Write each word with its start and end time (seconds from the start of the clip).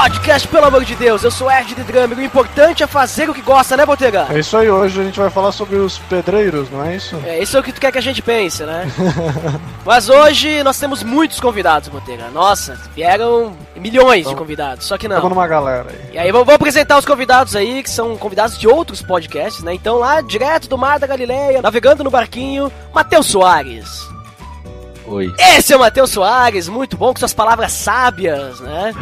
Podcast, 0.00 0.46
pelo 0.46 0.64
amor 0.64 0.84
de 0.84 0.94
Deus! 0.94 1.24
Eu 1.24 1.30
sou 1.30 1.50
Erd 1.50 1.74
de 1.74 1.82
Drummer. 1.82 2.16
O 2.16 2.22
importante 2.22 2.84
é 2.84 2.86
fazer 2.86 3.28
o 3.28 3.34
que 3.34 3.42
gosta, 3.42 3.76
né, 3.76 3.84
Botega? 3.84 4.28
É 4.30 4.38
isso 4.38 4.56
aí, 4.56 4.70
hoje 4.70 5.00
a 5.00 5.02
gente 5.02 5.18
vai 5.18 5.28
falar 5.28 5.50
sobre 5.50 5.74
os 5.74 5.98
pedreiros, 5.98 6.70
não 6.70 6.84
é 6.84 6.94
isso? 6.94 7.20
É, 7.24 7.42
isso 7.42 7.56
é 7.56 7.60
o 7.60 7.64
que 7.64 7.72
tu 7.72 7.80
quer 7.80 7.90
que 7.90 7.98
a 7.98 8.00
gente 8.00 8.22
pense, 8.22 8.62
né? 8.62 8.86
Mas 9.84 10.08
hoje 10.08 10.62
nós 10.62 10.78
temos 10.78 11.02
muitos 11.02 11.40
convidados, 11.40 11.88
Botega. 11.88 12.30
Nossa, 12.30 12.78
vieram 12.94 13.56
milhões 13.74 14.20
Então, 14.20 14.34
de 14.34 14.38
convidados, 14.38 14.86
só 14.86 14.96
que 14.96 15.08
não. 15.08 15.16
Tamo 15.16 15.30
numa 15.30 15.48
galera 15.48 15.88
aí. 15.90 16.14
E 16.14 16.18
aí, 16.18 16.30
vou, 16.30 16.44
vou 16.44 16.54
apresentar 16.54 16.96
os 16.96 17.04
convidados 17.04 17.56
aí, 17.56 17.82
que 17.82 17.90
são 17.90 18.16
convidados 18.16 18.56
de 18.56 18.68
outros 18.68 19.02
podcasts, 19.02 19.64
né? 19.64 19.74
Então, 19.74 19.98
lá, 19.98 20.20
direto 20.20 20.68
do 20.68 20.78
Mar 20.78 21.00
da 21.00 21.08
Galileia, 21.08 21.60
navegando 21.60 22.04
no 22.04 22.10
barquinho, 22.10 22.70
Matheus 22.94 23.26
Soares. 23.26 24.06
Oi. 25.08 25.32
Esse 25.56 25.72
é 25.72 25.76
o 25.76 25.80
Matheus 25.80 26.10
Soares, 26.10 26.68
muito 26.68 26.96
bom, 26.96 27.12
com 27.12 27.18
suas 27.18 27.32
palavras 27.32 27.72
sábias, 27.72 28.60
né? 28.60 28.92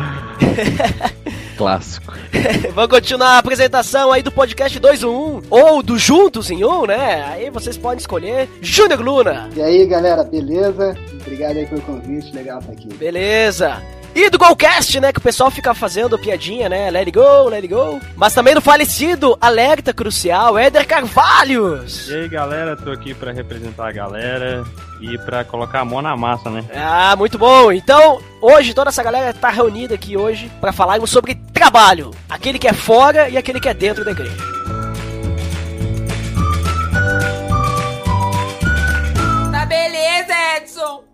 Clássico. 1.56 2.12
Vamos 2.75 2.91
continuar 2.91 3.31
a 3.31 3.39
apresentação 3.39 4.12
aí 4.12 4.22
do 4.22 4.31
podcast 4.31 4.78
211, 4.78 5.47
ou 5.50 5.83
do 5.83 5.98
Juntos 5.98 6.50
em 6.50 6.64
Um, 6.64 6.86
né? 6.86 7.25
Aí 7.28 7.50
vocês 7.50 7.77
podem 7.77 7.98
escolher. 7.98 8.48
Júnior 8.61 9.00
Luna, 9.00 9.48
E 9.56 9.62
aí, 9.62 9.86
galera, 9.86 10.22
beleza? 10.22 10.97
Obrigado 11.20 11.56
aí 11.56 11.66
pelo 11.66 11.81
convite, 11.83 12.33
legal 12.34 12.61
estar 12.61 12.72
aqui. 12.72 12.88
beleza. 12.94 13.83
E 14.17 14.31
do 14.31 14.39
Golcast, 14.39 14.98
né? 14.98 15.12
Que 15.12 15.19
o 15.19 15.22
pessoal 15.22 15.50
fica 15.50 15.75
fazendo 15.75 16.19
piadinha, 16.19 16.70
né? 16.70 16.91
Let 16.91 17.06
it 17.06 17.11
go, 17.11 17.50
let 17.50 17.62
it 17.62 17.69
go. 17.69 18.00
Mas 18.17 18.33
também 18.33 18.55
do 18.55 18.62
falecido 18.62 19.36
Alerta 19.39 19.92
Crucial, 19.92 20.59
Éder 20.59 20.86
Carvalhos. 20.86 22.09
E 22.09 22.14
aí 22.14 22.28
galera, 22.28 22.75
tô 22.75 22.91
aqui 22.91 23.12
pra 23.12 23.31
representar 23.31 23.89
a 23.89 23.92
galera 23.92 24.64
e 25.03 25.19
pra 25.19 25.44
colocar 25.44 25.81
a 25.81 25.84
mão 25.84 26.00
na 26.00 26.17
massa, 26.17 26.48
né? 26.48 26.64
Ah, 26.75 27.14
muito 27.14 27.37
bom. 27.37 27.70
Então, 27.70 28.19
hoje 28.41 28.72
toda 28.72 28.89
essa 28.89 29.03
galera 29.03 29.34
tá 29.34 29.50
reunida 29.50 29.94
aqui 29.94 30.17
hoje 30.17 30.50
pra 30.62 30.72
falarmos 30.72 31.11
sobre 31.11 31.34
trabalho. 31.53 32.11
Aquele 32.27 32.59
que 32.59 32.69
é 32.69 32.72
fora 32.72 33.28
e 33.28 33.37
aquele 33.37 33.61
que 33.61 33.69
é 33.69 33.75
dentro 33.75 34.03
da 34.03 34.12
igreja. 34.12 34.34
Tá 39.53 39.67
beleza, 39.67 40.34
Edson. 40.56 41.05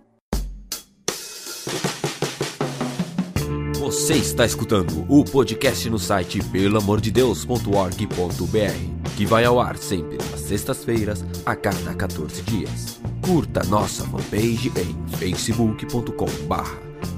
Você 3.82 4.14
está 4.14 4.46
escutando 4.46 5.04
o 5.08 5.24
podcast 5.24 5.90
no 5.90 5.98
site 5.98 6.38
pelamordedeus.org.br, 6.52 9.16
que 9.16 9.26
vai 9.26 9.44
ao 9.44 9.58
ar 9.58 9.76
sempre 9.76 10.18
às 10.32 10.42
sextas-feiras, 10.42 11.24
a 11.44 11.56
cada 11.56 11.92
14 11.92 12.42
dias. 12.42 13.00
Curta 13.20 13.64
nossa 13.64 14.04
fanpage 14.04 14.72
em 14.76 14.96
facebook.com 15.16 16.28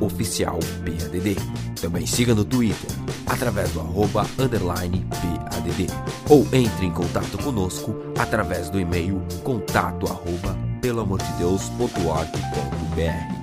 oficial 0.00 0.58
PADD. 0.86 1.36
Também 1.82 2.06
siga 2.06 2.34
no 2.34 2.46
Twitter, 2.46 2.90
através 3.26 3.70
do 3.72 3.80
arroba 3.80 4.26
underline 4.38 5.06
PADD. 5.10 5.88
Ou 6.30 6.48
entre 6.50 6.86
em 6.86 6.90
contato 6.90 7.36
conosco 7.44 7.94
através 8.18 8.70
do 8.70 8.80
e-mail 8.80 9.22
contato 9.42 10.06
arroba 10.06 10.56
pelamordedeus.org.br. 10.80 13.33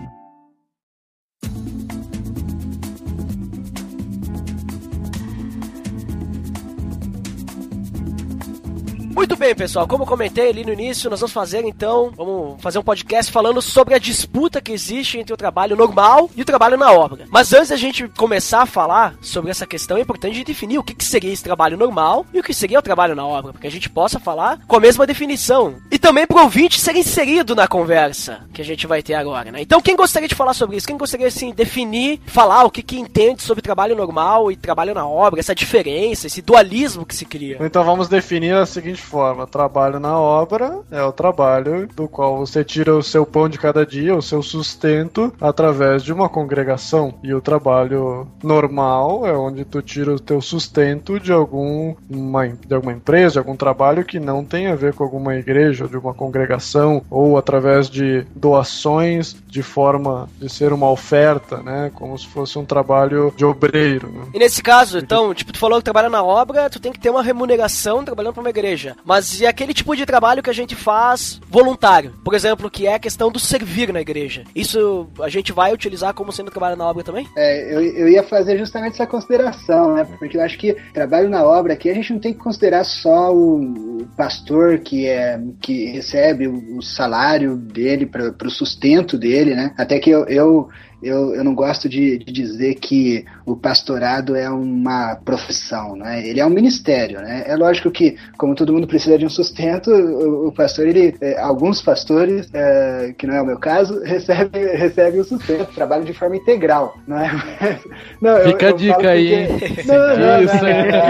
Muito 9.31 9.40
bem, 9.40 9.56
pessoal. 9.56 9.88
Como 9.88 10.06
comentei 10.06 10.50
ali 10.50 10.66
no 10.66 10.74
início, 10.74 11.09
nós 11.09 11.22
vamos 11.22 11.31
fazer 11.31 11.64
então, 11.64 12.12
vamos 12.18 12.62
fazer 12.62 12.80
um 12.80 12.84
podcast 12.84 13.31
falando 13.31 13.62
sobre 13.62 13.94
a 13.94 13.97
disputa 13.97 14.59
que 14.59 14.74
existe 14.74 15.18
entre 15.18 15.34
o 15.34 15.38
trabalho 15.38 15.74
normal 15.74 16.30
e 16.36 16.42
o 16.42 16.46
trabalho 16.46 16.75
na 16.75 16.92
obra. 16.92 17.25
Mas 17.30 17.53
antes 17.53 17.70
da 17.70 17.78
gente 17.78 18.09
começar 18.09 18.64
a 18.64 18.66
falar 18.66 19.16
sobre 19.22 19.50
essa 19.50 19.66
questão, 19.66 19.96
é 19.96 20.02
importante 20.02 20.44
definir 20.44 20.80
o 20.80 20.84
que, 20.84 20.94
que 20.94 21.06
seria 21.06 21.31
esse 21.31 21.41
trabalho 21.41 21.78
normal 21.78 22.25
e 22.34 22.41
o 22.41 22.44
que 22.44 22.53
seria 22.53 22.78
o 22.78 22.81
trabalho 22.81 23.16
na 23.16 23.25
obra, 23.25 23.53
porque 23.53 23.68
a 23.68 23.72
gente 23.72 23.90
possa 23.90 24.20
falar 24.20 24.59
com 24.68 24.75
a 24.75 24.81
mesma 24.81 25.08
definição. 25.08 25.75
E 25.90 25.97
também 25.97 26.28
para 26.28 26.38
o 26.38 26.44
ouvinte 26.44 26.81
ser 26.81 26.97
inserido 26.97 27.56
na 27.56 27.70
conversa 27.70 28.41
que 28.53 28.62
a 28.62 28.66
gente 28.66 28.86
vai 28.86 29.02
ter 29.02 29.14
agora, 29.14 29.50
né? 29.50 29.62
Então, 29.62 29.81
quem 29.81 29.96
gostaria 29.96 30.28
de 30.28 30.36
falar 30.36 30.53
sobre 30.53 30.75
isso? 30.75 30.88
Quem 30.88 30.97
gostaria, 30.97 31.28
assim, 31.28 31.53
definir, 31.53 32.20
falar 32.25 32.66
o 32.66 32.70
que, 32.70 32.84
que 32.84 33.00
entende 33.00 33.44
sobre 33.44 33.62
trabalho 33.62 33.96
normal 33.96 34.52
e 34.52 34.58
trabalho 34.58 34.94
na 34.94 35.08
obra, 35.08 35.40
essa 35.40 35.56
diferença, 35.56 36.28
esse 36.28 36.41
dualismo 36.41 37.06
que 37.06 37.16
se 37.16 37.24
cria? 37.24 37.58
Então 37.62 37.86
vamos 37.86 38.09
definir 38.09 38.56
da 38.56 38.66
seguinte 38.66 39.02
forma: 39.02 39.21
trabalho 39.50 40.00
na 40.00 40.18
obra 40.20 40.80
é 40.92 41.04
o 41.04 41.12
trabalho 41.12 41.88
do 41.96 42.08
qual 42.08 42.38
você 42.38 42.64
tira 42.64 42.96
o 42.96 43.04
seu 43.04 43.26
pão 43.26 43.50
de 43.50 43.58
cada 43.58 43.86
dia, 43.86 44.16
o 44.16 44.22
seu 44.22 44.42
sustento, 44.42 45.34
através 45.40 46.04
de 46.04 46.14
uma 46.14 46.30
congregação. 46.30 47.14
E 47.24 47.34
o 47.34 47.42
trabalho 47.42 48.28
normal 48.44 49.26
é 49.26 49.34
onde 49.34 49.66
tu 49.66 49.82
tira 49.82 50.14
o 50.14 50.20
teu 50.20 50.42
sustento 50.42 51.20
de 51.20 51.32
algum 51.32 51.96
uma, 52.09 52.48
de 52.48 52.74
alguma 52.74 52.94
empresa, 52.94 53.34
de 53.34 53.40
algum 53.40 53.56
trabalho 53.56 54.06
que 54.06 54.20
não 54.20 54.44
tem 54.44 54.68
a 54.68 54.76
ver 54.76 54.94
com 54.94 55.04
alguma 55.04 55.36
igreja, 55.36 55.88
de 55.88 55.98
uma 55.98 56.14
congregação, 56.14 57.03
ou 57.09 57.38
através 57.38 57.90
de 57.90 58.26
doações 58.36 59.36
de 59.48 59.62
forma 59.62 60.30
de 60.40 60.50
ser 60.50 60.74
uma 60.74 60.90
oferta, 60.90 61.58
né? 61.58 61.92
Como 61.94 62.18
se 62.18 62.28
fosse 62.28 62.58
um 62.58 62.66
trabalho 62.66 63.34
de 63.36 63.46
obreiro. 63.46 64.09
Né? 64.09 64.26
E 64.34 64.40
nesse 64.40 64.62
caso, 64.62 64.98
então, 64.98 65.34
tipo, 65.34 65.52
tu 65.52 65.59
falou 65.59 65.80
que 65.80 65.84
trabalha 65.84 66.09
na 66.09 66.24
obra, 66.24 66.70
tu 66.70 66.80
tem 66.80 66.92
que 66.92 67.00
ter 67.00 67.09
uma 67.09 67.24
remuneração 67.24 68.03
trabalhando 68.03 68.34
pra 68.34 68.42
uma 68.42 68.50
igreja. 68.50 68.96
Mas 69.11 69.41
e 69.41 69.45
aquele 69.45 69.73
tipo 69.73 69.94
de 69.94 70.05
trabalho 70.05 70.41
que 70.41 70.49
a 70.49 70.53
gente 70.53 70.73
faz 70.73 71.41
voluntário? 71.49 72.13
Por 72.23 72.33
exemplo, 72.33 72.72
que 72.72 72.88
é 72.88 72.94
a 72.94 72.99
questão 72.99 73.29
do 73.29 73.39
servir 73.39 73.91
na 73.91 73.99
igreja. 73.99 74.45
Isso 74.55 75.09
a 75.19 75.27
gente 75.27 75.51
vai 75.51 75.73
utilizar 75.73 76.13
como 76.13 76.31
sendo 76.31 76.49
trabalho 76.49 76.77
na 76.77 76.88
obra 76.88 77.03
também? 77.03 77.27
É, 77.35 77.75
eu, 77.75 77.81
eu 77.81 78.07
ia 78.07 78.23
fazer 78.23 78.57
justamente 78.57 78.94
essa 78.94 79.05
consideração, 79.05 79.95
né? 79.95 80.07
Porque 80.17 80.38
eu 80.38 80.41
acho 80.41 80.57
que 80.57 80.77
trabalho 80.94 81.29
na 81.29 81.44
obra 81.44 81.73
aqui 81.73 81.89
a 81.89 81.94
gente 81.94 82.13
não 82.13 82.22
tem 82.22 82.31
que 82.31 82.39
considerar 82.39 82.85
só 82.85 83.35
o, 83.35 83.99
o 83.99 84.07
pastor 84.16 84.79
que 84.79 85.05
é 85.05 85.38
que 85.61 85.88
recebe 85.88 86.47
o, 86.47 86.78
o 86.78 86.81
salário 86.81 87.57
dele 87.57 88.05
para 88.05 88.47
o 88.47 88.49
sustento 88.49 89.17
dele, 89.17 89.55
né? 89.55 89.73
Até 89.78 89.99
que 89.99 90.09
eu, 90.09 90.25
eu 90.28 90.69
eu, 91.01 91.34
eu 91.35 91.44
não 91.44 91.53
gosto 91.56 91.89
de, 91.89 92.17
de, 92.19 92.31
dizer 92.31 92.75
que 92.75 93.25
o 93.45 93.56
pastorado 93.56 94.35
é 94.35 94.50
uma 94.50 95.16
profissão, 95.16 95.95
né? 95.95 96.25
Ele 96.28 96.39
é 96.39 96.45
um 96.45 96.50
ministério, 96.50 97.19
né? 97.22 97.44
É 97.47 97.56
lógico 97.56 97.89
que, 97.91 98.16
como 98.38 98.56
todo 98.56 98.73
mundo 98.73 98.88
precisa 98.88 99.17
de 99.17 99.25
um 99.25 99.29
sustento, 99.29 99.90
o, 99.91 100.47
o 100.47 100.51
pastor, 100.51 100.88
ele, 100.88 101.16
é, 101.22 101.40
alguns 101.40 101.81
pastores, 101.81 102.47
é, 102.53 103.13
que 103.17 103.25
não 103.25 103.35
é 103.35 103.41
o 103.41 103.45
meu 103.45 103.57
caso, 103.57 104.01
recebe, 104.06 104.59
recebe 104.75 105.19
o 105.19 105.23
sustento, 105.23 105.73
trabalham 105.73 106.06
de 106.06 106.13
forma 106.13 106.35
integral, 106.35 106.95
não 107.07 107.17
é? 107.17 107.31
Não, 108.22 108.38
eu- 108.38 108.51
Fica 108.51 108.67
a 108.67 108.69
eu 108.69 108.78
dica 108.78 109.09
aí, 109.09 109.34
hein? 109.34 109.47
Não, 109.85 109.95
não, 109.97 110.17
não, 110.17 110.44
Isso. 110.44 110.56
não, 110.56 110.67
É, 110.67 110.91
não. 110.91 111.01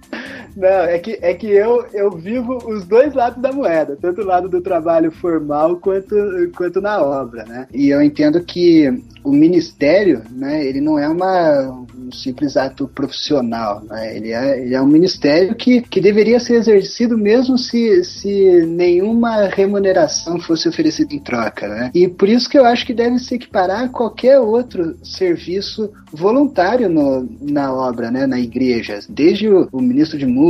que, 1.01 1.19
é 1.21 1.33
que 1.33 1.47
eu, 1.47 1.85
eu 1.93 2.11
vivo 2.11 2.57
os 2.67 2.85
dois 2.85 3.13
lados 3.13 3.41
da 3.41 3.51
moeda, 3.51 3.97
tanto 3.99 4.21
o 4.21 4.25
lado 4.25 4.47
do 4.47 4.61
trabalho 4.61 5.11
formal 5.11 5.77
quanto, 5.77 6.16
quanto 6.55 6.81
na 6.81 7.02
obra, 7.02 7.43
né? 7.46 7.67
E 7.73 7.90
eu 7.90 8.02
entendo 8.02 8.43
que 8.43 9.03
o 9.23 9.31
ministério, 9.31 10.22
né, 10.31 10.63
ele 10.63 10.79
não 10.79 10.99
é 10.99 11.07
uma, 11.07 11.85
um 11.97 12.11
simples 12.11 12.55
ato 12.55 12.87
profissional, 12.87 13.84
né? 13.84 14.16
Ele 14.16 14.31
é, 14.31 14.61
ele 14.61 14.75
é 14.75 14.81
um 14.81 14.87
ministério 14.87 15.55
que, 15.55 15.81
que 15.81 15.99
deveria 15.99 16.40
ser 16.40 16.55
exercido 16.55 17.17
mesmo 17.17 17.58
se, 17.58 18.03
se 18.03 18.66
nenhuma 18.67 19.47
remuneração 19.47 20.40
fosse 20.40 20.69
oferecida 20.69 21.13
em 21.13 21.19
troca, 21.19 21.67
né? 21.67 21.91
E 21.93 22.08
por 22.08 22.29
isso 22.29 22.49
que 22.49 22.58
eu 22.58 22.66
acho 22.66 22.85
que 22.85 22.93
deve 22.93 23.17
se 23.19 23.35
equiparar 23.35 23.85
a 23.85 23.90
qualquer 23.90 24.40
outro 24.40 24.96
serviço 25.03 25.91
voluntário 26.11 26.87
no, 26.87 27.28
na 27.41 27.73
obra, 27.73 28.11
né, 28.11 28.28
na 28.28 28.40
igreja. 28.40 28.99
Desde 29.09 29.49
o, 29.49 29.67
o 29.72 29.81
ministro 29.81 30.17
de 30.17 30.25
música, 30.25 30.45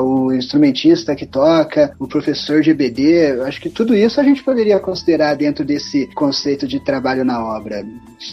o 0.00 0.32
instrumentista 0.32 1.14
que 1.14 1.26
toca, 1.26 1.94
o 1.98 2.06
professor 2.06 2.62
de 2.62 2.70
EBD, 2.70 3.40
acho 3.42 3.60
que 3.60 3.70
tudo 3.70 3.94
isso 3.94 4.20
a 4.20 4.24
gente 4.24 4.42
poderia 4.42 4.78
considerar 4.78 5.34
dentro 5.34 5.64
desse 5.64 6.06
conceito 6.14 6.66
de 6.66 6.80
trabalho 6.80 7.24
na 7.24 7.44
obra. 7.44 7.84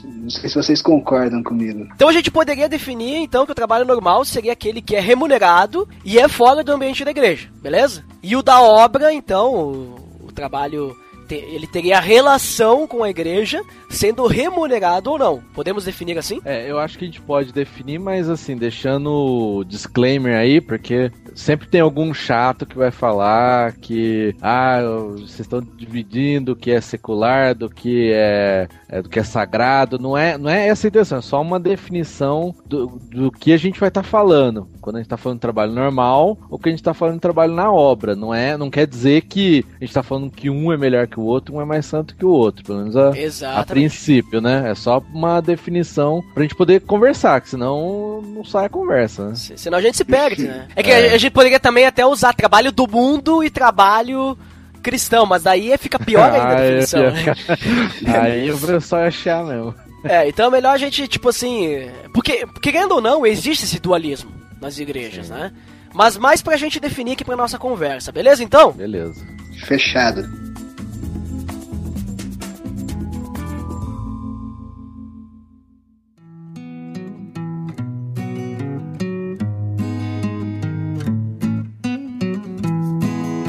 Não 0.04 0.30
sei 0.30 0.50
se 0.50 0.56
vocês 0.56 0.82
concordam 0.82 1.44
comigo. 1.44 1.88
Então 1.96 2.10
a 2.10 2.14
gente 2.14 2.30
poderia 2.30 2.70
definir 2.70 3.18
então 3.18 3.46
que 3.46 3.52
o 3.52 3.56
trabalho 3.56 3.86
normal 3.86 4.24
seria 4.26 4.54
aquele 4.54 4.82
que 4.82 4.96
é 4.96 5.00
remunerado 5.00 5.88
e 6.04 6.20
é 6.20 6.28
fora 6.28 6.64
do 6.64 6.72
ambiente 6.72 7.04
da 7.04 7.12
igreja, 7.12 7.50
beleza? 7.62 8.04
E 8.22 8.36
o 8.36 8.44
da 8.44 8.62
obra, 8.62 9.14
então, 9.14 9.54
o, 9.54 10.28
o 10.28 10.32
trabalho 10.32 10.96
ele 11.36 11.68
teria 11.68 12.00
relação 12.00 12.88
com 12.88 13.04
a 13.04 13.10
igreja, 13.10 13.62
sendo 13.90 14.26
remunerado 14.28 15.12
ou 15.12 15.18
não. 15.18 15.44
Podemos 15.54 15.86
definir 15.86 16.18
assim? 16.18 16.40
É, 16.46 16.70
eu 16.70 16.80
acho 16.80 16.98
que 16.98 17.06
a 17.06 17.08
gente 17.08 17.22
pode 17.22 17.54
definir, 17.54 18.00
mas 18.00 18.30
assim, 18.30 18.56
deixando 18.56 19.64
disclaimer 19.68 20.38
aí, 20.38 20.62
porque 20.62 21.12
sempre 21.34 21.68
tem 21.68 21.82
algum 21.82 22.14
chato 22.14 22.66
que 22.66 22.78
vai 22.78 22.92
falar 22.92 23.74
que 23.74 24.36
ah, 24.42 24.80
vocês 25.14 25.42
estão 25.42 25.62
dividindo 25.62 26.54
o 26.54 26.56
que 26.56 26.72
é 26.72 26.82
secular 26.82 27.56
do 27.56 27.70
que 27.70 28.12
é, 28.14 28.68
é, 28.90 29.02
do 29.02 29.10
que 29.10 29.20
é 29.20 29.24
sagrado. 29.24 30.00
Não 30.00 30.18
é, 30.18 30.38
não 30.38 30.50
é 30.50 30.68
essa 30.68 30.88
a 30.88 30.90
intenção, 30.90 31.20
é 31.20 31.22
só 31.22 31.42
uma 31.42 31.60
definição 31.60 32.54
do, 32.66 32.88
do 33.12 33.32
que 33.32 33.54
a 33.54 33.58
gente 33.58 33.80
vai 33.80 33.90
estar 33.90 34.02
tá 34.02 34.08
falando. 34.08 34.68
Quando 34.82 34.96
a 34.96 35.00
gente 35.00 35.06
está 35.06 35.18
falando 35.18 35.38
de 35.38 35.42
trabalho 35.42 35.72
normal 35.72 36.38
ou 36.50 36.58
que 36.58 36.70
a 36.70 36.72
gente 36.72 36.80
está 36.80 36.94
falando 36.94 37.16
de 37.16 37.22
trabalho 37.22 37.54
na 37.54 37.72
obra. 37.72 38.16
Não 38.16 38.34
é, 38.34 38.58
não 38.58 38.70
quer 38.70 38.88
dizer 38.88 39.22
que 39.22 39.66
a 39.70 39.80
gente 39.80 39.90
está 39.90 40.02
falando 40.02 40.32
que 40.32 40.50
um 40.50 40.74
é 40.74 40.78
melhor 40.78 41.08
que 41.08 41.20
o 41.20 41.24
outro, 41.24 41.56
um 41.56 41.62
é 41.62 41.66
mais 41.66 41.86
santo 41.86 42.16
que 42.16 42.26
o 42.26 42.30
outro. 42.30 42.66
Pelo 42.66 42.80
menos 42.80 42.96
a, 42.98 43.60
a 43.60 43.66
princípio, 43.66 44.42
né? 44.42 44.72
É 44.72 44.76
só 44.76 45.02
uma 45.14 45.42
definição 45.42 46.24
pra 46.34 46.44
gente 46.44 46.56
poder 46.56 46.82
conversar, 46.82 47.40
que 47.42 47.50
senão 47.50 48.22
não 48.22 48.44
sai 48.44 48.66
a 48.66 48.70
conversa, 48.70 49.30
né? 49.30 49.36
Senão 49.36 49.78
a 49.78 49.82
gente 49.82 49.98
se 49.98 50.06
perde, 50.06 50.48
né? 50.48 50.68
É 50.76 50.82
que 50.82 50.90
é. 50.90 51.14
a 51.14 51.18
gente 51.18 51.32
poderia 51.32 51.60
também 51.60 51.86
até 51.86 52.06
usar 52.06 52.34
trabalho 52.34 52.72
do 52.72 52.88
mundo 52.88 53.44
e 53.44 53.50
trabalho 53.50 54.38
cristão, 54.80 55.26
mas 55.26 55.44
daí 55.44 55.78
fica 55.78 56.00
pior 56.00 56.32
ainda 56.32 56.48
a 56.48 56.60
é 56.60 56.70
definição. 56.70 57.04
É 57.04 57.12
né? 57.12 58.20
Aí 58.20 58.52
o 58.52 58.58
pessoal 58.58 59.02
ia 59.04 59.08
achar 59.08 59.46
mesmo. 59.46 59.76
É, 60.04 60.28
então 60.30 60.48
é 60.48 60.50
melhor 60.50 60.74
a 60.74 60.78
gente, 60.78 61.08
tipo 61.08 61.30
assim. 61.30 61.90
Porque, 62.14 62.46
querendo 62.62 62.94
ou 62.94 63.02
não, 63.02 63.26
existe 63.26 63.66
esse 63.66 63.80
dualismo 63.80 64.32
nas 64.62 64.80
igrejas, 64.80 65.28
Sim. 65.28 65.34
né? 65.34 65.52
Mas 65.94 66.18
mais 66.18 66.42
pra 66.42 66.58
gente 66.58 66.80
definir 66.80 67.14
aqui 67.14 67.26
pra 67.26 67.36
nossa 67.36 67.58
conversa, 67.58 68.12
beleza 68.12 68.44
então? 68.44 68.72
Beleza. 68.72 69.26
Fechado. 69.66 70.24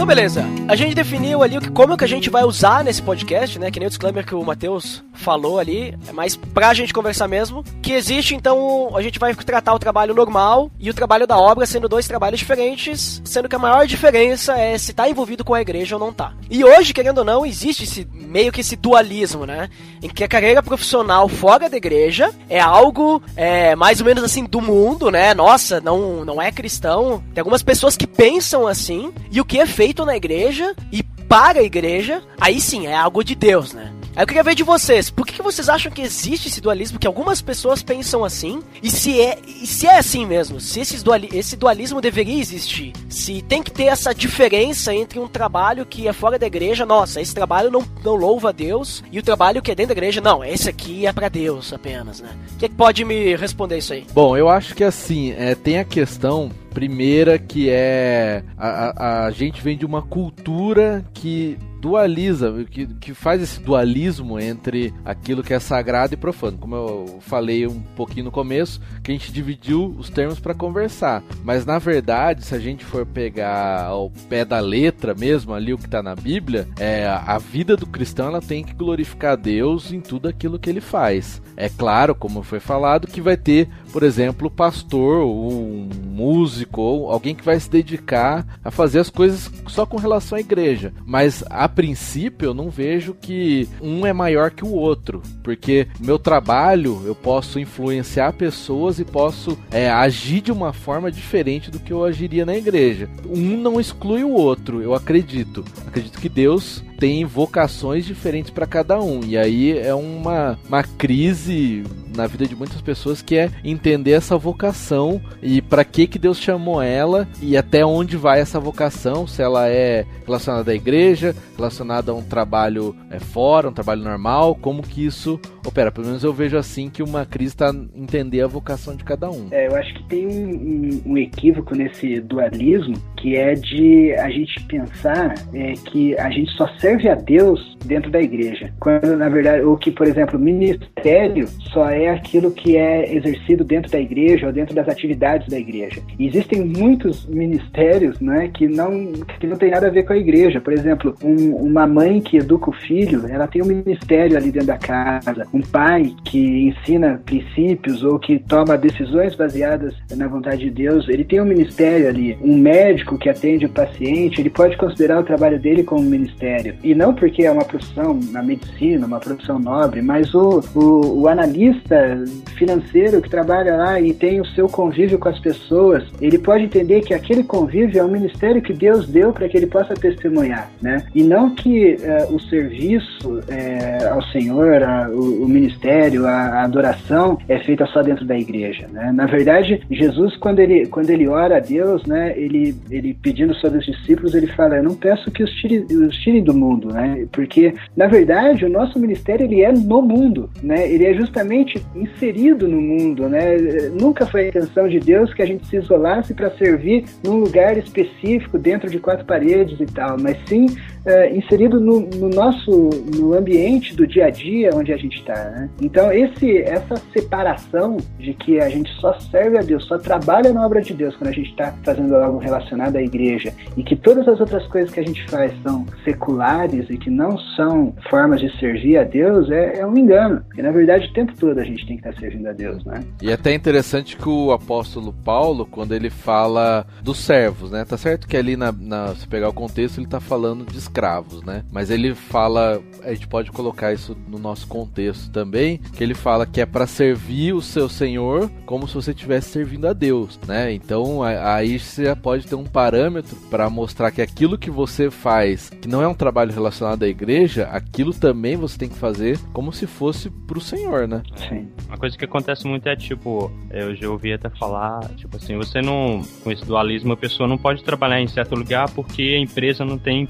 Então, 0.01 0.07
beleza. 0.09 0.47
A 0.67 0.75
gente 0.75 0.95
definiu 0.95 1.43
ali 1.43 1.61
como 1.73 1.95
que 1.95 2.03
a 2.03 2.09
gente 2.09 2.31
vai 2.31 2.43
usar 2.43 2.83
nesse 2.83 3.03
podcast, 3.03 3.59
né? 3.59 3.71
Que 3.71 3.79
nem 3.79 3.87
o 3.87 3.91
disclaimer 3.91 4.25
que 4.25 4.35
o 4.35 4.43
Matheus 4.43 5.05
falou 5.21 5.59
ali, 5.59 5.97
é 6.09 6.13
mais 6.13 6.35
pra 6.35 6.75
gente 6.75 6.93
conversar 6.93 7.29
mesmo. 7.29 7.65
Que 7.81 7.93
existe, 7.93 8.35
então, 8.35 8.91
a 8.97 9.03
gente 9.03 9.19
vai 9.19 9.35
tratar 9.35 9.75
o 9.75 9.79
trabalho 9.79 10.15
normal 10.15 10.71
e 10.79 10.91
o 10.91 10.95
trabalho 10.95 11.27
da 11.27 11.39
obra 11.39 11.67
sendo 11.67 11.89
dois 11.89 12.09
trabalhos 12.09 12.41
diferentes, 12.41 13.23
sendo 13.25 13.49
que 13.49 13.57
a 13.57 13.59
maior 13.59 13.87
diferença 13.87 14.59
é 14.59 14.77
se 14.77 14.93
tá 14.93 15.09
envolvido 15.09 15.45
com 15.45 15.55
a 15.55 15.61
igreja 15.61 15.97
ou 15.97 16.01
não 16.01 16.13
tá. 16.13 16.33
E 16.51 16.65
hoje, 16.65 16.93
querendo 16.93 17.19
ou 17.19 17.25
não, 17.25 17.47
existe 17.47 17.85
esse, 17.85 18.09
meio 18.13 18.51
que 18.51 18.61
esse 18.61 18.77
dualismo, 18.77 19.47
né? 19.47 19.69
Em 20.03 20.09
que 20.09 20.25
a 20.25 20.29
carreira 20.29 20.63
profissional 20.63 21.29
fora 21.29 21.69
da 21.69 21.77
igreja 21.77 22.33
é 22.49 22.61
algo 22.61 23.23
é, 23.37 23.77
mais 23.77 24.01
ou 24.01 24.07
menos 24.07 24.25
assim 24.25 24.45
do 24.45 24.61
mundo, 24.61 25.11
né? 25.11 25.35
Nossa, 25.35 25.81
não, 25.81 26.25
não 26.25 26.41
é 26.41 26.51
cristão. 26.51 27.23
Tem 27.35 27.43
algumas 27.43 27.63
pessoas 27.63 27.97
que 27.97 28.07
pensam 28.07 28.67
assim, 28.67 29.13
e 29.31 29.41
o 29.41 29.45
que 29.45 29.61
é 29.61 29.67
feito 29.67 30.05
na 30.05 30.17
igreja 30.17 30.75
e 30.91 31.03
para 31.03 31.61
a 31.61 31.63
igreja, 31.63 32.23
aí 32.41 32.61
sim 32.61 32.89
é 32.89 32.95
algo 32.97 33.23
de 33.23 33.37
Deus, 33.37 33.73
né? 33.73 33.93
Aí 34.15 34.23
eu 34.23 34.27
queria 34.27 34.43
ver 34.43 34.55
de 34.55 34.65
vocês, 34.65 35.09
por 35.09 35.27
que, 35.27 35.35
que 35.35 35.43
vocês 35.43 35.69
acham 35.69 35.91
que 35.91 36.03
existe 36.03 36.49
esse 36.49 36.61
dualismo? 36.61 36.99
Que 36.99 37.07
algumas 37.07 37.41
pessoas 37.41 37.83
pensam 37.83 38.25
assim, 38.25 38.61
e 38.83 38.91
se 38.91 39.21
é, 39.21 39.39
e 39.47 39.67
se 39.67 39.87
é 39.87 39.99
assim 39.99 40.27
mesmo, 40.27 40.61
se 40.61 40.81
esse, 40.81 41.03
duali, 41.03 41.29
esse 41.33 41.57
dualismo 41.57 42.01
deveria 42.01 42.41
existir, 42.41 42.93
se 43.09 43.41
tem 43.43 43.63
que 43.63 43.71
ter 43.71 43.85
essa 43.85 44.15
diferença 44.15 44.95
entre 44.95 45.19
um 45.19 45.29
trabalho 45.29 45.87
que 45.87 46.09
é 46.09 46.13
fora 46.13 46.39
da 46.39 46.47
igreja, 46.47 46.85
nossa, 46.85 47.21
esse 47.21 47.35
trabalho 47.35 47.71
não, 47.71 47.85
não 48.05 48.15
louva 48.15 48.49
a 48.49 48.53
Deus, 48.53 49.03
e 49.13 49.19
o 49.19 49.23
trabalho 49.23 49.63
que 49.63 49.71
é 49.71 49.75
dentro 49.75 49.95
da 49.95 49.99
igreja, 49.99 50.21
não, 50.21 50.45
esse 50.45 50.69
aqui 50.69 51.07
é 51.07 51.13
para 51.13 51.29
Deus 51.29 51.73
apenas, 51.73 52.21
né? 52.21 52.31
O 52.55 52.59
que, 52.59 52.69
que 52.69 52.75
pode 52.75 53.05
me 53.05 53.37
responder 53.37 53.79
isso 53.79 53.93
aí? 53.93 54.05
Bom, 54.13 54.37
eu 54.37 54.49
acho 54.49 54.75
que 54.75 54.85
assim, 54.85 55.33
é, 55.33 55.55
tem 55.55 55.79
a 55.79 55.85
questão 55.85 56.51
Primeira 56.71 57.37
que 57.39 57.69
é 57.69 58.45
a, 58.57 58.69
a, 58.69 59.27
a 59.27 59.31
gente 59.33 59.61
vem 59.61 59.77
de 59.77 59.85
uma 59.85 60.03
cultura 60.03 61.05
que 61.13 61.59
dualiza, 61.81 62.65
que, 62.71 62.87
que 62.87 63.15
faz 63.15 63.43
esse 63.43 63.61
dualismo 63.61 64.39
entre 64.39 64.93
aquilo 65.05 65.43
que 65.43 65.55
é 65.55 65.59
sagrado 65.59 66.15
e 66.15 66.17
profano. 66.17 66.59
Como 66.59 66.75
eu 66.75 67.19
falei 67.21 67.67
um 67.67 67.81
pouquinho 67.81 68.27
no 68.27 68.31
começo, 68.31 68.81
que 69.03 69.11
a 69.11 69.15
gente 69.15 69.33
dividiu 69.33 69.95
os 69.99 70.11
termos 70.11 70.39
para 70.39 70.55
conversar. 70.55 71.23
Mas 71.43 71.65
na 71.65 71.79
verdade, 71.79 72.45
se 72.45 72.55
a 72.55 72.59
gente 72.59 72.85
for 72.85 73.07
pegar 73.07 73.85
ao 73.87 74.11
pé 74.29 74.45
da 74.45 74.61
letra 74.61 75.15
mesmo, 75.15 75.55
ali 75.55 75.73
o 75.73 75.79
que 75.79 75.87
está 75.87 76.03
na 76.03 76.15
Bíblia, 76.15 76.69
é 76.79 77.07
a 77.07 77.39
vida 77.39 77.77
do 77.77 77.87
cristão 77.87 78.29
ela 78.29 78.41
tem 78.41 78.63
que 78.63 78.75
glorificar 78.75 79.37
Deus 79.37 79.93
em 79.93 80.01
tudo 80.01 80.29
aquilo 80.29 80.59
que 80.59 80.69
ele 80.69 80.81
faz. 80.81 81.41
É 81.57 81.69
claro, 81.69 82.15
como 82.15 82.43
foi 82.43 82.61
falado, 82.61 83.07
que 83.07 83.21
vai 83.21 83.37
ter, 83.37 83.69
por 83.93 84.03
exemplo, 84.03 84.49
o 84.49 84.51
pastor, 84.51 85.25
um 85.25 85.89
músico, 86.05 86.81
ou 86.81 87.11
alguém 87.11 87.35
que 87.35 87.45
vai 87.45 87.59
se 87.59 87.71
dedicar 87.71 88.47
a 88.65 88.71
fazer 88.71 88.99
as 88.99 89.11
coisas 89.11 89.51
só 89.67 89.87
com 89.87 89.97
relação 89.97 90.37
à 90.37 90.41
igreja. 90.41 90.93
Mas 91.05 91.45
a 91.49 91.69
princípio 91.71 92.47
eu 92.47 92.55
não 92.55 92.71
vejo 92.71 93.15
que 93.15 93.69
um 93.81 94.07
é 94.07 94.13
maior 94.13 94.51
que 94.51 94.65
o 94.65 94.73
outro, 94.73 95.23
porque 95.43 95.89
meu 95.99 96.19
trabalho 96.19 97.03
eu 97.05 97.15
posso 97.15 97.59
influenciar 97.59 98.33
pessoas 98.33 98.99
e 98.99 99.05
posso 99.05 99.59
é, 99.71 99.91
agir 99.91 100.41
de 100.41 100.53
uma 100.53 100.73
forma 100.73 101.11
diferente 101.11 101.71
do 101.71 101.79
que 101.79 101.93
eu 101.93 102.05
agiria 102.05 102.45
na 102.45 102.57
igreja. 102.57 103.09
Um 103.27 103.57
não 103.57 103.81
exclui 103.81 104.25
o 104.25 104.33
outro, 104.33 104.83
eu 104.83 104.95
acredito. 104.95 105.65
Acredito 105.87 106.21
que 106.21 106.29
Deus 106.29 106.83
tem 106.99 107.25
vocações 107.25 108.05
diferentes 108.05 108.51
para 108.51 108.67
cada 108.67 109.01
um. 109.01 109.21
E 109.25 109.37
aí 109.37 109.77
é 109.77 109.95
uma, 109.95 110.59
uma 110.69 110.83
crise 110.83 111.83
na 112.21 112.27
vida 112.27 112.47
de 112.47 112.55
muitas 112.55 112.81
pessoas 112.81 113.23
que 113.23 113.37
é 113.37 113.51
entender 113.65 114.13
essa 114.13 114.37
vocação 114.37 115.21
e 115.43 115.63
para 115.63 115.85
que 115.85 116.07
que 116.07 116.19
Deus 116.19 116.39
chamou 116.39 116.83
ela 116.83 117.27
e 117.41 117.57
até 117.57 117.85
onde 117.85 118.17
vai 118.17 118.41
essa 118.41 118.61
vocação, 118.61 119.27
se 119.27 119.43
ela 119.43 119.69
é 119.69 120.05
relacionada 120.27 120.71
à 120.71 120.75
igreja, 120.75 121.35
relacionada 121.57 122.13
a 122.13 122.15
um 122.15 122.23
trabalho 122.23 122.95
é, 123.11 123.19
fora, 123.19 123.69
um 123.69 123.73
trabalho 123.73 124.03
normal, 124.03 124.55
como 124.55 124.83
que 124.83 125.05
isso 125.05 125.41
opera. 125.69 125.91
Pelo 125.91 126.07
menos 126.07 126.25
eu 126.25 126.33
vejo 126.33 126.57
assim 126.57 126.89
que 126.89 127.03
uma 127.03 127.25
crise 127.27 127.55
está 127.55 127.73
entender 127.95 128.41
a 128.43 128.47
vocação 128.47 128.95
de 128.95 129.05
cada 129.05 129.31
um. 129.31 129.49
É, 129.51 129.69
eu 129.69 129.77
acho 129.77 129.95
que 129.95 130.03
tem 130.05 130.27
um, 130.27 130.51
um, 130.51 131.13
um, 131.13 131.19
equívoco 131.19 131.75
nesse 131.75 132.21
dualismo 132.21 132.95
que 133.17 133.37
é 133.37 133.55
de 133.55 134.13
a 134.15 134.31
gente 134.31 134.63
pensar 134.65 135.35
é, 135.53 135.73
que 135.73 136.17
a 136.19 136.31
gente 136.31 136.51
só 136.53 136.67
serve 136.79 137.09
a 137.09 137.15
Deus 137.15 137.77
dentro 137.85 138.11
da 138.11 138.21
igreja. 138.21 138.73
Quando, 138.81 139.17
na 139.17 139.29
verdade, 139.29 139.63
o 139.65 139.77
que, 139.77 139.91
por 139.91 140.07
exemplo, 140.07 140.39
ministério 140.39 141.47
só 141.73 141.89
é 141.89 142.09
aquilo 142.09 142.51
que 142.51 142.77
é 142.77 143.15
exercido 143.15 143.65
dentro 143.65 143.91
da 143.91 144.01
igreja 144.01 144.47
ou 144.47 144.53
dentro 144.53 144.75
das 144.75 144.89
atividades 144.89 145.49
da 145.49 145.59
igreja. 145.59 146.01
Existem 146.19 146.65
muitos 146.65 147.27
ministérios 147.27 148.21
né, 148.21 148.49
que, 148.49 148.67
não, 148.67 149.13
que 149.39 149.47
não 149.47 149.57
tem 149.57 149.71
nada 149.71 149.89
a 149.89 149.91
ver 149.91 150.05
com 150.05 150.13
a 150.13 150.19
igreja. 150.19 150.61
Por 150.61 150.73
exemplo, 150.73 151.15
um, 151.23 151.55
uma 151.57 151.87
mãe 151.87 152.21
que 152.21 152.39
educa 152.39 152.71
o 152.71 152.73
filho, 152.73 153.27
ela 153.27 153.47
tem 153.47 153.63
um 153.63 153.67
ministério 153.67 154.37
ali 154.37 154.51
dentro 154.51 154.69
da 154.69 154.79
casa. 154.79 155.47
Um 155.53 155.61
pai 155.61 156.15
que 156.25 156.69
ensina 156.69 157.21
princípios 157.25 158.03
ou 158.03 158.19
que 158.19 158.39
toma 158.39 158.79
decisões 158.79 159.35
baseadas 159.35 159.95
na 160.17 160.29
vontade 160.29 160.65
de 160.65 160.71
Deus, 160.71 161.09
ele 161.09 161.25
tem 161.25 161.41
um 161.41 161.45
ministério 161.45 162.09
ali. 162.09 162.39
Um 162.41 162.57
médico 162.57 163.19
que 163.19 163.29
atende 163.29 163.67
o 163.67 163.69
paciente, 163.69 164.41
ele 164.41 164.51
pode 164.51 164.77
considerar 164.77 165.21
o 165.21 165.25
trabalho 165.25 165.59
dele 165.59 165.83
como 165.83 166.03
um 166.03 166.11
ministério. 166.11 166.75
E 166.83 166.95
não 166.95 167.15
porque 167.15 167.45
é 167.45 167.51
uma 167.51 167.65
profissão 167.65 168.19
na 168.31 168.43
medicina, 168.43 169.07
uma 169.07 169.21
profissão 169.21 169.59
nobre, 169.59 170.03
mas 170.03 170.35
o, 170.35 170.61
o, 170.75 171.23
o 171.23 171.29
analista 171.29 172.25
financeiro 172.57 173.21
que 173.21 173.29
trabalha 173.29 173.77
lá 173.77 174.01
e 174.01 174.13
tem 174.13 174.41
o 174.41 174.47
seu 174.47 174.69
convívio 174.69 175.19
com 175.19 175.29
as 175.29 175.39
pessoas, 175.39 176.05
ele 176.21 176.39
pode 176.39 176.65
entender 176.65 177.01
que 177.01 177.15
aquele 177.15 177.43
convívio 177.43 178.01
é 178.01 178.05
um 178.05 178.11
ministério 178.11 178.63
que 178.63 178.73
Deus 178.73 179.09
deu 179.09 179.33
para 179.33 179.49
que 179.49 179.57
ele 179.57 179.67
possa 179.67 179.95
testemunhar, 179.95 180.71
né? 180.81 181.05
E 181.15 181.23
não 181.23 181.55
que 181.55 181.97
uh, 181.97 182.35
o 182.35 182.41
serviço 182.41 183.39
uh, 183.39 184.13
ao 184.13 184.23
Senhor, 184.25 184.83
o, 185.13 185.40
o, 185.43 185.49
ministério, 185.49 186.27
a, 186.27 186.63
adoração 186.63 187.39
é 187.49 187.59
feita 187.59 187.87
só 187.87 188.03
dentro 188.03 188.25
da 188.25 188.39
igreja, 188.39 188.87
né? 188.89 189.13
Na 189.13 189.27
verdade, 189.27 189.83
Jesus 189.91 190.37
quando 190.37 190.61
ele 190.61 190.87
quando 190.87 191.11
ele 191.11 191.29
ora 191.29 191.57
a 191.57 191.61
Deus, 191.61 192.05
né? 192.07 192.35
Ele 192.37 192.75
ele 192.91 193.15
pedindo 193.15 193.55
sobre 193.55 193.79
os 193.79 193.87
discípulos, 193.87 194.35
ele 194.35 194.47
fala: 194.49 194.77
"Eu 194.77 194.85
não 194.85 194.95
peço 194.95 195.31
que 195.31 195.43
os 195.43 195.51
tirem, 195.55 195.85
os 195.85 196.17
tirem 196.17 196.43
do 196.43 196.55
mundo, 196.55 196.93
né? 196.93 197.27
Porque 197.33 197.75
na 197.97 198.07
verdade 198.07 198.65
o 198.65 198.71
nosso 198.71 198.99
ministério 198.99 199.45
ele 199.45 199.63
é 199.63 199.73
no 199.73 200.03
mundo, 200.03 200.51
né? 200.63 200.91
Ele 200.91 201.05
é 201.05 201.15
justamente 201.15 201.83
inserido 201.95 202.69
no 202.69 202.81
mundo, 202.81 203.29
né? 203.29 203.57
Nunca 204.01 204.27
foi 204.27 204.43
a 204.43 204.49
intenção 204.49 204.89
de 204.89 205.01
Deus 205.01 205.33
que 205.35 205.43
a 205.43 205.47
gente 205.47 205.67
se 205.67 205.77
isolasse 205.77 206.35
para 206.35 206.51
servir 206.51 207.05
num 207.25 207.37
lugar 207.37 207.77
específico 207.77 208.59
dentro 208.59 208.89
de 208.89 208.99
quatro 208.99 209.25
paredes 209.25 209.79
e 209.81 209.87
tal, 209.87 210.17
mas 210.19 210.37
sim 210.47 210.67
uh, 211.07 211.37
inserido 211.37 211.81
no, 211.81 212.01
no, 212.01 212.29
nosso 212.29 212.91
no 213.15 213.35
ambiente 213.35 213.95
do 213.95 214.07
dia 214.07 214.27
a 214.27 214.31
dia 214.31 214.71
onde 214.75 214.93
a 214.93 214.97
gente 214.97 215.19
está. 215.19 215.35
Né? 215.35 215.71
Então 215.81 216.13
esse 216.13 216.59
essa 216.59 216.97
separação 217.13 217.97
de 218.19 218.35
que 218.35 218.61
a 218.61 218.69
gente 218.69 218.91
só 219.01 219.19
serve 219.19 219.59
a 219.59 219.63
Deus, 219.63 219.85
só 219.87 219.99
trabalha 219.99 220.53
na 220.53 220.65
obra 220.65 220.81
de 220.81 220.95
Deus 220.95 221.17
quando 221.17 221.29
a 221.29 221.33
gente 221.33 221.51
está 221.51 221.75
fazendo 221.85 222.15
algo 222.17 222.39
relacionado 222.39 222.97
à 222.97 223.03
igreja 223.03 223.53
e 223.77 223.83
que 223.83 223.97
todas 223.97 224.27
as 224.29 224.41
outras 224.41 224.67
coisas 224.67 224.93
que 224.93 225.01
a 225.01 225.05
gente 225.05 225.25
faz 225.29 225.53
são 225.63 225.87
seculares 226.05 226.89
e 226.91 226.97
que 226.97 227.11
não 227.11 227.39
são 227.57 227.95
formas 228.09 228.41
de 228.41 228.51
servir 228.59 228.99
a 228.99 229.05
Deus 229.05 229.51
é, 229.51 229.81
é 229.81 229.87
um 229.87 229.97
engano. 229.97 230.43
Porque 230.47 230.63
na 230.63 230.71
verdade 230.71 231.07
o 231.07 231.13
tempo 231.13 231.33
todo 231.39 231.59
a 231.59 231.65
gente 231.65 231.87
tem 231.87 231.97
que 231.97 232.07
estar 232.07 232.13
tá 232.13 232.21
servindo 232.21 232.49
a 232.49 232.53
Deus, 232.53 232.85
né? 232.85 233.03
E 233.23 233.31
é 233.31 233.35
até 233.35 233.55
interessante 233.55 234.17
que 234.17 234.29
o 234.29 234.53
apóstolo 234.53 235.13
Paulo, 235.13 235.67
quando 235.67 235.95
ele 235.95 236.11
fala 236.11 236.87
dos 237.03 237.19
servos, 237.19 237.71
né? 237.71 237.85
Tá 237.85 237.97
certo 237.97 238.27
que 238.27 238.37
ali 238.37 238.57
na, 238.57 238.73
na 238.73 239.15
se 239.15 239.27
pegar 239.27 239.49
o 239.49 239.53
contexto 239.53 239.99
ele 239.99 240.07
tá 240.07 240.21
falando 240.21 240.65
de 240.65 240.79
escravos, 240.91 241.43
né? 241.43 241.65
Mas 241.71 241.91
ele 241.91 242.15
fala, 242.15 242.83
a 243.05 243.15
gente 243.15 243.29
pode 243.29 243.51
colocar 243.53 243.93
isso 243.93 244.17
no 244.29 244.39
nosso 244.39 244.67
contexto 244.67 245.31
também, 245.31 245.79
que 245.79 246.03
ele 246.03 246.15
fala 246.15 246.45
que 246.45 246.61
é 246.61 246.67
para 246.67 246.87
servir 246.87 247.55
o 247.55 247.63
seu 247.63 247.89
senhor 247.89 248.51
como 248.67 248.89
se 248.89 248.95
você 248.95 249.13
estivesse 249.13 249.51
servindo 249.51 249.87
a 249.87 249.93
Deus, 249.93 250.39
né? 250.47 250.73
Então 250.73 251.23
aí 251.23 251.79
você 251.79 252.15
pode 252.17 252.47
ter 252.47 252.57
um 252.57 252.65
parâmetro 252.65 253.37
para 253.49 253.71
mostrar 253.71 254.11
que 254.11 254.21
aquilo 254.21 254.59
que 254.59 254.71
você 254.71 255.11
faz, 255.11 255.71
que 255.71 255.89
não 255.89 256.03
é 256.03 256.09
um 256.09 256.15
trabalho 256.15 256.53
relacionado 256.53 257.05
à 257.05 257.09
igreja, 257.09 257.69
aquilo 257.71 258.13
também 258.13 258.57
você 258.57 258.77
tem 258.77 258.89
que 258.89 258.99
fazer 258.99 259.39
como 259.53 259.73
se 259.73 259.87
fosse 259.87 260.29
pro 260.31 260.61
Senhor, 260.61 261.07
né? 261.07 261.23
Sim. 261.37 261.69
Uma 261.87 261.97
coisa 261.97 262.17
que 262.17 262.25
acontece 262.25 262.67
muito 262.67 262.89
é 262.89 262.97
tipo, 262.97 263.51
eu 263.71 263.95
já 263.95 264.09
ouvi 264.11 264.33
até 264.33 264.51
falar, 264.51 265.01
tipo 265.17 265.37
assim, 265.37 265.57
você 265.57 265.81
não, 265.81 266.23
com 266.43 266.51
esse 266.51 266.65
dualismo, 266.65 267.13
a 267.13 267.17
pessoa 267.17 267.49
não 267.49 267.57
pode 267.57 267.85
trabalhar 267.85 268.21
em 268.21 268.27
certo 268.27 268.55
lugar 268.55 268.91
porque 268.91 269.23
a 269.23 269.39
empresa 269.39 269.85
não 269.85 269.99
tem 269.99 270.27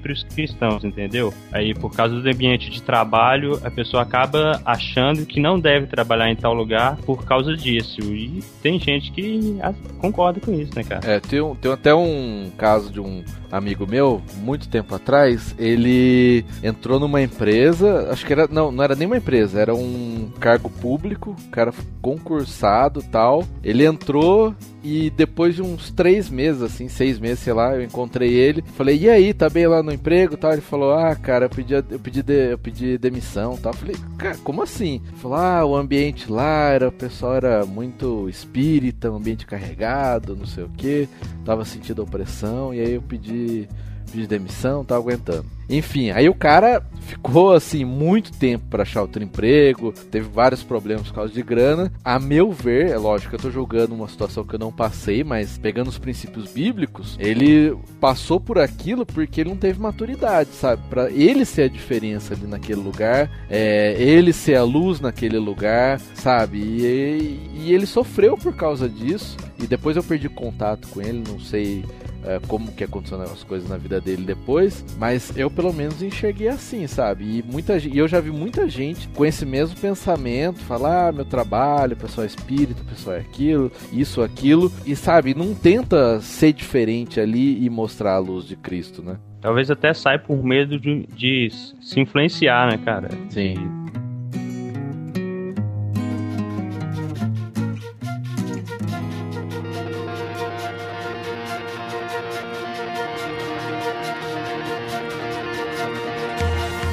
princípios 0.00 0.24
cristãos, 0.34 0.84
entendeu? 0.84 1.32
Aí 1.52 1.74
por 1.74 1.92
causa 1.94 2.20
do 2.20 2.28
ambiente 2.28 2.70
de 2.70 2.82
trabalho, 2.82 3.60
a 3.64 3.70
pessoa 3.70 4.02
acaba 4.02 4.60
achando 4.64 5.24
que 5.26 5.40
não 5.40 5.58
deve 5.58 5.86
trabalhar 5.86 6.30
em 6.30 6.36
tal 6.36 6.54
lugar 6.54 6.96
por 6.98 7.24
causa 7.24 7.56
disso. 7.56 8.00
E 8.02 8.42
tem 8.62 8.78
gente 8.78 9.12
que 9.12 9.58
concorda 9.98 10.40
com 10.40 10.52
isso, 10.52 10.72
né, 10.74 10.84
cara? 10.84 11.00
É, 11.04 11.20
tem, 11.20 11.40
tem 11.56 11.72
até 11.72 11.94
um 11.94 12.50
caso 12.56 12.90
de 12.92 13.00
um 13.00 13.22
amigo 13.50 13.86
meu, 13.86 14.22
muito 14.36 14.68
tempo 14.68 14.94
atrás, 14.94 15.54
ele 15.58 16.44
entrou 16.62 17.00
numa 17.00 17.20
empresa, 17.20 18.08
acho 18.10 18.24
que 18.24 18.32
era, 18.32 18.46
não, 18.46 18.70
não 18.70 18.84
era 18.84 18.94
nem 18.94 19.06
uma 19.06 19.16
empresa, 19.16 19.60
era 19.60 19.74
um 19.74 20.30
cargo 20.38 20.70
público, 20.70 21.34
cara 21.50 21.72
concursado 22.00 23.02
tal. 23.02 23.44
Ele 23.62 23.84
entrou 23.84 24.54
e 24.82 25.10
depois 25.10 25.54
de 25.54 25.62
uns 25.62 25.90
três 25.90 26.30
meses, 26.30 26.62
assim, 26.62 26.88
seis 26.88 27.18
meses, 27.18 27.40
sei 27.40 27.52
lá, 27.52 27.74
eu 27.74 27.82
encontrei 27.82 28.32
ele. 28.32 28.62
Falei, 28.76 28.98
e 28.98 29.10
aí, 29.10 29.34
tá 29.34 29.48
bem 29.50 29.66
lá 29.66 29.82
no 29.82 29.89
emprego 29.92 30.36
tal? 30.36 30.52
Ele 30.52 30.60
falou, 30.60 30.92
ah, 30.92 31.14
cara, 31.14 31.46
eu 31.46 31.50
pedi, 31.50 31.74
eu 31.74 31.98
pedi, 31.98 32.22
de, 32.22 32.52
eu 32.52 32.58
pedi 32.58 32.98
demissão 32.98 33.56
tal. 33.56 33.72
Falei, 33.72 33.96
cara, 34.18 34.36
como 34.38 34.62
assim? 34.62 35.00
Falou, 35.16 35.36
ah, 35.38 35.64
o 35.64 35.76
ambiente 35.76 36.30
lá, 36.30 36.70
era, 36.70 36.88
o 36.88 36.92
pessoal 36.92 37.34
era 37.34 37.66
muito 37.66 38.28
espírita, 38.28 39.10
um 39.10 39.16
ambiente 39.16 39.46
carregado, 39.46 40.36
não 40.36 40.46
sei 40.46 40.64
o 40.64 40.70
que. 40.70 41.08
Tava 41.44 41.64
sentindo 41.64 42.02
opressão, 42.02 42.74
e 42.74 42.80
aí 42.80 42.94
eu 42.94 43.02
pedi, 43.02 43.68
pedi 44.10 44.26
demissão, 44.26 44.84
tava 44.84 45.00
aguentando. 45.00 45.59
Enfim, 45.70 46.10
aí 46.10 46.28
o 46.28 46.34
cara 46.34 46.82
ficou 47.10 47.52
assim 47.52 47.84
muito 47.84 48.32
tempo 48.32 48.64
para 48.68 48.82
achar 48.82 49.02
outro 49.02 49.22
emprego, 49.22 49.92
teve 50.10 50.28
vários 50.28 50.62
problemas 50.62 51.08
por 51.08 51.14
causa 51.14 51.32
de 51.32 51.42
grana. 51.42 51.92
A 52.04 52.18
meu 52.18 52.50
ver, 52.50 52.90
é 52.90 52.98
lógico 52.98 53.34
eu 53.34 53.38
tô 53.38 53.50
jogando 53.50 53.92
uma 53.92 54.08
situação 54.08 54.44
que 54.44 54.54
eu 54.54 54.58
não 54.58 54.72
passei, 54.72 55.24
mas 55.24 55.58
pegando 55.58 55.88
os 55.88 55.98
princípios 55.98 56.52
bíblicos, 56.52 57.16
ele 57.20 57.76
passou 58.00 58.40
por 58.40 58.58
aquilo 58.58 59.06
porque 59.06 59.40
ele 59.40 59.50
não 59.50 59.56
teve 59.56 59.80
maturidade, 59.80 60.50
sabe? 60.50 60.82
Para 60.90 61.10
ele 61.10 61.44
ser 61.44 61.62
a 61.62 61.68
diferença 61.68 62.34
ali 62.34 62.46
naquele 62.46 62.80
lugar, 62.80 63.30
é, 63.48 63.94
ele 64.00 64.32
ser 64.32 64.56
a 64.56 64.64
luz 64.64 65.00
naquele 65.00 65.38
lugar, 65.38 66.00
sabe? 66.14 66.58
E, 66.58 67.50
e 67.54 67.72
ele 67.72 67.86
sofreu 67.86 68.36
por 68.36 68.54
causa 68.54 68.88
disso. 68.88 69.36
E 69.62 69.66
depois 69.66 69.96
eu 69.96 70.02
perdi 70.02 70.28
contato 70.28 70.88
com 70.88 71.02
ele, 71.02 71.22
não 71.28 71.38
sei 71.38 71.84
é, 72.24 72.40
como 72.46 72.72
que 72.72 72.84
aconteceram 72.84 73.22
as 73.24 73.42
coisas 73.42 73.68
na 73.68 73.76
vida 73.76 74.00
dele 74.00 74.24
depois, 74.24 74.84
mas 74.98 75.36
eu 75.36 75.50
pelo 75.60 75.74
menos 75.74 76.02
enxerguei 76.02 76.48
assim, 76.48 76.86
sabe? 76.86 77.22
E, 77.22 77.42
muita, 77.42 77.76
e 77.76 77.98
eu 77.98 78.08
já 78.08 78.18
vi 78.18 78.30
muita 78.30 78.66
gente 78.66 79.06
com 79.08 79.26
esse 79.26 79.44
mesmo 79.44 79.78
pensamento, 79.78 80.58
falar, 80.60 81.08
ah, 81.08 81.12
meu 81.12 81.24
trabalho, 81.26 81.94
pessoal 81.94 82.24
é 82.24 82.26
espírito, 82.28 82.82
pessoal 82.82 83.16
é 83.16 83.20
aquilo, 83.20 83.70
isso, 83.92 84.22
aquilo, 84.22 84.72
e 84.86 84.96
sabe, 84.96 85.34
não 85.34 85.54
tenta 85.54 86.18
ser 86.20 86.54
diferente 86.54 87.20
ali 87.20 87.62
e 87.62 87.68
mostrar 87.68 88.14
a 88.14 88.18
luz 88.18 88.46
de 88.46 88.56
Cristo, 88.56 89.02
né? 89.02 89.18
Talvez 89.42 89.70
até 89.70 89.92
sai 89.92 90.18
por 90.18 90.42
medo 90.42 90.80
de, 90.80 91.06
de 91.14 91.50
se 91.50 92.00
influenciar, 92.00 92.70
né, 92.70 92.78
cara? 92.82 93.10
Sim. 93.28 93.56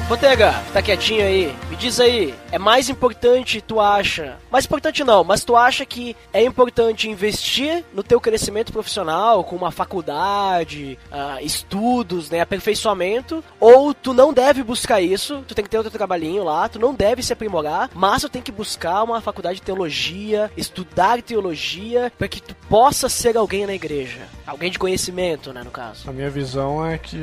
Botega, 0.08 0.54
tá 0.72 0.80
quietinho 0.80 1.22
aí. 1.22 1.54
Diz 1.78 2.00
aí, 2.00 2.34
é 2.50 2.58
mais 2.58 2.88
importante, 2.88 3.60
tu 3.60 3.78
acha? 3.80 4.36
Mais 4.50 4.64
importante 4.64 5.04
não, 5.04 5.22
mas 5.22 5.44
tu 5.44 5.54
acha 5.54 5.86
que 5.86 6.16
é 6.32 6.42
importante 6.42 7.08
investir 7.08 7.84
no 7.94 8.02
teu 8.02 8.20
crescimento 8.20 8.72
profissional, 8.72 9.44
com 9.44 9.54
uma 9.54 9.70
faculdade, 9.70 10.98
uh, 11.12 11.40
estudos, 11.40 12.30
né, 12.30 12.40
aperfeiçoamento, 12.40 13.44
ou 13.60 13.94
tu 13.94 14.12
não 14.12 14.32
deve 14.32 14.64
buscar 14.64 15.00
isso, 15.00 15.44
tu 15.46 15.54
tem 15.54 15.64
que 15.64 15.70
ter 15.70 15.78
outro 15.78 15.92
trabalhinho 15.92 16.42
lá, 16.42 16.68
tu 16.68 16.80
não 16.80 16.92
deve 16.92 17.22
se 17.22 17.32
aprimorar, 17.32 17.88
mas 17.94 18.22
tu 18.22 18.28
tem 18.28 18.42
que 18.42 18.50
buscar 18.50 19.04
uma 19.04 19.20
faculdade 19.20 19.60
de 19.60 19.62
teologia, 19.62 20.50
estudar 20.56 21.22
teologia, 21.22 22.12
para 22.18 22.26
que 22.26 22.42
tu 22.42 22.56
possa 22.68 23.08
ser 23.08 23.36
alguém 23.36 23.66
na 23.66 23.74
igreja. 23.74 24.26
Alguém 24.44 24.72
de 24.72 24.80
conhecimento, 24.80 25.52
né, 25.52 25.62
no 25.62 25.70
caso. 25.70 26.10
A 26.10 26.12
minha 26.12 26.28
visão 26.28 26.84
é 26.84 26.98
que 26.98 27.16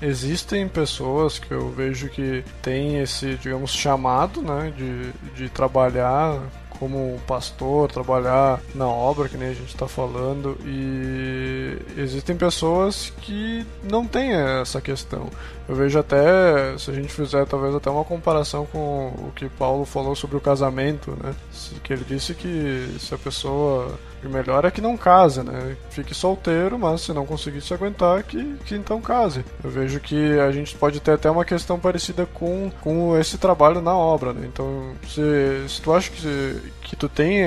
existem 0.00 0.68
pessoas 0.68 1.38
que 1.38 1.50
eu 1.50 1.70
vejo 1.70 2.08
que 2.08 2.44
têm 2.62 3.00
esse, 3.00 3.37
digamos, 3.40 3.72
chamado, 3.72 4.42
né, 4.42 4.72
de, 4.76 5.12
de 5.34 5.48
trabalhar 5.48 6.40
como 6.78 7.20
pastor, 7.26 7.90
trabalhar 7.90 8.60
na 8.74 8.86
obra, 8.86 9.28
que 9.28 9.36
nem 9.36 9.48
a 9.48 9.54
gente 9.54 9.68
está 9.68 9.88
falando, 9.88 10.56
e 10.64 11.76
existem 11.96 12.36
pessoas 12.36 13.12
que 13.20 13.66
não 13.82 14.06
têm 14.06 14.32
essa 14.32 14.80
questão. 14.80 15.28
Eu 15.68 15.74
vejo 15.74 15.98
até, 15.98 16.78
se 16.78 16.90
a 16.90 16.94
gente 16.94 17.12
fizer 17.12 17.44
talvez 17.46 17.74
até 17.74 17.90
uma 17.90 18.04
comparação 18.04 18.64
com 18.66 19.08
o 19.08 19.32
que 19.34 19.48
Paulo 19.48 19.84
falou 19.84 20.14
sobre 20.14 20.36
o 20.36 20.40
casamento, 20.40 21.16
né? 21.22 21.34
Que 21.82 21.92
ele 21.92 22.04
disse 22.08 22.32
que 22.32 22.96
se 22.98 23.12
a 23.14 23.18
pessoa 23.18 23.98
o 24.26 24.30
melhor 24.30 24.64
é 24.64 24.70
que 24.70 24.80
não 24.80 24.96
case, 24.96 25.42
né? 25.42 25.76
Fique 25.90 26.14
solteiro, 26.14 26.78
mas 26.78 27.02
se 27.02 27.12
não 27.12 27.26
conseguir 27.26 27.60
se 27.60 27.72
aguentar, 27.72 28.22
que, 28.22 28.56
que 28.64 28.74
então 28.74 29.00
case. 29.00 29.44
Eu 29.62 29.70
vejo 29.70 30.00
que 30.00 30.38
a 30.40 30.50
gente 30.50 30.74
pode 30.76 31.00
ter 31.00 31.12
até 31.12 31.30
uma 31.30 31.44
questão 31.44 31.78
parecida 31.78 32.26
com, 32.26 32.70
com 32.80 33.16
esse 33.18 33.38
trabalho 33.38 33.80
na 33.80 33.96
obra, 33.96 34.32
né? 34.32 34.46
Então, 34.46 34.92
se, 35.06 35.68
se 35.68 35.80
tu 35.80 35.92
acha 35.92 36.10
que, 36.10 36.72
que 36.82 36.96
tu 36.96 37.08
tem 37.08 37.40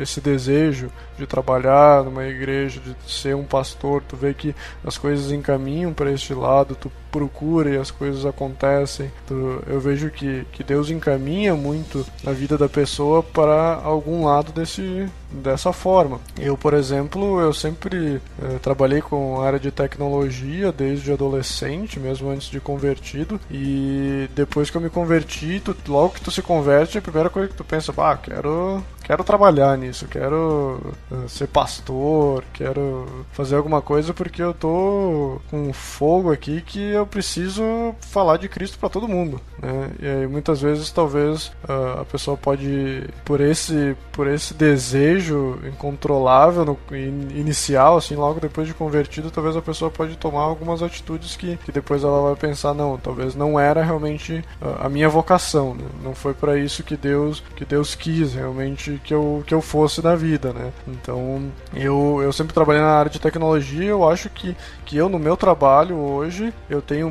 esse 0.00 0.20
desejo 0.20 0.90
de 1.22 1.26
trabalhar 1.26 2.02
numa 2.02 2.24
igreja, 2.24 2.80
de 2.80 2.94
ser 3.10 3.36
um 3.36 3.44
pastor, 3.44 4.02
tu 4.02 4.16
vê 4.16 4.34
que 4.34 4.54
as 4.84 4.98
coisas 4.98 5.30
encaminham 5.30 5.92
para 5.92 6.10
este 6.10 6.34
lado, 6.34 6.74
tu 6.74 6.90
procura 7.10 7.70
e 7.70 7.76
as 7.76 7.90
coisas 7.90 8.24
acontecem. 8.24 9.10
Tu, 9.26 9.62
eu 9.66 9.78
vejo 9.78 10.10
que, 10.10 10.44
que 10.52 10.64
Deus 10.64 10.90
encaminha 10.90 11.54
muito 11.54 12.04
a 12.26 12.32
vida 12.32 12.56
da 12.56 12.68
pessoa 12.68 13.22
para 13.22 13.74
algum 13.84 14.24
lado 14.24 14.50
desse, 14.50 15.06
dessa 15.30 15.72
forma. 15.72 16.18
Eu, 16.38 16.56
por 16.56 16.74
exemplo, 16.74 17.38
eu 17.40 17.52
sempre 17.52 18.20
eh, 18.42 18.58
trabalhei 18.62 19.02
com 19.02 19.40
a 19.40 19.46
área 19.46 19.60
de 19.60 19.70
tecnologia 19.70 20.72
desde 20.72 21.12
adolescente, 21.12 22.00
mesmo 22.00 22.30
antes 22.30 22.48
de 22.48 22.58
convertido, 22.58 23.38
e 23.50 24.28
depois 24.34 24.70
que 24.70 24.76
eu 24.76 24.80
me 24.80 24.90
converti, 24.90 25.60
tu, 25.60 25.76
logo 25.86 26.14
que 26.14 26.20
tu 26.22 26.30
se 26.30 26.42
converte, 26.42 26.98
a 26.98 27.02
primeira 27.02 27.28
coisa 27.28 27.48
que 27.48 27.54
tu 27.54 27.64
pensa, 27.64 27.92
ah, 27.98 28.16
quero 28.16 28.82
quero 29.02 29.24
trabalhar 29.24 29.76
nisso, 29.76 30.06
quero 30.06 30.80
ser 31.28 31.46
pastor, 31.46 32.44
quero 32.52 33.06
fazer 33.32 33.56
alguma 33.56 33.80
coisa 33.80 34.12
porque 34.14 34.42
eu 34.42 34.54
tô 34.54 35.40
com 35.50 35.72
fogo 35.72 36.32
aqui 36.32 36.60
que 36.62 36.90
eu 36.90 37.06
preciso 37.06 37.62
falar 38.00 38.36
de 38.36 38.48
Cristo 38.48 38.78
para 38.78 38.88
todo 38.88 39.08
mundo, 39.08 39.40
né? 39.60 39.90
E 40.00 40.06
aí 40.06 40.26
muitas 40.26 40.60
vezes 40.60 40.90
talvez 40.90 41.48
uh, 41.68 42.00
a 42.00 42.04
pessoa 42.04 42.36
pode 42.36 43.04
por 43.24 43.40
esse 43.40 43.96
por 44.12 44.26
esse 44.26 44.54
desejo 44.54 45.58
incontrolável 45.66 46.64
no, 46.64 46.78
in, 46.96 47.28
inicial, 47.38 47.96
assim, 47.96 48.14
logo 48.14 48.40
depois 48.40 48.66
de 48.66 48.74
convertido, 48.74 49.30
talvez 49.30 49.56
a 49.56 49.62
pessoa 49.62 49.90
pode 49.90 50.16
tomar 50.16 50.42
algumas 50.42 50.82
atitudes 50.82 51.36
que, 51.36 51.56
que 51.58 51.72
depois 51.72 52.04
ela 52.04 52.22
vai 52.22 52.36
pensar 52.36 52.74
não, 52.74 52.96
talvez 52.98 53.34
não 53.34 53.58
era 53.58 53.82
realmente 53.82 54.44
uh, 54.60 54.86
a 54.86 54.88
minha 54.88 55.08
vocação, 55.08 55.74
né? 55.74 55.84
não 56.02 56.14
foi 56.14 56.34
para 56.34 56.58
isso 56.58 56.82
que 56.82 56.96
Deus 56.96 57.42
que 57.56 57.64
Deus 57.64 57.94
quis 57.94 58.34
realmente 58.34 59.00
que 59.04 59.14
eu, 59.14 59.42
que 59.46 59.54
eu 59.54 59.60
fosse 59.60 60.02
na 60.02 60.14
vida, 60.14 60.52
né? 60.52 60.72
Então, 61.02 61.50
eu, 61.74 62.20
eu 62.22 62.32
sempre 62.32 62.54
trabalhei 62.54 62.80
na 62.80 62.92
área 62.92 63.10
de 63.10 63.20
tecnologia, 63.20 63.90
eu 63.90 64.08
acho 64.08 64.30
que, 64.30 64.56
que 64.86 64.96
eu, 64.96 65.08
no 65.08 65.18
meu 65.18 65.36
trabalho 65.36 65.96
hoje, 65.96 66.54
eu 66.70 66.80
tenho 66.80 67.10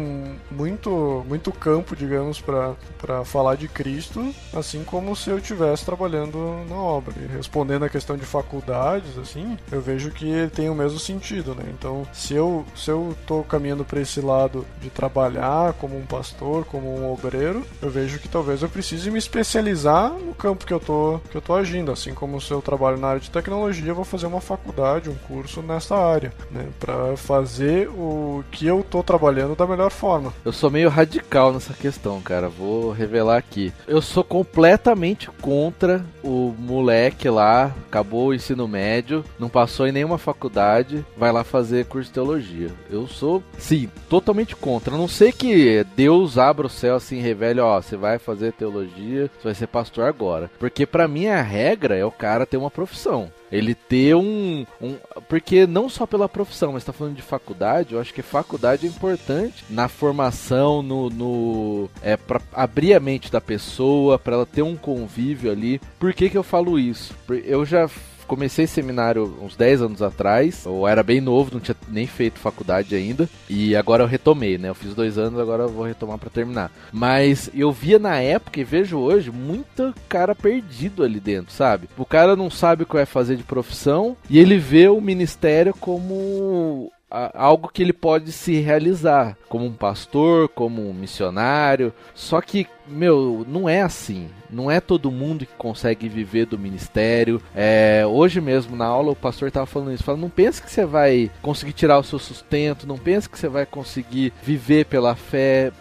muito, 0.50 1.26
muito 1.28 1.52
campo, 1.52 1.94
digamos, 1.94 2.42
para 2.42 3.26
falar 3.26 3.56
de 3.56 3.68
Cristo, 3.68 4.34
assim 4.54 4.84
como 4.86 5.14
se 5.14 5.30
eu 5.30 5.38
estivesse 5.38 5.86
trabalhando 5.86 6.38
na 6.70 6.76
obra. 6.76 7.14
E 7.18 7.36
respondendo 7.36 7.84
a 7.84 7.90
questão 7.90 8.16
de 8.16 8.26
faculdades, 8.26 9.18
assim, 9.18 9.58
eu 9.70 9.82
vejo 9.82 10.10
que 10.12 10.50
tem 10.56 10.70
o 10.70 10.76
mesmo 10.76 10.98
sentido, 10.98 11.54
né? 11.54 11.66
Então, 11.78 12.08
se 12.14 12.34
eu, 12.34 12.66
se 12.74 12.90
eu 12.90 13.16
tô 13.28 13.44
caminhando 13.44 13.84
para 13.84 14.00
esse 14.00 14.22
lado 14.22 14.66
de 14.82 14.90
trabalhar 14.90 15.74
como 15.74 15.98
um 15.98 16.06
pastor, 16.06 16.64
como 16.64 16.88
um 16.88 17.12
obreiro, 17.12 17.66
eu 17.82 17.90
vejo 17.90 18.20
que 18.20 18.30
talvez 18.30 18.62
eu 18.62 18.70
precise 18.70 19.12
me 19.12 19.20
especializar 19.20 20.12
no 20.12 20.34
campo 20.34 20.66
que 20.66 20.74
eu 20.74 20.80
tô, 20.80 21.20
que 21.30 21.36
eu 21.36 21.42
tô 21.42 21.54
agindo, 21.54 21.92
assim 21.92 22.14
como 22.14 22.40
se 22.40 22.52
eu 22.52 22.62
trabalho 22.62 22.98
na 22.98 23.10
área 23.10 23.20
de 23.20 23.30
tecnologia, 23.30 23.81
eu 23.88 23.96
vou 23.96 24.06
fazer 24.06 24.28
uma 24.28 24.42
faculdade, 24.42 25.10
um 25.10 25.16
curso 25.28 25.62
nessa 25.62 25.96
área, 25.96 26.34
né, 26.52 26.68
para 26.80 27.16
fazer 27.18 27.90
o 27.90 28.44
que 28.52 28.66
eu 28.66 28.86
tô 28.88 29.04
trabalhando 29.04 29.56
da 29.56 29.68
melhor 29.68 29.92
forma. 29.92 30.34
Eu 30.44 30.52
sou 30.52 30.70
meio 30.70 30.90
radical 30.90 31.54
nessa 31.54 31.74
questão, 31.74 32.22
cara. 32.22 32.50
Vou 32.50 32.92
revelar 32.92 33.38
aqui. 33.38 33.74
Eu 33.88 34.02
sou 34.02 34.24
completamente 34.24 35.30
contra 35.42 36.04
o 36.24 36.54
moleque 36.58 37.30
lá, 37.30 37.74
acabou 37.88 38.28
o 38.28 38.34
ensino 38.34 38.68
médio, 38.68 39.24
não 39.40 39.50
passou 39.50 39.88
em 39.88 39.92
nenhuma 39.92 40.18
faculdade, 40.18 41.06
vai 41.18 41.32
lá 41.32 41.44
fazer 41.44 41.86
curso 41.86 42.08
de 42.08 42.14
teologia. 42.14 42.70
Eu 42.90 43.08
sou, 43.08 43.44
sim, 43.58 43.90
totalmente 44.10 44.56
contra. 44.56 44.94
A 44.94 44.98
não 44.98 45.08
sei 45.08 45.32
que 45.32 45.86
Deus 45.96 46.38
abra 46.38 46.68
o 46.68 46.70
céu 46.70 46.96
assim 46.96 47.20
revele, 47.20 47.60
ó, 47.60 47.82
você 47.82 47.96
vai 47.96 48.20
fazer 48.20 48.54
teologia, 48.54 49.30
você 49.38 49.44
vai 49.44 49.56
ser 49.56 49.68
pastor 49.68 50.06
agora. 50.06 50.50
Porque 50.60 50.86
para 50.86 51.08
mim 51.08 51.28
a 51.28 51.42
regra 51.42 51.96
é 51.96 52.06
o 52.06 52.12
cara 52.12 52.46
ter 52.46 52.58
uma 52.58 52.72
profissão. 52.72 53.32
Ele 53.52 53.76
ter 53.76 54.16
um, 54.16 54.66
um. 54.82 54.96
Porque 55.28 55.68
não 55.68 55.90
só 55.90 56.06
pela 56.06 56.30
profissão, 56.30 56.74
mas 56.74 56.84
está 56.84 56.94
falando 56.94 57.16
de 57.16 57.22
faculdade, 57.22 57.94
eu 57.94 58.00
acho 58.00 58.14
que 58.14 58.22
faculdade 58.22 58.86
é 58.86 58.90
importante 58.90 59.66
na 59.70 59.88
formação, 59.88 60.82
no. 60.82 61.10
no 61.10 61.90
é, 62.02 62.16
para 62.16 62.42
abrir 62.54 62.94
a 62.94 63.00
mente 63.00 63.32
da 63.32 63.42
pessoa, 63.42 64.18
para 64.18 64.36
ela 64.36 64.46
ter 64.46 64.62
um 64.62 64.76
convívio 64.76 65.52
ali. 65.52 65.82
Por 66.00 66.14
que, 66.14 66.30
que 66.30 66.38
eu 66.38 66.44
falo 66.44 66.80
isso? 66.80 67.14
Eu 67.46 67.66
já 67.66 67.90
comecei 68.32 68.66
seminário 68.66 69.38
uns 69.42 69.58
10 69.58 69.82
anos 69.82 70.02
atrás. 70.02 70.64
Eu 70.66 70.88
era 70.88 71.04
bem 71.04 71.20
novo, 71.20 71.52
não 71.52 71.60
tinha 71.60 71.76
nem 71.90 72.08
feito 72.08 72.40
faculdade 72.40 72.96
ainda. 72.96 73.30
E 73.50 73.76
agora 73.76 74.04
eu 74.04 74.08
retomei, 74.08 74.58
né? 74.58 74.70
Eu 74.70 74.74
fiz 74.74 74.96
dois 74.96 75.18
anos, 75.18 75.38
agora 75.38 75.64
eu 75.64 75.70
vou 75.70 75.84
retomar 75.84 76.18
para 76.18 76.30
terminar. 76.30 76.72
Mas 76.94 77.52
eu 77.54 77.74
via 77.74 78.00
na 78.00 78.16
época 78.22 78.62
e 78.62 78.64
vejo 78.64 78.98
hoje 78.98 79.30
muita 79.30 79.94
cara 80.08 80.34
perdido 80.34 81.04
ali 81.04 81.20
dentro, 81.20 81.52
sabe? 81.52 81.90
O 81.98 82.06
cara 82.06 82.34
não 82.34 82.50
sabe 82.50 82.84
o 82.84 82.86
que 82.86 82.94
vai 82.94 83.06
fazer 83.06 83.36
de 83.36 83.44
profissão 83.44 84.16
e 84.30 84.40
ele 84.40 84.58
vê 84.58 84.88
o 84.88 85.02
ministério 85.02 85.74
como 85.74 86.90
algo 87.34 87.70
que 87.72 87.82
ele 87.82 87.94
pode 87.94 88.32
se 88.32 88.60
realizar 88.60 89.38
como 89.50 89.66
um 89.66 89.74
pastor, 89.74 90.48
como 90.50 90.90
um 90.90 90.94
missionário. 90.94 91.94
Só 92.16 92.40
que, 92.40 92.66
meu, 92.88 93.46
não 93.48 93.68
é 93.68 93.82
assim. 93.82 94.30
Não 94.50 94.70
é 94.70 94.82
todo 94.82 95.12
mundo 95.12 95.46
que 95.46 95.54
consegue 95.58 96.10
viver 96.10 96.46
do 96.46 96.60
ministério. 96.60 97.42
É, 97.56 98.04
hoje 98.06 98.42
mesmo 98.42 98.76
na 98.76 98.86
aula 98.86 99.12
o 99.12 99.16
pastor 99.16 99.48
estava 99.48 99.66
falando 99.66 99.94
isso. 99.94 100.04
Fala, 100.04 100.18
não 100.18 100.30
pense 100.30 100.62
que 100.62 100.72
você 100.72 100.86
vai 100.86 101.30
conseguir 101.42 101.74
tirar 101.74 102.00
o 102.00 102.04
seu 102.04 102.20
sustento. 102.20 102.88
Não 102.88 102.98
pense 102.98 103.30
que 103.30 103.38
você 103.38 103.48
vai 103.48 103.66
conseguir 103.66 104.34
viver 104.42 104.86
pela 104.86 105.16
fé. 105.16 105.72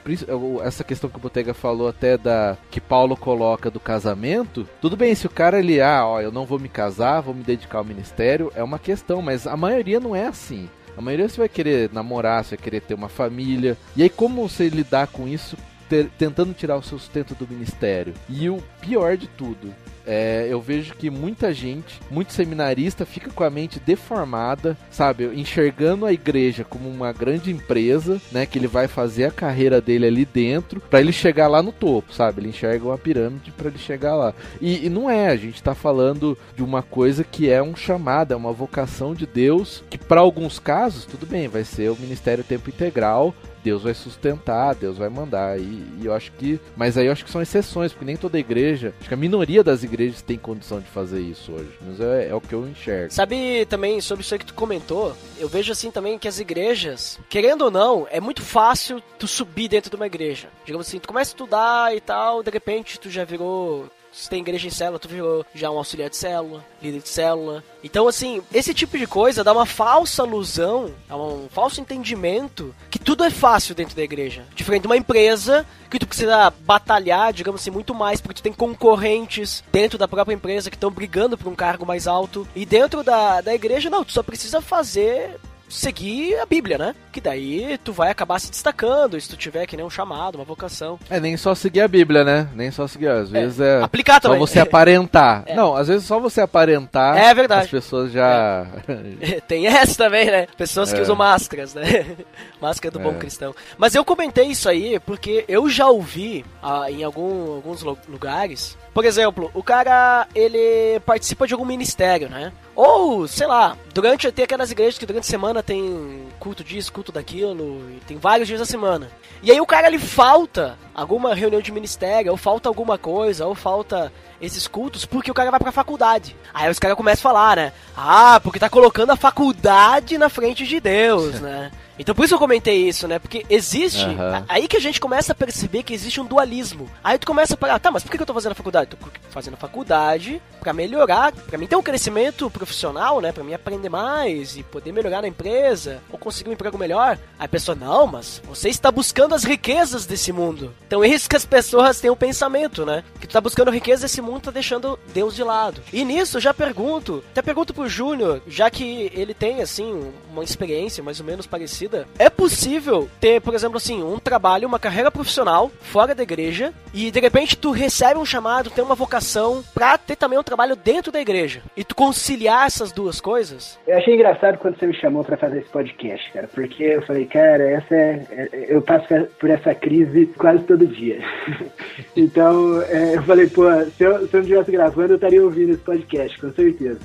Essa 0.64 0.84
questão 0.84 1.10
que 1.10 1.16
o 1.16 1.20
Botega 1.20 1.54
falou 1.54 1.88
até 1.88 2.16
da 2.16 2.56
que 2.70 2.80
Paulo 2.80 3.16
coloca 3.16 3.70
do 3.70 3.80
casamento. 3.80 4.68
Tudo 4.80 4.96
bem 4.96 5.14
se 5.14 5.26
o 5.26 5.30
cara 5.30 5.58
ele, 5.58 5.80
ah, 5.80 6.06
ó, 6.06 6.20
eu 6.20 6.32
não 6.32 6.46
vou 6.46 6.58
me 6.58 6.68
casar, 6.68 7.20
vou 7.20 7.34
me 7.34 7.42
dedicar 7.42 7.78
ao 7.78 7.84
ministério, 7.84 8.52
é 8.54 8.62
uma 8.62 8.78
questão. 8.78 9.22
Mas 9.22 9.46
a 9.46 9.56
maioria 9.56 10.00
não 10.00 10.14
é 10.14 10.26
assim. 10.26 10.68
A 10.96 11.00
maioria 11.00 11.28
você 11.28 11.38
vai 11.38 11.48
querer 11.48 11.90
namorar, 11.92 12.44
você 12.44 12.56
vai 12.56 12.64
querer 12.64 12.80
ter 12.82 12.94
uma 12.94 13.08
família. 13.08 13.76
E 13.96 14.02
aí, 14.02 14.10
como 14.10 14.48
você 14.48 14.68
lidar 14.68 15.06
com 15.08 15.26
isso, 15.26 15.56
ter, 15.88 16.08
tentando 16.18 16.54
tirar 16.54 16.76
o 16.76 16.82
seu 16.82 16.98
sustento 16.98 17.34
do 17.34 17.48
ministério? 17.48 18.14
E 18.28 18.48
o 18.48 18.62
pior 18.80 19.16
de 19.16 19.26
tudo, 19.28 19.74
é, 20.12 20.48
eu 20.50 20.60
vejo 20.60 20.96
que 20.96 21.08
muita 21.08 21.54
gente, 21.54 22.00
muito 22.10 22.32
seminarista, 22.32 23.06
fica 23.06 23.30
com 23.30 23.44
a 23.44 23.48
mente 23.48 23.78
deformada, 23.78 24.76
sabe? 24.90 25.26
Enxergando 25.38 26.04
a 26.04 26.12
igreja 26.12 26.64
como 26.64 26.88
uma 26.88 27.12
grande 27.12 27.52
empresa, 27.52 28.20
né? 28.32 28.44
Que 28.44 28.58
ele 28.58 28.66
vai 28.66 28.88
fazer 28.88 29.26
a 29.26 29.30
carreira 29.30 29.80
dele 29.80 30.06
ali 30.06 30.24
dentro 30.24 30.80
para 30.80 31.00
ele 31.00 31.12
chegar 31.12 31.46
lá 31.46 31.62
no 31.62 31.70
topo, 31.70 32.12
sabe? 32.12 32.40
Ele 32.40 32.48
enxerga 32.48 32.86
uma 32.86 32.98
pirâmide 32.98 33.52
para 33.52 33.68
ele 33.68 33.78
chegar 33.78 34.16
lá. 34.16 34.34
E, 34.60 34.86
e, 34.86 34.88
não 34.90 35.08
é, 35.08 35.28
a 35.28 35.36
gente 35.36 35.62
tá 35.62 35.76
falando 35.76 36.36
de 36.56 36.64
uma 36.64 36.82
coisa 36.82 37.22
que 37.22 37.48
é 37.48 37.62
um 37.62 37.76
chamado, 37.76 38.34
é 38.34 38.36
uma 38.36 38.52
vocação 38.52 39.14
de 39.14 39.28
Deus, 39.28 39.84
que 39.88 39.96
para 39.96 40.20
alguns 40.20 40.58
casos, 40.58 41.04
tudo 41.04 41.24
bem, 41.24 41.46
vai 41.46 41.62
ser 41.62 41.88
o 41.88 41.96
ministério 41.96 42.42
tempo 42.42 42.68
integral, 42.68 43.32
Deus 43.62 43.82
vai 43.82 43.94
sustentar, 43.94 44.74
Deus 44.74 44.98
vai 44.98 45.08
mandar. 45.08 45.58
E, 45.58 45.62
e, 46.00 46.02
eu 46.04 46.14
acho 46.14 46.32
que. 46.32 46.60
Mas 46.76 46.96
aí 46.96 47.06
eu 47.06 47.12
acho 47.12 47.24
que 47.24 47.30
são 47.30 47.42
exceções, 47.42 47.92
porque 47.92 48.04
nem 48.04 48.16
toda 48.16 48.38
igreja. 48.38 48.94
Acho 49.00 49.08
que 49.08 49.14
a 49.14 49.16
minoria 49.16 49.62
das 49.62 49.82
igrejas 49.82 50.22
tem 50.22 50.38
condição 50.38 50.80
de 50.80 50.86
fazer 50.86 51.20
isso 51.20 51.52
hoje. 51.52 51.70
Mas 51.80 52.00
é, 52.00 52.28
é 52.28 52.34
o 52.34 52.40
que 52.40 52.54
eu 52.54 52.66
enxergo. 52.66 53.12
Sabe 53.12 53.66
também 53.66 54.00
sobre 54.00 54.24
isso 54.24 54.34
aí 54.34 54.38
que 54.38 54.46
tu 54.46 54.54
comentou? 54.54 55.16
Eu 55.38 55.48
vejo 55.48 55.72
assim 55.72 55.90
também 55.90 56.18
que 56.18 56.28
as 56.28 56.38
igrejas, 56.38 57.18
querendo 57.28 57.62
ou 57.62 57.70
não, 57.70 58.06
é 58.10 58.20
muito 58.20 58.42
fácil 58.42 59.02
tu 59.18 59.26
subir 59.26 59.68
dentro 59.68 59.90
de 59.90 59.96
uma 59.96 60.06
igreja. 60.06 60.48
Digamos 60.64 60.86
assim, 60.86 60.98
tu 60.98 61.08
começa 61.08 61.30
a 61.30 61.32
estudar 61.32 61.96
e 61.96 62.00
tal, 62.00 62.42
de 62.42 62.50
repente 62.50 62.98
tu 62.98 63.10
já 63.10 63.24
virou 63.24 63.88
se 64.12 64.28
tem 64.28 64.40
igreja 64.40 64.66
em 64.66 64.70
célula, 64.70 64.98
tu 64.98 65.08
virou 65.08 65.44
já 65.54 65.70
um 65.70 65.78
auxiliar 65.78 66.10
de 66.10 66.16
célula, 66.16 66.64
líder 66.82 67.00
de 67.00 67.08
célula. 67.08 67.62
Então, 67.82 68.08
assim, 68.08 68.42
esse 68.52 68.74
tipo 68.74 68.98
de 68.98 69.06
coisa 69.06 69.44
dá 69.44 69.52
uma 69.52 69.66
falsa 69.66 70.22
alusão, 70.22 70.92
dá 71.08 71.16
um 71.16 71.48
falso 71.50 71.80
entendimento 71.80 72.74
que 72.90 72.98
tudo 72.98 73.24
é 73.24 73.30
fácil 73.30 73.74
dentro 73.74 73.96
da 73.96 74.02
igreja. 74.02 74.44
Diferente 74.54 74.82
de 74.82 74.88
uma 74.88 74.96
empresa 74.96 75.66
que 75.88 75.98
tu 75.98 76.06
precisa 76.06 76.50
batalhar, 76.60 77.32
digamos 77.32 77.60
assim, 77.60 77.70
muito 77.70 77.94
mais, 77.94 78.20
porque 78.20 78.34
tu 78.34 78.42
tem 78.42 78.52
concorrentes 78.52 79.64
dentro 79.72 79.98
da 79.98 80.06
própria 80.06 80.34
empresa 80.34 80.70
que 80.70 80.76
estão 80.76 80.90
brigando 80.90 81.36
por 81.36 81.50
um 81.50 81.56
cargo 81.56 81.86
mais 81.86 82.06
alto. 82.06 82.46
E 82.54 82.64
dentro 82.64 83.02
da, 83.02 83.40
da 83.40 83.54
igreja, 83.54 83.90
não, 83.90 84.04
tu 84.04 84.12
só 84.12 84.22
precisa 84.22 84.60
fazer 84.60 85.38
seguir 85.70 86.38
a 86.38 86.46
Bíblia, 86.46 86.76
né? 86.76 86.94
Que 87.12 87.20
daí 87.20 87.78
tu 87.82 87.92
vai 87.92 88.10
acabar 88.10 88.38
se 88.38 88.50
destacando, 88.50 89.20
se 89.20 89.28
tu 89.28 89.36
tiver 89.36 89.66
que 89.66 89.76
nem 89.76 89.86
um 89.86 89.90
chamado, 89.90 90.36
uma 90.36 90.44
vocação. 90.44 90.98
É, 91.08 91.20
nem 91.20 91.36
só 91.36 91.54
seguir 91.54 91.80
a 91.80 91.88
Bíblia, 91.88 92.24
né? 92.24 92.48
Nem 92.54 92.70
só 92.70 92.86
seguir, 92.86 93.08
às 93.08 93.32
é, 93.32 93.40
vezes 93.40 93.60
é, 93.60 93.80
é 93.80 93.82
aplicar 93.82 94.20
também. 94.20 94.38
só 94.38 94.46
você 94.46 94.60
aparentar. 94.60 95.44
É. 95.50 95.54
Não, 95.54 95.74
às 95.74 95.88
vezes 95.88 96.06
só 96.06 96.20
você 96.20 96.40
aparentar. 96.40 97.16
É 97.16 97.32
verdade. 97.32 97.64
As 97.64 97.70
pessoas 97.70 98.12
já 98.12 98.66
é. 98.88 99.40
Tem 99.48 99.66
essa 99.66 100.04
também, 100.04 100.26
né? 100.26 100.46
Pessoas 100.56 100.92
que 100.92 100.98
é. 100.98 101.02
usam 101.02 101.16
máscaras, 101.16 101.74
né? 101.74 102.16
Máscara 102.60 102.92
do 102.92 103.00
bom 103.00 103.14
cristão. 103.14 103.54
Mas 103.78 103.94
eu 103.94 104.04
comentei 104.04 104.46
isso 104.46 104.68
aí 104.68 104.98
porque 105.00 105.44
eu 105.48 105.68
já 105.68 105.88
ouvi 105.88 106.44
ah, 106.62 106.90
em 106.90 107.02
algum, 107.02 107.54
alguns 107.54 107.82
lugares 107.82 108.76
por 108.92 109.04
exemplo, 109.04 109.50
o 109.54 109.62
cara, 109.62 110.26
ele 110.34 111.00
participa 111.06 111.46
de 111.46 111.54
algum 111.54 111.64
ministério, 111.64 112.28
né? 112.28 112.52
Ou, 112.74 113.28
sei 113.28 113.46
lá, 113.46 113.76
durante 113.92 114.30
tem 114.32 114.44
aquelas 114.44 114.70
igrejas 114.70 114.98
que 114.98 115.06
durante 115.06 115.24
a 115.24 115.26
semana 115.30 115.59
tem 115.62 116.26
culto 116.38 116.62
disso, 116.64 116.92
culto 116.92 117.12
daquilo, 117.12 117.82
tem 118.06 118.16
vários 118.16 118.48
dias 118.48 118.60
da 118.60 118.66
semana. 118.66 119.10
E 119.42 119.50
aí 119.50 119.60
o 119.60 119.66
cara 119.66 119.86
ele 119.86 119.98
falta 119.98 120.78
alguma 120.94 121.34
reunião 121.34 121.62
de 121.62 121.72
ministério, 121.72 122.30
ou 122.30 122.36
falta 122.36 122.68
alguma 122.68 122.98
coisa, 122.98 123.46
ou 123.46 123.54
falta 123.54 124.12
esses 124.40 124.66
cultos 124.66 125.04
porque 125.04 125.30
o 125.30 125.34
cara 125.34 125.50
vai 125.50 125.60
pra 125.60 125.72
faculdade. 125.72 126.36
Aí 126.52 126.70
os 126.70 126.78
caras 126.78 126.96
começam 126.96 127.30
a 127.30 127.32
falar, 127.34 127.56
né? 127.56 127.72
Ah, 127.96 128.40
porque 128.42 128.58
tá 128.58 128.68
colocando 128.68 129.10
a 129.10 129.16
faculdade 129.16 130.18
na 130.18 130.28
frente 130.28 130.66
de 130.66 130.80
Deus, 130.80 131.40
né? 131.40 131.70
Então 132.00 132.14
por 132.14 132.24
isso 132.24 132.34
eu 132.34 132.38
comentei 132.38 132.88
isso, 132.88 133.06
né? 133.06 133.18
Porque 133.18 133.44
existe. 133.50 134.06
Uhum. 134.06 134.44
Aí 134.48 134.66
que 134.66 134.78
a 134.78 134.80
gente 134.80 134.98
começa 134.98 135.32
a 135.32 135.34
perceber 135.34 135.82
que 135.82 135.92
existe 135.92 136.18
um 136.18 136.24
dualismo. 136.24 136.90
Aí 137.04 137.18
tu 137.18 137.26
começa 137.26 137.52
a 137.52 137.56
parar, 137.58 137.78
tá, 137.78 137.90
mas 137.90 138.02
por 138.02 138.10
que 138.10 138.20
eu 138.20 138.26
tô 138.26 138.32
fazendo 138.32 138.52
a 138.52 138.54
faculdade? 138.54 138.90
Tô 138.90 138.96
fazendo 139.28 139.54
a 139.54 139.58
faculdade 139.58 140.40
para 140.60 140.72
melhorar, 140.72 141.32
para 141.32 141.58
mim 141.58 141.66
ter 141.66 141.76
um 141.76 141.82
crescimento 141.82 142.48
profissional, 142.50 143.20
né? 143.20 143.32
Para 143.32 143.44
mim 143.44 143.52
aprender 143.52 143.90
mais 143.90 144.56
e 144.56 144.62
poder 144.62 144.92
melhorar 144.92 145.20
na 145.20 145.28
empresa, 145.28 146.02
ou 146.10 146.18
conseguir 146.18 146.48
um 146.48 146.54
emprego 146.54 146.78
melhor. 146.78 147.18
Aí 147.38 147.44
a 147.44 147.48
pessoa, 147.48 147.74
não, 147.74 148.06
mas 148.06 148.40
você 148.46 148.70
está 148.70 148.90
buscando 148.90 149.34
as 149.34 149.44
riquezas 149.44 150.06
desse 150.06 150.32
mundo. 150.32 150.74
Então 150.86 151.04
é 151.04 151.08
isso 151.08 151.28
que 151.28 151.36
as 151.36 151.44
pessoas 151.44 152.00
têm 152.00 152.08
o 152.08 152.14
um 152.14 152.16
pensamento, 152.16 152.86
né? 152.86 153.04
Que 153.20 153.26
tu 153.26 153.32
tá 153.32 153.42
buscando 153.42 153.70
riqueza 153.70 154.02
desse 154.02 154.22
mundo, 154.22 154.42
tá 154.42 154.50
deixando 154.50 154.98
Deus 155.12 155.34
de 155.34 155.44
lado. 155.44 155.82
E 155.92 156.02
nisso 156.02 156.38
eu 156.38 156.40
já 156.40 156.54
pergunto, 156.54 157.22
até 157.30 157.42
pergunto 157.42 157.74
pro 157.74 157.88
Júnior, 157.88 158.40
já 158.46 158.70
que 158.70 159.10
ele 159.14 159.34
tem, 159.34 159.60
assim, 159.60 160.12
uma 160.30 160.44
experiência 160.44 161.02
mais 161.02 161.20
ou 161.20 161.26
menos 161.26 161.46
parecida 161.46 161.89
vida, 161.90 162.06
é 162.18 162.30
possível 162.30 163.08
ter, 163.20 163.40
por 163.40 163.54
exemplo, 163.54 163.76
assim, 163.76 164.02
um 164.02 164.18
trabalho, 164.18 164.68
uma 164.68 164.78
carreira 164.78 165.10
profissional 165.10 165.70
fora 165.80 166.14
da 166.14 166.22
igreja 166.22 166.72
e 166.94 167.10
de 167.10 167.20
repente 167.20 167.56
tu 167.56 167.72
recebe 167.72 168.18
um 168.18 168.24
chamado, 168.24 168.70
tem 168.70 168.84
uma 168.84 168.94
vocação 168.94 169.62
pra 169.74 169.98
ter 169.98 170.16
também 170.16 170.38
um 170.38 170.42
trabalho 170.42 170.76
dentro 170.76 171.10
da 171.10 171.20
igreja 171.20 171.62
e 171.76 171.82
tu 171.82 171.94
conciliar 171.94 172.66
essas 172.66 172.92
duas 172.92 173.20
coisas? 173.20 173.78
Eu 173.86 173.98
achei 173.98 174.14
engraçado 174.14 174.58
quando 174.58 174.78
você 174.78 174.86
me 174.86 174.94
chamou 174.94 175.24
para 175.24 175.36
fazer 175.36 175.58
esse 175.58 175.68
podcast, 175.68 176.32
cara, 176.32 176.48
porque 176.54 176.84
eu 176.84 177.02
falei, 177.02 177.26
cara, 177.26 177.68
essa 177.68 177.94
é, 177.94 178.26
é, 178.30 178.66
eu 178.68 178.80
passo 178.80 179.06
por 179.38 179.50
essa 179.50 179.74
crise 179.74 180.26
quase 180.38 180.62
todo 180.64 180.86
dia. 180.86 181.20
então, 182.16 182.80
é, 182.82 183.16
eu 183.16 183.22
falei, 183.24 183.48
pô, 183.48 183.64
se 183.96 184.04
eu, 184.04 184.28
se 184.28 184.36
eu 184.36 184.38
não 184.38 184.40
estivesse 184.40 184.70
gravando, 184.70 185.12
eu 185.12 185.16
estaria 185.16 185.42
ouvindo 185.42 185.72
esse 185.72 185.82
podcast, 185.82 186.38
com 186.40 186.52
certeza. 186.52 187.00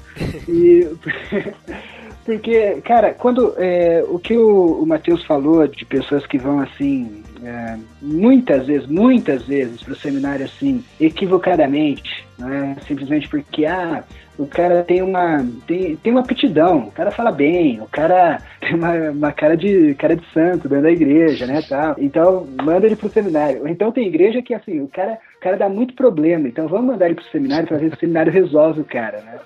E 0.48 0.88
Porque, 2.26 2.82
cara, 2.82 3.14
quando 3.14 3.54
é, 3.58 4.04
o 4.08 4.18
que 4.18 4.36
o, 4.36 4.82
o 4.82 4.86
Matheus 4.86 5.24
falou 5.26 5.68
de 5.68 5.86
pessoas 5.86 6.26
que 6.26 6.40
vão 6.40 6.60
assim, 6.60 7.24
é, 7.44 7.78
muitas 8.02 8.66
vezes, 8.66 8.88
muitas 8.88 9.46
vezes 9.46 9.84
para 9.84 9.94
o 9.94 9.96
seminário 9.96 10.46
assim, 10.46 10.84
equivocadamente, 11.00 12.26
né? 12.40 12.76
simplesmente 12.88 13.30
porque 13.30 13.68
ah, 13.68 14.04
o 14.40 14.48
cara 14.48 14.84
tem 14.84 15.04
uma 15.04 15.46
tem, 15.68 15.96
tem 15.98 16.12
uma 16.12 16.22
aptidão, 16.22 16.80
o 16.88 16.92
cara 16.92 17.12
fala 17.12 17.32
bem, 17.32 17.80
o 17.80 17.86
cara 17.86 18.42
tem 18.60 18.74
uma, 18.74 18.94
uma 19.12 19.32
cara 19.32 19.56
de 19.56 19.94
cara 19.94 20.16
de 20.16 20.26
santo 20.34 20.68
dentro 20.68 20.84
da 20.84 20.92
igreja, 20.92 21.46
né, 21.46 21.62
tal. 21.62 21.96
Então, 22.00 22.48
manda 22.64 22.88
ele 22.88 22.96
pro 22.96 23.08
seminário. 23.08 23.68
Então 23.68 23.92
tem 23.92 24.08
igreja 24.08 24.42
que 24.42 24.54
assim, 24.56 24.82
o 24.82 24.88
cara 24.88 25.20
o 25.35 25.35
cara 25.46 25.58
dá 25.58 25.70
muito 25.70 25.94
problema, 25.94 26.48
então 26.48 26.68
vamos 26.68 26.88
mandar 26.88 27.06
ele 27.06 27.14
pro 27.14 27.24
seminário 27.26 27.68
para 27.68 27.78
ver 27.78 27.90
se 27.90 27.98
o 27.98 28.00
seminário 28.00 28.32
resolve 28.32 28.82
o 28.82 28.86
cara, 28.86 29.22
né? 29.22 29.40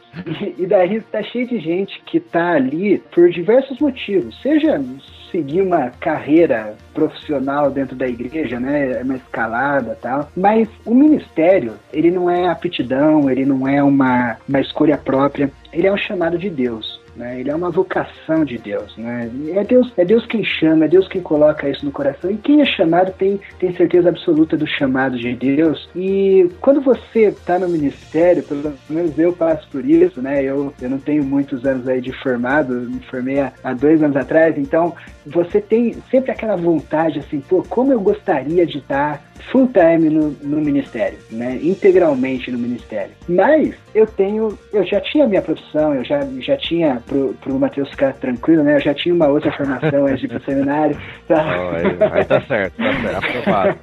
E, 0.58 0.64
e 0.64 0.66
daí 0.66 1.02
tá 1.02 1.22
cheio 1.22 1.46
de 1.46 1.60
gente 1.60 2.02
que 2.06 2.22
tá 2.22 2.54
ali 2.54 3.00
por 3.14 3.30
diversos 3.30 3.78
motivos, 3.80 4.42
seja 4.42 4.82
seguir 5.30 5.62
uma 5.62 5.90
carreira 6.00 6.74
profissional 6.94 7.70
dentro 7.70 7.98
da 7.98 8.08
igreja, 8.08 8.62
né, 8.62 9.02
uma 9.04 9.18
escalada 9.18 9.98
tal, 10.02 10.30
mas 10.38 10.70
o 10.86 10.96
ministério, 10.96 11.74
ele 11.92 12.10
não 12.10 12.30
é 12.30 12.48
aptidão, 12.48 13.30
ele 13.30 13.46
não 13.46 13.68
é 13.68 13.84
uma, 13.84 14.38
uma 14.48 14.62
escolha 14.62 14.98
própria, 14.98 15.52
ele 15.74 15.86
é 15.86 15.92
um 15.92 15.98
chamado 15.98 16.38
de 16.38 16.50
Deus. 16.50 17.00
Né? 17.20 17.42
Ele 17.42 17.50
é 17.50 17.56
uma 17.56 17.70
vocação 17.70 18.46
de 18.46 18.58
Deus, 18.58 18.96
né? 18.96 19.30
É 19.54 19.62
Deus, 19.66 19.92
é 19.98 20.06
Deus 20.06 20.26
quem 20.26 20.42
chama, 20.42 20.86
é 20.86 20.88
Deus 20.88 21.06
quem 21.10 21.22
coloca 21.22 21.68
isso 21.68 21.84
no 21.86 21.92
coração. 21.92 22.32
E 22.32 22.38
quem 22.38 22.62
é 22.62 22.66
chamado 22.66 23.12
tem, 23.12 23.38
tem 23.60 23.76
certeza 23.76 24.08
absoluta 24.08 24.56
do 24.56 24.66
chamado 24.66 25.20
de 25.20 25.36
Deus. 25.36 25.90
E 25.94 26.50
quando 26.62 26.80
você 26.80 27.26
está 27.26 27.60
no 27.60 27.68
ministério, 27.68 28.42
pelo 28.42 28.74
menos 28.90 29.20
eu 29.20 29.34
passo 29.34 29.68
por 29.70 29.84
isso, 29.84 30.22
né? 30.22 30.42
Eu, 30.42 30.74
eu 30.82 30.90
não 30.90 30.98
tenho 30.98 31.22
muitos 31.22 31.66
anos 31.66 31.86
aí 31.90 32.00
de 32.00 32.14
formado, 32.24 32.74
me 32.74 33.02
formei 33.02 33.42
há, 33.42 33.52
há 33.66 33.74
dois 33.74 34.02
anos 34.02 34.16
atrás, 34.16 34.58
então 34.58 34.96
você 35.26 35.60
tem 35.60 35.98
sempre 36.10 36.32
aquela 36.32 36.56
vontade 36.56 37.20
assim, 37.20 37.42
pô, 37.42 37.62
como 37.68 37.92
eu 37.92 38.00
gostaria 38.00 38.66
de 38.66 38.78
estar 38.78 39.22
full 39.52 39.68
time 39.68 40.10
no, 40.10 40.32
no 40.42 40.62
ministério, 40.62 41.18
né? 41.32 41.60
Integralmente 41.62 42.52
no 42.52 42.58
ministério. 42.58 43.12
Mas 43.28 43.76
eu 43.94 44.06
tenho, 44.06 44.58
eu 44.72 44.86
já 44.86 45.02
tinha 45.02 45.28
minha 45.28 45.42
profissão, 45.42 45.96
eu 45.96 46.04
já, 46.04 46.20
já 46.40 46.58
tinha, 46.58 47.02
pro, 47.08 47.34
pro 47.42 47.60
Matheus 47.60 47.90
ficar 47.90 48.14
tranquilo, 48.14 48.64
né? 48.64 48.76
Eu 48.76 48.82
já 48.82 48.94
tinha 48.94 49.14
uma 49.14 49.28
outra 49.28 49.52
formação 49.52 50.06
antes 50.06 50.20
de 50.20 50.26
ir 50.26 50.30
pro 50.30 50.44
seminário. 50.44 50.98
Tá? 51.28 51.44
Oh, 51.44 51.76
aí, 51.76 52.14
aí 52.14 52.26
tá 52.26 52.42
certo, 52.42 52.76
tá 52.78 53.02
certo, 53.02 53.26
aprovado. 53.26 53.80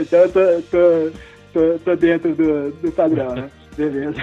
então 0.02 0.20
eu 0.20 0.32
tô, 0.32 0.62
tô, 0.70 1.10
tô, 1.52 1.78
tô 1.84 1.96
dentro 1.96 2.34
do, 2.34 2.70
do 2.72 2.92
padrão, 2.92 3.34
né? 3.34 3.50
Beleza. 3.76 4.22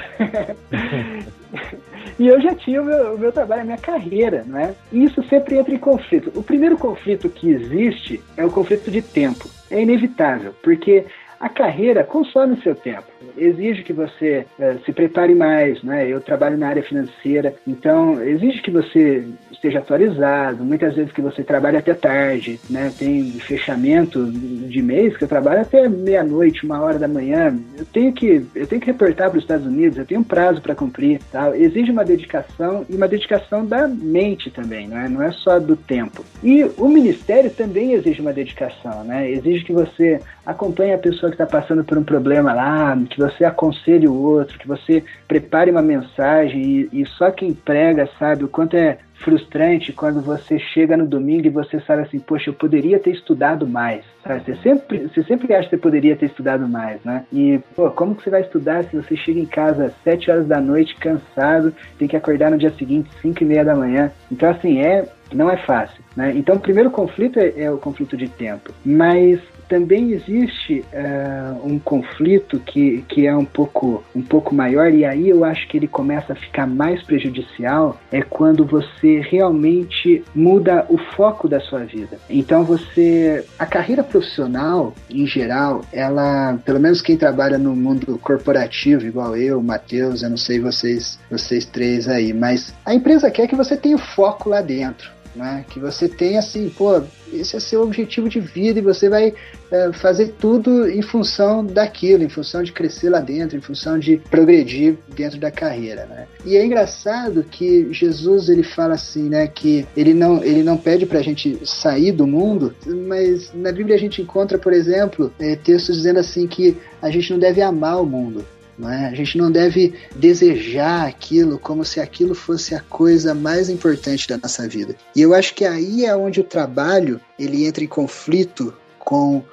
e 2.17 2.27
eu 2.27 2.41
já 2.41 2.55
tinha 2.55 2.81
o 2.81 2.85
meu, 2.85 3.15
o 3.15 3.19
meu, 3.19 3.31
trabalho, 3.31 3.61
a 3.61 3.65
minha 3.65 3.77
carreira, 3.77 4.43
né? 4.45 4.75
E 4.91 5.03
isso 5.03 5.21
sempre 5.23 5.57
entra 5.57 5.73
em 5.73 5.77
conflito. 5.77 6.31
O 6.35 6.43
primeiro 6.43 6.77
conflito 6.77 7.29
que 7.29 7.49
existe 7.49 8.21
é 8.37 8.45
o 8.45 8.51
conflito 8.51 8.89
de 8.89 9.01
tempo. 9.01 9.49
É 9.69 9.81
inevitável, 9.81 10.53
porque 10.63 11.05
a 11.39 11.49
carreira 11.49 12.03
consome 12.03 12.53
o 12.53 12.61
seu 12.61 12.75
tempo, 12.75 13.10
exige 13.37 13.83
que 13.83 13.93
você 13.93 14.45
é, 14.59 14.75
se 14.85 14.91
prepare 14.91 15.35
mais, 15.35 15.81
né? 15.83 16.07
Eu 16.07 16.21
trabalho 16.21 16.57
na 16.57 16.67
área 16.67 16.83
financeira, 16.83 17.53
então 17.67 18.21
exige 18.21 18.61
que 18.61 18.71
você 18.71 19.25
esteja 19.51 19.79
atualizado, 19.79 20.63
muitas 20.63 20.95
vezes 20.95 21.11
que 21.11 21.21
você 21.21 21.43
trabalhe 21.43 21.77
até 21.77 21.93
tarde, 21.93 22.59
né? 22.69 22.91
Tem 22.97 23.31
fechamento 23.33 24.25
de 24.31 24.81
mês 24.81 25.15
que 25.15 25.23
eu 25.23 25.27
trabalho 25.27 25.61
até 25.61 25.87
meia-noite, 25.87 26.65
uma 26.65 26.81
hora 26.81 26.97
da 26.97 27.07
manhã. 27.07 27.55
Eu 27.77 27.85
tenho 27.85 28.11
que 28.13 28.45
eu 28.55 28.67
tenho 28.67 28.81
que 28.81 28.87
reportar 28.87 29.29
para 29.29 29.37
os 29.37 29.43
Estados 29.43 29.65
Unidos, 29.65 29.97
eu 29.97 30.05
tenho 30.05 30.21
um 30.21 30.23
prazo 30.23 30.61
para 30.61 30.75
cumprir, 30.75 31.19
tal. 31.31 31.53
Exige 31.53 31.91
uma 31.91 32.03
dedicação 32.03 32.85
e 32.89 32.95
uma 32.95 33.07
dedicação 33.07 33.65
da 33.65 33.87
mente 33.87 34.49
também, 34.49 34.87
não 34.87 34.97
é? 34.97 35.09
Não 35.09 35.21
é 35.21 35.31
só 35.31 35.59
do 35.59 35.75
tempo. 35.75 36.25
E 36.43 36.63
o 36.77 36.87
ministério 36.87 37.51
também 37.51 37.93
exige 37.93 38.21
uma 38.21 38.33
dedicação, 38.33 39.03
né? 39.03 39.29
Exige 39.29 39.65
que 39.65 39.73
você 39.73 40.19
acompanhe 40.45 40.93
a 40.93 40.97
pessoa 40.97 41.31
que 41.31 41.41
está 41.41 41.45
passando 41.45 41.83
por 41.83 41.97
um 41.97 42.03
problema 42.03 42.53
lá, 42.53 42.95
que 43.11 43.19
você 43.19 43.43
aconselhe 43.43 44.07
o 44.07 44.13
outro, 44.13 44.57
que 44.57 44.67
você 44.67 45.03
prepare 45.27 45.71
uma 45.71 45.81
mensagem 45.81 46.61
e, 46.61 47.01
e 47.01 47.05
só 47.05 47.29
quem 47.31 47.53
prega 47.53 48.09
sabe 48.17 48.43
o 48.43 48.47
quanto 48.47 48.75
é 48.75 48.97
frustrante 49.21 49.93
quando 49.93 50.21
você 50.21 50.59
chega 50.59 50.97
no 50.97 51.07
domingo 51.07 51.47
e 51.47 51.49
você 51.49 51.79
sabe 51.81 52.01
assim, 52.01 52.19
poxa, 52.19 52.49
eu 52.49 52.53
poderia 52.53 52.99
ter 52.99 53.11
estudado 53.11 53.67
mais. 53.67 54.03
Sabe? 54.23 54.43
Você 54.43 54.55
sempre, 54.57 55.07
você 55.07 55.23
sempre 55.23 55.53
acha 55.53 55.69
que 55.69 55.75
você 55.75 55.81
poderia 55.81 56.15
ter 56.15 56.25
estudado 56.27 56.67
mais, 56.67 57.03
né? 57.03 57.23
E, 57.31 57.59
pô, 57.75 57.89
como 57.91 58.15
que 58.15 58.23
você 58.23 58.29
vai 58.29 58.41
estudar 58.41 58.83
se 58.85 58.95
você 58.95 59.15
chega 59.15 59.39
em 59.39 59.45
casa 59.45 59.85
às 59.85 59.93
7 60.03 60.31
horas 60.31 60.47
da 60.47 60.59
noite, 60.59 60.95
cansado, 60.95 61.73
tem 61.97 62.07
que 62.07 62.17
acordar 62.17 62.51
no 62.51 62.57
dia 62.57 62.71
seguinte, 62.71 63.09
5 63.21 63.43
e 63.43 63.45
meia 63.45 63.63
da 63.63 63.75
manhã? 63.75 64.11
Então, 64.31 64.49
assim, 64.49 64.81
é, 64.81 65.07
não 65.33 65.49
é 65.49 65.57
fácil, 65.57 66.03
né? 66.15 66.33
Então, 66.35 66.55
o 66.55 66.59
primeiro 66.59 66.89
conflito 66.91 67.39
é, 67.39 67.53
é 67.55 67.71
o 67.71 67.77
conflito 67.77 68.17
de 68.17 68.27
tempo. 68.27 68.73
Mas 68.83 69.39
também 69.71 70.11
existe 70.11 70.83
uh, 70.91 71.65
um 71.65 71.79
conflito 71.79 72.59
que, 72.59 73.05
que 73.07 73.25
é 73.25 73.33
um 73.33 73.45
pouco, 73.45 74.03
um 74.13 74.21
pouco 74.21 74.53
maior, 74.53 74.93
e 74.93 75.05
aí 75.05 75.29
eu 75.29 75.45
acho 75.45 75.65
que 75.69 75.77
ele 75.77 75.87
começa 75.87 76.33
a 76.33 76.35
ficar 76.35 76.67
mais 76.67 77.01
prejudicial, 77.03 77.97
é 78.11 78.21
quando 78.21 78.65
você 78.65 79.21
realmente 79.21 80.25
muda 80.35 80.85
o 80.89 80.97
foco 80.97 81.47
da 81.47 81.61
sua 81.61 81.85
vida. 81.85 82.19
Então 82.29 82.65
você. 82.65 83.45
A 83.57 83.65
carreira 83.65 84.03
profissional, 84.03 84.93
em 85.09 85.25
geral, 85.25 85.85
ela, 85.93 86.59
pelo 86.65 86.79
menos 86.79 87.01
quem 87.01 87.15
trabalha 87.15 87.57
no 87.57 87.73
mundo 87.73 88.17
corporativo, 88.17 89.05
igual 89.05 89.37
eu, 89.37 89.63
Matheus, 89.63 90.21
eu 90.21 90.31
não 90.31 90.37
sei 90.37 90.59
vocês, 90.59 91.17
vocês 91.29 91.65
três 91.65 92.09
aí, 92.09 92.33
mas 92.33 92.73
a 92.85 92.93
empresa 92.93 93.31
quer 93.31 93.47
que 93.47 93.55
você 93.55 93.77
tenha 93.77 93.95
o 93.95 93.99
foco 93.99 94.49
lá 94.49 94.61
dentro 94.61 95.20
né? 95.35 95.65
Que 95.69 95.79
você 95.79 96.07
tem 96.07 96.37
assim, 96.37 96.69
pô, 96.69 97.01
esse 97.31 97.55
é 97.55 97.59
seu 97.59 97.81
objetivo 97.81 98.27
de 98.27 98.39
vida 98.39 98.79
e 98.79 98.83
você 98.83 99.09
vai 99.09 99.33
é, 99.71 99.91
fazer 99.93 100.35
tudo 100.39 100.89
em 100.89 101.01
função 101.01 101.65
daquilo, 101.65 102.23
em 102.23 102.29
função 102.29 102.61
de 102.61 102.71
crescer 102.71 103.09
lá 103.09 103.19
dentro, 103.19 103.57
em 103.57 103.61
função 103.61 103.97
de 103.97 104.17
progredir 104.29 104.97
dentro 105.15 105.39
da 105.39 105.49
carreira, 105.49 106.05
né? 106.05 106.27
E 106.45 106.57
é 106.57 106.65
engraçado 106.65 107.43
que 107.43 107.91
Jesus 107.93 108.49
ele 108.49 108.63
fala 108.63 108.95
assim, 108.95 109.29
né, 109.29 109.47
que 109.47 109.87
ele 109.95 110.13
não 110.13 110.43
ele 110.43 110.63
não 110.63 110.77
pede 110.77 111.05
para 111.05 111.19
a 111.19 111.23
gente 111.23 111.59
sair 111.65 112.11
do 112.11 112.27
mundo, 112.27 112.73
mas 113.07 113.51
na 113.53 113.71
Bíblia 113.71 113.95
a 113.95 113.99
gente 113.99 114.21
encontra, 114.21 114.57
por 114.57 114.73
exemplo, 114.73 115.31
é, 115.39 115.55
textos 115.55 115.97
dizendo 115.97 116.19
assim 116.19 116.47
que 116.47 116.77
a 117.01 117.09
gente 117.09 117.31
não 117.31 117.39
deve 117.39 117.61
amar 117.61 118.01
o 118.01 118.05
mundo, 118.05 118.45
é? 118.89 119.07
A 119.07 119.13
gente 119.13 119.37
não 119.37 119.51
deve 119.51 119.93
desejar 120.15 121.07
aquilo 121.07 121.59
como 121.59 121.83
se 121.85 121.99
aquilo 121.99 122.33
fosse 122.33 122.73
a 122.73 122.81
coisa 122.81 123.33
mais 123.33 123.69
importante 123.69 124.27
da 124.27 124.37
nossa 124.37 124.67
vida. 124.67 124.95
E 125.15 125.21
eu 125.21 125.33
acho 125.33 125.53
que 125.53 125.65
aí 125.65 126.05
é 126.05 126.15
onde 126.15 126.39
o 126.39 126.43
trabalho 126.43 127.19
ele 127.37 127.65
entra 127.65 127.83
em 127.83 127.87
conflito 127.87 128.73
com 128.97 129.43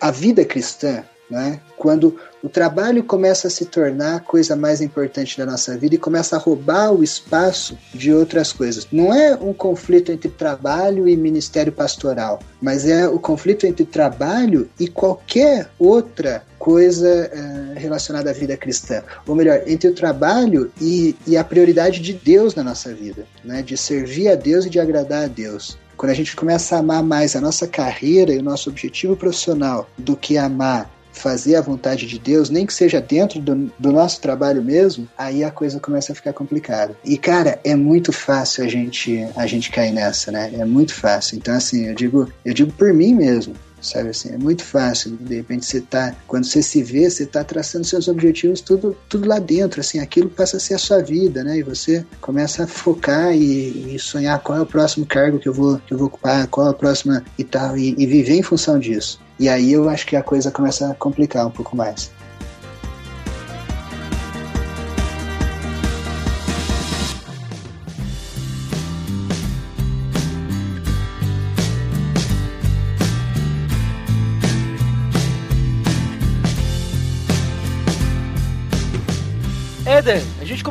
a 0.00 0.10
vida 0.10 0.44
cristã, 0.44 1.04
né? 1.32 1.58
Quando 1.78 2.14
o 2.42 2.48
trabalho 2.48 3.02
começa 3.02 3.48
a 3.48 3.50
se 3.50 3.64
tornar 3.64 4.16
a 4.16 4.20
coisa 4.20 4.54
mais 4.54 4.82
importante 4.82 5.38
da 5.38 5.46
nossa 5.46 5.76
vida 5.78 5.94
e 5.94 5.98
começa 5.98 6.36
a 6.36 6.38
roubar 6.38 6.92
o 6.92 7.02
espaço 7.02 7.76
de 7.94 8.12
outras 8.12 8.52
coisas. 8.52 8.86
Não 8.92 9.14
é 9.14 9.34
um 9.34 9.54
conflito 9.54 10.12
entre 10.12 10.28
trabalho 10.28 11.08
e 11.08 11.16
ministério 11.16 11.72
pastoral, 11.72 12.40
mas 12.60 12.86
é 12.86 13.08
o 13.08 13.18
conflito 13.18 13.66
entre 13.66 13.86
trabalho 13.86 14.68
e 14.78 14.86
qualquer 14.88 15.70
outra 15.78 16.44
coisa 16.58 17.08
é, 17.08 17.78
relacionada 17.78 18.30
à 18.30 18.32
vida 18.32 18.56
cristã. 18.56 19.02
Ou 19.26 19.34
melhor, 19.34 19.62
entre 19.66 19.88
o 19.88 19.94
trabalho 19.94 20.70
e, 20.80 21.16
e 21.26 21.36
a 21.36 21.42
prioridade 21.42 22.00
de 22.00 22.12
Deus 22.12 22.54
na 22.54 22.62
nossa 22.62 22.92
vida, 22.92 23.24
né? 23.42 23.62
de 23.62 23.76
servir 23.76 24.28
a 24.28 24.34
Deus 24.34 24.66
e 24.66 24.70
de 24.70 24.78
agradar 24.78 25.24
a 25.24 25.28
Deus. 25.28 25.78
Quando 25.96 26.10
a 26.10 26.14
gente 26.14 26.34
começa 26.36 26.76
a 26.76 26.80
amar 26.80 27.02
mais 27.02 27.36
a 27.36 27.40
nossa 27.40 27.66
carreira 27.66 28.32
e 28.32 28.38
o 28.38 28.42
nosso 28.42 28.68
objetivo 28.68 29.16
profissional 29.16 29.88
do 29.96 30.16
que 30.16 30.36
amar 30.36 30.90
fazer 31.12 31.56
a 31.56 31.60
vontade 31.60 32.06
de 32.06 32.18
Deus, 32.18 32.50
nem 32.50 32.66
que 32.66 32.74
seja 32.74 33.00
dentro 33.00 33.40
do, 33.40 33.70
do, 33.78 33.92
nosso 33.92 34.20
trabalho 34.20 34.62
mesmo, 34.62 35.08
aí 35.16 35.44
a 35.44 35.50
coisa 35.50 35.78
começa 35.78 36.12
a 36.12 36.14
ficar 36.14 36.32
complicada. 36.32 36.96
E 37.04 37.16
cara, 37.18 37.60
é 37.62 37.76
muito 37.76 38.12
fácil 38.12 38.64
a 38.64 38.68
gente 38.68 39.26
a 39.36 39.46
gente 39.46 39.70
cair 39.70 39.92
nessa, 39.92 40.32
né? 40.32 40.50
É 40.54 40.64
muito 40.64 40.94
fácil. 40.94 41.36
Então 41.36 41.54
assim, 41.54 41.86
eu 41.86 41.94
digo, 41.94 42.32
eu 42.44 42.54
digo 42.54 42.72
por 42.72 42.92
mim 42.92 43.14
mesmo 43.14 43.54
sabe 43.82 44.10
assim? 44.10 44.30
É 44.30 44.38
muito 44.38 44.64
fácil. 44.64 45.16
De 45.20 45.36
repente 45.36 45.66
você 45.66 45.80
tá, 45.80 46.14
quando 46.26 46.44
você 46.44 46.62
se 46.62 46.82
vê, 46.82 47.10
você 47.10 47.26
tá 47.26 47.44
traçando 47.44 47.84
seus 47.84 48.08
objetivos 48.08 48.60
tudo, 48.60 48.96
tudo 49.08 49.28
lá 49.28 49.38
dentro, 49.38 49.80
assim, 49.80 49.98
aquilo 49.98 50.30
passa 50.30 50.56
a 50.56 50.60
ser 50.60 50.74
a 50.74 50.78
sua 50.78 51.02
vida, 51.02 51.42
né? 51.42 51.58
E 51.58 51.62
você 51.62 52.04
começa 52.20 52.64
a 52.64 52.66
focar 52.66 53.34
e, 53.34 53.94
e 53.94 53.98
sonhar 53.98 54.38
qual 54.40 54.58
é 54.58 54.60
o 54.62 54.66
próximo 54.66 55.04
cargo 55.04 55.38
que 55.38 55.48
eu 55.48 55.52
vou, 55.52 55.78
que 55.78 55.92
eu 55.92 55.98
vou 55.98 56.06
ocupar, 56.06 56.46
qual 56.46 56.68
é 56.68 56.70
a 56.70 56.74
próxima 56.74 57.24
e 57.38 57.44
tal, 57.44 57.76
e, 57.76 57.94
e 57.98 58.06
viver 58.06 58.34
em 58.34 58.42
função 58.42 58.78
disso. 58.78 59.20
E 59.38 59.48
aí 59.48 59.72
eu 59.72 59.88
acho 59.88 60.06
que 60.06 60.16
a 60.16 60.22
coisa 60.22 60.50
começa 60.50 60.90
a 60.90 60.94
complicar 60.94 61.46
um 61.46 61.50
pouco 61.50 61.76
mais. 61.76 62.10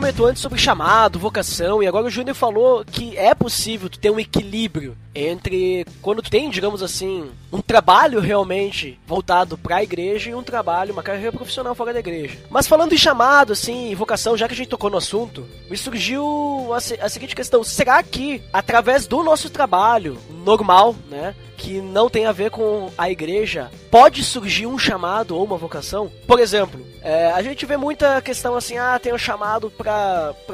Comentou 0.01 0.25
antes 0.25 0.41
sobre 0.41 0.57
chamado, 0.57 1.19
vocação, 1.19 1.83
e 1.83 1.85
agora 1.85 2.07
o 2.07 2.09
Júnior 2.09 2.35
falou 2.35 2.83
que 2.83 3.15
é 3.15 3.35
possível 3.35 3.87
tu 3.87 3.99
ter 3.99 4.09
um 4.09 4.19
equilíbrio 4.19 4.97
entre 5.13 5.85
quando 6.01 6.23
tu 6.23 6.31
tem, 6.31 6.49
digamos 6.49 6.81
assim, 6.81 7.29
um 7.51 7.61
trabalho 7.61 8.19
realmente 8.19 8.99
voltado 9.05 9.59
para 9.59 9.75
a 9.75 9.83
igreja 9.83 10.31
e 10.31 10.35
um 10.35 10.41
trabalho, 10.41 10.93
uma 10.93 11.03
carreira 11.03 11.31
profissional 11.31 11.75
fora 11.75 11.93
da 11.93 11.99
igreja. 11.99 12.39
Mas 12.49 12.67
falando 12.67 12.93
em 12.93 12.97
chamado, 12.97 13.53
assim, 13.53 13.93
vocação, 13.93 14.35
já 14.35 14.47
que 14.47 14.53
a 14.53 14.57
gente 14.57 14.69
tocou 14.69 14.89
no 14.89 14.97
assunto, 14.97 15.45
me 15.69 15.77
surgiu 15.77 16.69
a, 16.73 16.77
a 16.77 17.09
seguinte 17.09 17.35
questão: 17.35 17.63
será 17.63 18.01
que 18.01 18.41
através 18.51 19.05
do 19.05 19.21
nosso 19.21 19.51
trabalho 19.51 20.17
normal, 20.43 20.95
né, 21.09 21.35
que 21.57 21.79
não 21.79 22.09
tem 22.09 22.25
a 22.25 22.31
ver 22.31 22.49
com 22.49 22.89
a 22.97 23.11
igreja, 23.11 23.69
pode 23.91 24.23
surgir 24.23 24.65
um 24.65 24.79
chamado 24.79 25.37
ou 25.37 25.43
uma 25.43 25.57
vocação? 25.57 26.11
Por 26.25 26.39
exemplo, 26.39 26.83
é, 27.03 27.31
a 27.31 27.41
gente 27.43 27.65
vê 27.65 27.77
muita 27.77 28.21
questão 28.21 28.55
assim, 28.55 28.77
ah, 28.77 28.97
tem 28.97 29.13
um 29.13 29.17
chamado 29.17 29.69
para 29.69 29.90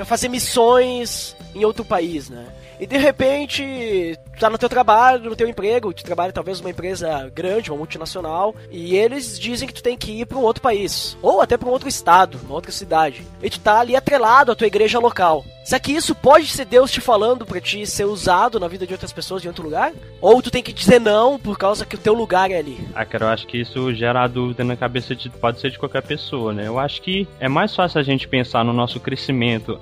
fazer 0.05 0.29
missões 0.29 1.35
em 1.55 1.65
outro 1.65 1.83
país, 1.83 2.29
né? 2.29 2.45
E 2.79 2.85
de 2.85 2.97
repente, 2.97 4.17
tá 4.39 4.49
no 4.49 4.57
teu 4.57 4.69
trabalho, 4.69 5.29
no 5.29 5.35
teu 5.35 5.47
emprego, 5.47 5.93
tu 5.93 6.03
trabalha 6.03 6.31
talvez 6.31 6.59
numa 6.59 6.69
empresa 6.69 7.31
grande, 7.33 7.71
uma 7.71 7.77
multinacional, 7.77 8.55
e 8.69 8.95
eles 8.95 9.39
dizem 9.39 9.67
que 9.67 9.73
tu 9.73 9.81
tem 9.81 9.97
que 9.97 10.11
ir 10.11 10.25
para 10.25 10.37
um 10.37 10.43
outro 10.43 10.61
país, 10.61 11.17
ou 11.21 11.41
até 11.41 11.57
para 11.57 11.67
um 11.67 11.71
outro 11.71 11.89
estado, 11.89 12.39
uma 12.43 12.55
outra 12.55 12.71
cidade. 12.71 13.25
E 13.41 13.49
tu 13.49 13.59
tá 13.59 13.79
ali 13.79 13.95
atrelado 13.95 14.51
à 14.51 14.55
tua 14.55 14.67
igreja 14.67 14.99
local. 14.99 15.43
Será 15.67 15.81
que 15.81 15.91
isso 15.91 16.15
pode 16.15 16.47
ser 16.47 16.63
Deus 16.63 16.89
te 16.89 17.01
falando 17.01 17.45
para 17.45 17.59
ti 17.59 17.85
ser 17.85 18.05
usado 18.05 18.57
na 18.57 18.69
vida 18.69 18.87
de 18.87 18.93
outras 18.93 19.11
pessoas 19.11 19.43
em 19.43 19.49
outro 19.49 19.65
lugar? 19.65 19.91
Ou 20.21 20.41
tu 20.41 20.49
tem 20.49 20.63
que 20.63 20.71
dizer 20.71 20.97
não 20.97 21.37
por 21.37 21.57
causa 21.57 21.85
que 21.85 21.95
o 21.95 21.99
teu 21.99 22.13
lugar 22.13 22.49
é 22.51 22.57
ali? 22.57 22.79
Ah, 22.95 23.03
cara, 23.03 23.25
eu 23.25 23.29
acho 23.29 23.45
que 23.45 23.59
isso 23.59 23.93
gera 23.93 24.25
dúvida 24.27 24.63
na 24.63 24.77
cabeça 24.77 25.13
de 25.13 25.29
pode 25.29 25.59
ser 25.59 25.69
de 25.69 25.77
qualquer 25.77 26.03
pessoa, 26.03 26.53
né? 26.53 26.67
Eu 26.67 26.79
acho 26.79 27.01
que 27.01 27.27
é 27.37 27.49
mais 27.49 27.75
fácil 27.75 27.99
a 27.99 28.03
gente 28.03 28.29
pensar 28.29 28.63
no 28.63 28.71
nosso 28.71 28.97
crescimento 29.01 29.77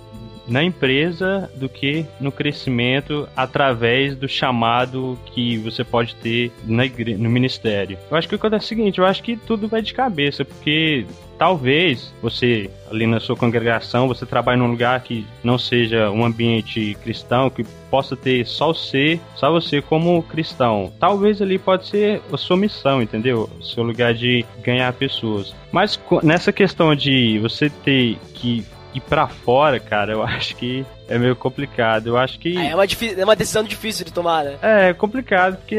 na 0.48 0.64
empresa 0.64 1.50
do 1.56 1.68
que 1.68 2.06
no 2.20 2.32
crescimento 2.32 3.28
através 3.36 4.16
do 4.16 4.28
chamado 4.28 5.18
que 5.28 5.58
você 5.58 5.84
pode 5.84 6.16
ter 6.16 6.52
na 6.66 6.86
no 7.18 7.30
ministério. 7.30 7.98
Eu 8.10 8.18
acho 8.18 8.28
que 8.28 8.36
o 8.36 8.40
que 8.40 8.46
é 8.46 8.50
o 8.50 8.62
seguinte, 8.62 9.00
eu 9.00 9.06
acho 9.06 9.24
que 9.24 9.36
tudo 9.36 9.68
vai 9.68 9.82
de 9.82 9.94
cabeça, 9.94 10.46
porque 10.46 11.06
talvez 11.38 12.14
você 12.22 12.70
ali 12.90 13.06
na 13.06 13.20
sua 13.20 13.36
congregação 13.36 14.08
você 14.08 14.26
trabalhe 14.26 14.60
num 14.60 14.72
lugar 14.72 15.02
que 15.02 15.26
não 15.44 15.58
seja 15.58 16.10
um 16.10 16.24
ambiente 16.24 16.96
cristão 17.04 17.50
que 17.50 17.64
possa 17.90 18.16
ter 18.16 18.46
só 18.46 18.68
você 18.68 19.20
só 19.36 19.52
você 19.52 19.82
como 19.82 20.22
cristão. 20.24 20.94
Talvez 21.00 21.42
ali 21.42 21.58
pode 21.58 21.88
ser 21.88 22.22
a 22.32 22.38
sua 22.38 22.56
missão 22.58 23.02
entendeu? 23.02 23.50
O 23.60 23.64
seu 23.64 23.84
lugar 23.84 24.14
de 24.14 24.46
ganhar 24.62 24.92
pessoas. 24.94 25.54
Mas 25.72 26.00
nessa 26.24 26.54
questão 26.54 26.96
de 26.96 27.40
você 27.40 27.70
ter 27.70 28.18
que 28.34 28.66
ir 28.96 29.02
para 29.02 29.28
fora, 29.28 29.80
cara, 29.80 30.14
eu 30.14 30.24
acho 30.24 30.56
que 30.56 30.86
é 31.08 31.18
meio 31.18 31.36
complicado. 31.36 32.08
Eu 32.08 32.18
acho 32.18 32.40
que. 32.40 32.58
É 32.58 32.76
uma, 32.76 32.86
é 32.86 33.24
uma 33.24 33.36
decisão 33.36 33.64
difícil 33.64 34.06
de 34.06 34.14
tomar, 34.14 34.44
né? 34.44 34.58
É, 34.62 34.94
complicado, 34.94 35.58
porque 35.58 35.78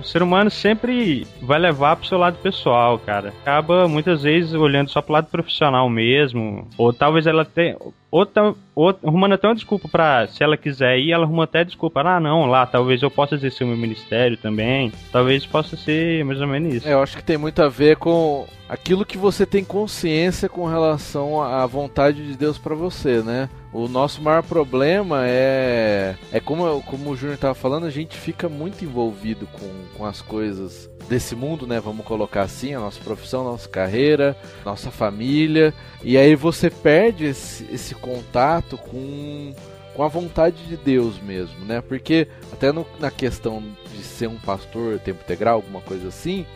o 0.00 0.04
ser 0.04 0.22
humano 0.22 0.50
sempre 0.50 1.26
vai 1.40 1.58
levar 1.58 1.96
pro 1.96 2.06
seu 2.06 2.18
lado 2.18 2.38
pessoal, 2.38 2.98
cara. 2.98 3.32
Acaba 3.42 3.86
muitas 3.86 4.22
vezes 4.22 4.52
olhando 4.54 4.90
só 4.90 5.00
pro 5.00 5.12
lado 5.12 5.28
profissional 5.28 5.88
mesmo. 5.88 6.66
Ou 6.76 6.92
talvez 6.92 7.26
ela 7.26 7.44
tenha. 7.44 7.76
Ou, 8.10 8.26
ou 8.74 8.98
arrumando 9.04 9.34
até 9.34 9.46
uma 9.46 9.54
desculpa 9.54 9.88
pra. 9.88 10.26
Se 10.26 10.42
ela 10.42 10.56
quiser 10.56 10.98
ir, 10.98 11.12
ela 11.12 11.24
arruma 11.24 11.44
até 11.44 11.64
desculpa. 11.64 12.00
Ah, 12.00 12.18
não, 12.18 12.46
lá, 12.46 12.66
talvez 12.66 13.02
eu 13.02 13.10
possa 13.10 13.34
exercer 13.34 13.64
o 13.64 13.68
meu 13.68 13.76
ministério 13.76 14.36
também. 14.36 14.92
Talvez 15.12 15.46
possa 15.46 15.76
ser 15.76 16.24
mais 16.24 16.40
ou 16.40 16.46
menos 16.46 16.74
isso. 16.74 16.88
É, 16.88 16.92
eu 16.92 17.02
acho 17.02 17.16
que 17.16 17.22
tem 17.22 17.38
muito 17.38 17.62
a 17.62 17.68
ver 17.68 17.96
com 17.96 18.46
aquilo 18.68 19.04
que 19.04 19.18
você 19.18 19.46
tem 19.46 19.64
consciência 19.64 20.48
com 20.48 20.66
relação 20.66 21.42
à 21.42 21.64
vontade 21.66 22.26
de 22.26 22.36
Deus 22.36 22.58
para 22.58 22.74
você, 22.74 23.22
né? 23.22 23.48
O 23.72 23.86
nosso 23.86 24.20
maior 24.20 24.42
problema 24.42 25.26
é 25.26 26.16
é 26.32 26.40
como, 26.40 26.82
como 26.82 27.10
o 27.10 27.16
Júnior 27.16 27.34
estava 27.34 27.54
falando, 27.54 27.86
a 27.86 27.90
gente 27.90 28.16
fica 28.16 28.48
muito 28.48 28.84
envolvido 28.84 29.46
com, 29.46 29.70
com 29.96 30.04
as 30.04 30.20
coisas 30.20 30.90
desse 31.08 31.36
mundo, 31.36 31.66
né? 31.66 31.80
Vamos 31.80 32.04
colocar 32.04 32.42
assim, 32.42 32.74
a 32.74 32.80
nossa 32.80 33.00
profissão, 33.00 33.44
nossa 33.44 33.68
carreira, 33.68 34.36
nossa 34.64 34.90
família, 34.90 35.72
e 36.02 36.16
aí 36.16 36.34
você 36.34 36.68
perde 36.68 37.26
esse, 37.26 37.66
esse 37.72 37.94
contato 37.94 38.76
com 38.76 39.54
com 39.94 40.04
a 40.04 40.08
vontade 40.08 40.56
de 40.66 40.76
Deus 40.76 41.20
mesmo, 41.20 41.64
né? 41.64 41.80
Porque 41.80 42.28
até 42.52 42.72
no, 42.72 42.86
na 42.98 43.10
questão 43.10 43.62
de 43.92 44.02
ser 44.02 44.28
um 44.28 44.38
pastor 44.38 44.98
tempo 45.00 45.20
integral, 45.22 45.56
alguma 45.56 45.80
coisa 45.80 46.08
assim, 46.08 46.46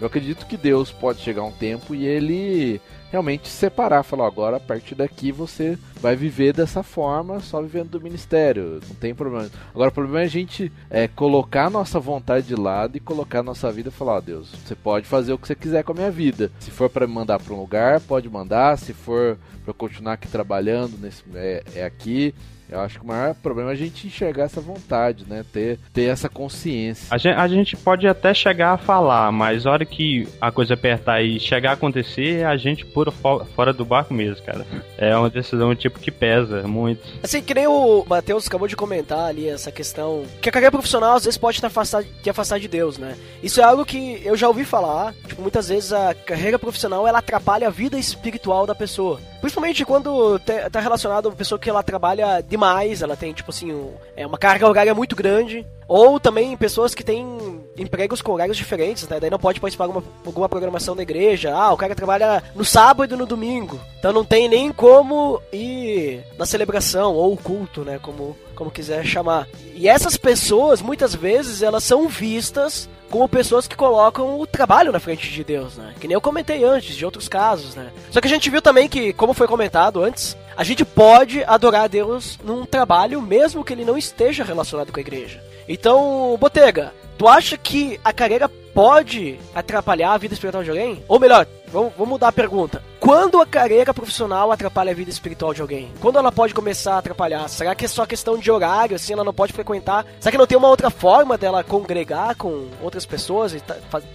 eu 0.00 0.06
acredito 0.06 0.46
que 0.46 0.56
Deus 0.56 0.92
pode 0.92 1.20
chegar 1.20 1.42
um 1.42 1.52
tempo 1.52 1.94
e 1.94 2.06
ele 2.06 2.80
realmente 3.10 3.48
separar, 3.48 4.02
falar, 4.02 4.26
agora 4.26 4.56
a 4.56 4.60
partir 4.60 4.94
daqui 4.94 5.32
você 5.32 5.78
vai 6.00 6.16
viver 6.16 6.52
dessa 6.52 6.82
forma, 6.82 7.40
só 7.40 7.60
vivendo 7.62 7.90
do 7.90 8.00
ministério, 8.00 8.80
não 8.88 8.94
tem 8.96 9.14
problema. 9.14 9.48
Agora 9.74 9.90
o 9.90 9.92
problema 9.92 10.20
é 10.20 10.24
a 10.24 10.28
gente 10.28 10.72
é, 10.90 11.08
colocar 11.08 11.70
nossa 11.70 11.98
vontade 11.98 12.46
de 12.46 12.54
lado 12.54 12.96
e 12.96 13.00
colocar 13.00 13.40
a 13.40 13.42
nossa 13.42 13.70
vida 13.70 13.88
e 13.88 13.92
falar, 13.92 14.14
ó 14.14 14.18
oh, 14.18 14.20
Deus, 14.20 14.50
você 14.50 14.74
pode 14.74 15.06
fazer 15.06 15.32
o 15.32 15.38
que 15.38 15.46
você 15.46 15.54
quiser 15.54 15.82
com 15.84 15.92
a 15.92 15.94
minha 15.94 16.10
vida. 16.10 16.50
Se 16.58 16.70
for 16.70 16.90
para 16.90 17.06
me 17.06 17.14
mandar 17.14 17.38
para 17.38 17.54
um 17.54 17.60
lugar, 17.60 18.00
pode 18.00 18.28
mandar, 18.28 18.78
se 18.78 18.92
for 18.92 19.38
para 19.64 19.74
continuar 19.74 20.14
aqui 20.14 20.28
trabalhando, 20.28 20.98
nesse, 20.98 21.22
é, 21.34 21.62
é 21.74 21.84
aqui. 21.84 22.34
Eu 22.70 22.80
acho 22.80 22.98
que 22.98 23.04
o 23.04 23.08
maior 23.08 23.34
problema 23.34 23.70
é 23.70 23.72
a 23.72 23.76
gente 23.76 24.06
enxergar 24.06 24.44
essa 24.44 24.60
vontade, 24.60 25.24
né? 25.28 25.44
Ter, 25.52 25.78
ter 25.92 26.04
essa 26.04 26.28
consciência. 26.28 27.06
A 27.10 27.18
gente, 27.18 27.36
a 27.36 27.48
gente 27.48 27.76
pode 27.76 28.06
até 28.06 28.34
chegar 28.34 28.72
a 28.72 28.78
falar, 28.78 29.30
mas 29.30 29.66
a 29.66 29.70
hora 29.70 29.84
que 29.84 30.28
a 30.40 30.50
coisa 30.50 30.74
apertar 30.74 31.22
e 31.22 31.38
chegar 31.38 31.70
a 31.70 31.74
acontecer, 31.74 32.44
a 32.44 32.56
gente 32.56 32.84
pura 32.84 33.10
fora 33.10 33.72
do 33.72 33.84
barco 33.84 34.12
mesmo, 34.12 34.44
cara. 34.44 34.66
É 34.98 35.16
uma 35.16 35.30
decisão 35.30 35.74
tipo 35.74 36.00
que 36.00 36.10
pesa 36.10 36.62
muito. 36.66 37.02
Assim, 37.22 37.42
que 37.42 37.54
nem 37.54 37.66
o 37.66 38.04
Matheus 38.08 38.46
acabou 38.46 38.68
de 38.68 38.76
comentar 38.76 39.28
ali, 39.28 39.48
essa 39.48 39.70
questão. 39.70 40.24
Que 40.40 40.48
a 40.48 40.52
carreira 40.52 40.72
profissional 40.72 41.16
às 41.16 41.24
vezes 41.24 41.38
pode 41.38 41.60
te 41.60 41.66
afastar, 41.66 42.04
te 42.04 42.30
afastar 42.30 42.58
de 42.58 42.68
Deus, 42.68 42.98
né? 42.98 43.16
Isso 43.42 43.60
é 43.60 43.64
algo 43.64 43.84
que 43.84 44.20
eu 44.24 44.36
já 44.36 44.48
ouvi 44.48 44.64
falar. 44.64 45.14
Tipo, 45.26 45.42
muitas 45.42 45.68
vezes 45.68 45.92
a 45.92 46.14
carreira 46.14 46.58
profissional 46.58 47.06
ela 47.06 47.18
atrapalha 47.18 47.68
a 47.68 47.70
vida 47.70 47.98
espiritual 47.98 48.66
da 48.66 48.74
pessoa. 48.74 49.20
Principalmente 49.40 49.84
quando 49.84 50.38
tá 50.40 50.80
relacionado 50.80 51.26
a 51.26 51.28
uma 51.28 51.36
pessoa 51.36 51.58
que 51.58 51.70
ela 51.70 51.82
trabalha 51.82 52.40
demais, 52.56 53.02
ela 53.02 53.16
tem, 53.16 53.32
tipo 53.32 53.50
assim, 53.50 53.72
um, 53.72 53.92
é 54.16 54.26
uma 54.26 54.38
carga 54.38 54.68
horária 54.68 54.94
muito 54.94 55.14
grande. 55.14 55.64
Ou 55.86 56.18
também 56.18 56.56
pessoas 56.56 56.94
que 56.94 57.04
têm 57.04 57.64
empregos 57.78 58.20
com 58.20 58.32
horários 58.32 58.56
diferentes, 58.56 59.06
né? 59.08 59.20
Daí 59.20 59.30
não 59.30 59.38
pode 59.38 59.60
participar 59.60 59.84
de 59.84 59.92
alguma, 59.92 60.12
alguma 60.24 60.48
programação 60.48 60.96
da 60.96 61.02
igreja. 61.02 61.54
Ah, 61.54 61.72
o 61.72 61.76
cara 61.76 61.94
trabalha 61.94 62.42
no 62.56 62.64
sábado 62.64 63.14
e 63.14 63.18
no 63.18 63.24
domingo. 63.24 63.78
Então 63.96 64.12
não 64.12 64.24
tem 64.24 64.48
nem 64.48 64.72
como 64.72 65.40
ir 65.52 66.24
na 66.36 66.44
celebração 66.44 67.14
ou 67.14 67.36
culto, 67.36 67.82
né? 67.82 68.00
Como, 68.02 68.36
como 68.56 68.70
quiser 68.70 69.04
chamar. 69.04 69.46
E 69.76 69.88
essas 69.88 70.16
pessoas, 70.16 70.82
muitas 70.82 71.14
vezes, 71.14 71.62
elas 71.62 71.84
são 71.84 72.08
vistas 72.08 72.88
como 73.08 73.28
pessoas 73.28 73.68
que 73.68 73.76
colocam 73.76 74.40
o 74.40 74.46
trabalho 74.46 74.90
na 74.90 74.98
frente 74.98 75.30
de 75.30 75.44
Deus, 75.44 75.76
né? 75.76 75.94
Que 76.00 76.08
nem 76.08 76.14
eu 76.14 76.20
comentei 76.20 76.64
antes, 76.64 76.96
de 76.96 77.04
outros 77.04 77.28
casos, 77.28 77.76
né? 77.76 77.92
Só 78.10 78.20
que 78.20 78.26
a 78.26 78.30
gente 78.30 78.50
viu 78.50 78.60
também 78.60 78.88
que, 78.88 79.12
como 79.12 79.32
foi 79.32 79.46
comentado 79.46 80.02
antes, 80.02 80.36
a 80.56 80.64
gente 80.64 80.84
pode 80.84 81.44
adorar 81.44 81.84
a 81.84 81.88
Deus 81.88 82.38
num 82.42 82.64
trabalho 82.64 83.20
mesmo 83.20 83.62
que 83.62 83.72
ele 83.72 83.84
não 83.84 83.98
esteja 83.98 84.42
relacionado 84.42 84.90
com 84.90 84.98
a 84.98 85.02
igreja. 85.02 85.42
Então, 85.68 86.36
Botega, 86.40 86.94
tu 87.18 87.28
acha 87.28 87.56
que 87.56 88.00
a 88.02 88.12
carreira 88.12 88.48
pode 88.76 89.38
atrapalhar 89.54 90.12
a 90.12 90.18
vida 90.18 90.34
espiritual 90.34 90.62
de 90.62 90.68
alguém? 90.68 91.02
Ou 91.08 91.18
melhor, 91.18 91.46
vamos, 91.72 91.94
mudar 91.96 92.28
a 92.28 92.32
pergunta. 92.32 92.82
Quando 93.00 93.40
a 93.40 93.46
carreira 93.46 93.94
profissional 93.94 94.52
atrapalha 94.52 94.90
a 94.90 94.94
vida 94.94 95.10
espiritual 95.10 95.54
de 95.54 95.62
alguém? 95.62 95.90
Quando 95.98 96.18
ela 96.18 96.30
pode 96.30 96.52
começar 96.52 96.96
a 96.96 96.98
atrapalhar? 96.98 97.48
Será 97.48 97.74
que 97.74 97.86
é 97.86 97.88
só 97.88 98.04
questão 98.04 98.36
de 98.36 98.50
horário, 98.50 98.94
assim, 98.94 99.14
ela 99.14 99.24
não 99.24 99.32
pode 99.32 99.54
frequentar? 99.54 100.04
Será 100.20 100.30
que 100.30 100.36
não 100.36 100.46
tem 100.46 100.58
uma 100.58 100.68
outra 100.68 100.90
forma 100.90 101.38
dela 101.38 101.64
congregar 101.64 102.36
com 102.36 102.66
outras 102.82 103.06
pessoas 103.06 103.54
e 103.54 103.62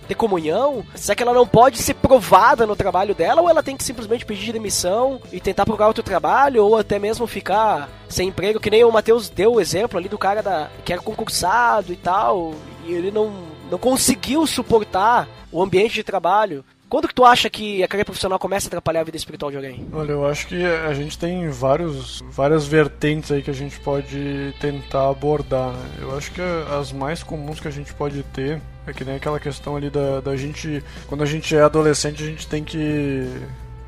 ter 0.07 0.13
comunhão? 0.13 0.85
Será 0.93 1.15
que 1.15 1.23
ela 1.23 1.33
não 1.33 1.47
pode 1.47 1.79
ser 1.79 1.95
provada 1.95 2.67
no 2.67 2.75
trabalho 2.75 3.15
dela? 3.15 3.41
Ou 3.41 3.49
ela 3.49 3.63
tem 3.63 3.75
que 3.75 3.83
simplesmente 3.83 4.27
pedir 4.27 4.53
demissão 4.53 5.19
e 5.31 5.39
tentar 5.39 5.65
procurar 5.65 5.87
outro 5.87 6.03
trabalho? 6.03 6.63
Ou 6.63 6.77
até 6.77 6.99
mesmo 6.99 7.25
ficar 7.25 7.89
sem 8.07 8.27
emprego? 8.27 8.59
Que 8.59 8.69
nem 8.69 8.83
o 8.83 8.91
Matheus 8.91 9.27
deu 9.27 9.53
o 9.53 9.61
exemplo 9.61 9.97
ali 9.97 10.07
do 10.07 10.19
cara 10.19 10.43
da, 10.43 10.69
que 10.85 10.93
era 10.93 11.01
concursado 11.01 11.91
e 11.91 11.95
tal, 11.95 12.53
e 12.85 12.93
ele 12.93 13.09
não 13.09 13.50
não 13.71 13.79
conseguiu 13.79 14.45
suportar 14.45 15.29
o 15.49 15.63
ambiente 15.63 15.93
de 15.93 16.03
trabalho. 16.03 16.63
Quando 16.89 17.07
que 17.07 17.15
tu 17.15 17.23
acha 17.23 17.49
que 17.49 17.81
a 17.81 17.87
carreira 17.87 18.03
profissional 18.03 18.37
começa 18.37 18.67
a 18.67 18.69
atrapalhar 18.69 18.99
a 18.99 19.03
vida 19.05 19.15
espiritual 19.15 19.49
de 19.49 19.55
alguém? 19.55 19.87
Olha, 19.93 20.11
eu 20.11 20.27
acho 20.27 20.45
que 20.45 20.61
a 20.61 20.93
gente 20.93 21.17
tem 21.17 21.47
vários, 21.47 22.21
várias 22.29 22.67
vertentes 22.67 23.31
aí 23.31 23.41
que 23.41 23.49
a 23.49 23.53
gente 23.53 23.79
pode 23.79 24.53
tentar 24.59 25.09
abordar. 25.09 25.71
Né? 25.71 25.89
Eu 26.01 26.17
acho 26.17 26.29
que 26.33 26.41
as 26.77 26.91
mais 26.91 27.23
comuns 27.23 27.61
que 27.61 27.67
a 27.69 27.71
gente 27.71 27.93
pode 27.93 28.21
ter 28.23 28.61
é 28.85 28.91
que 28.91 29.05
nem 29.05 29.15
aquela 29.15 29.39
questão 29.39 29.77
ali 29.77 29.89
da, 29.89 30.19
da 30.19 30.35
gente. 30.35 30.83
Quando 31.07 31.23
a 31.23 31.25
gente 31.25 31.55
é 31.55 31.61
adolescente, 31.61 32.21
a 32.21 32.25
gente 32.25 32.45
tem 32.45 32.65
que 32.65 33.25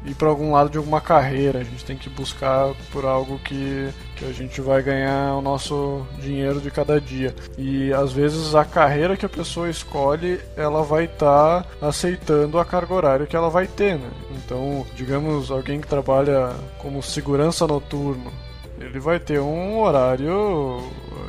ir 0.06 0.16
para 0.16 0.28
algum 0.28 0.52
lado 0.52 0.70
de 0.70 0.78
alguma 0.78 1.02
carreira, 1.02 1.60
a 1.60 1.64
gente 1.64 1.86
tem 1.86 1.98
que 1.98 2.10
buscar 2.10 2.74
por 2.92 3.06
algo 3.06 3.40
que, 3.40 3.90
que 4.16 4.26
a 4.26 4.32
gente 4.32 4.62
vai 4.62 4.82
ganhar 4.82 5.36
o 5.36 5.42
nosso 5.42 6.06
dinheiro 6.20 6.60
de 6.60 6.70
cada 6.70 7.00
dia. 7.00 7.34
E 7.58 7.94
às 7.94 8.12
vezes 8.12 8.56
a 8.56 8.66
carreira 8.66 9.16
que 9.16 9.26
a 9.26 9.30
pessoa 9.30 9.70
escolhe, 9.70 10.40
ela 10.56 10.84
vai 10.84 11.06
estar 11.06 11.64
tá 11.64 11.88
aceitando 11.88 12.60
a 12.60 12.66
carga 12.66 12.94
horária 12.94 13.26
que 13.26 13.36
ela 13.36 13.50
vai 13.50 13.68
ter, 13.68 13.98
né? 13.98 14.10
Então, 14.32 14.86
digamos, 14.96 15.52
alguém 15.52 15.80
que 15.80 15.88
trabalha 15.88 16.54
como 16.80 17.02
segurança 17.02 17.66
noturno, 17.66 18.32
ele 18.80 19.00
vai 19.00 19.20
ter 19.20 19.40
um 19.40 19.80
horário, 19.80 20.84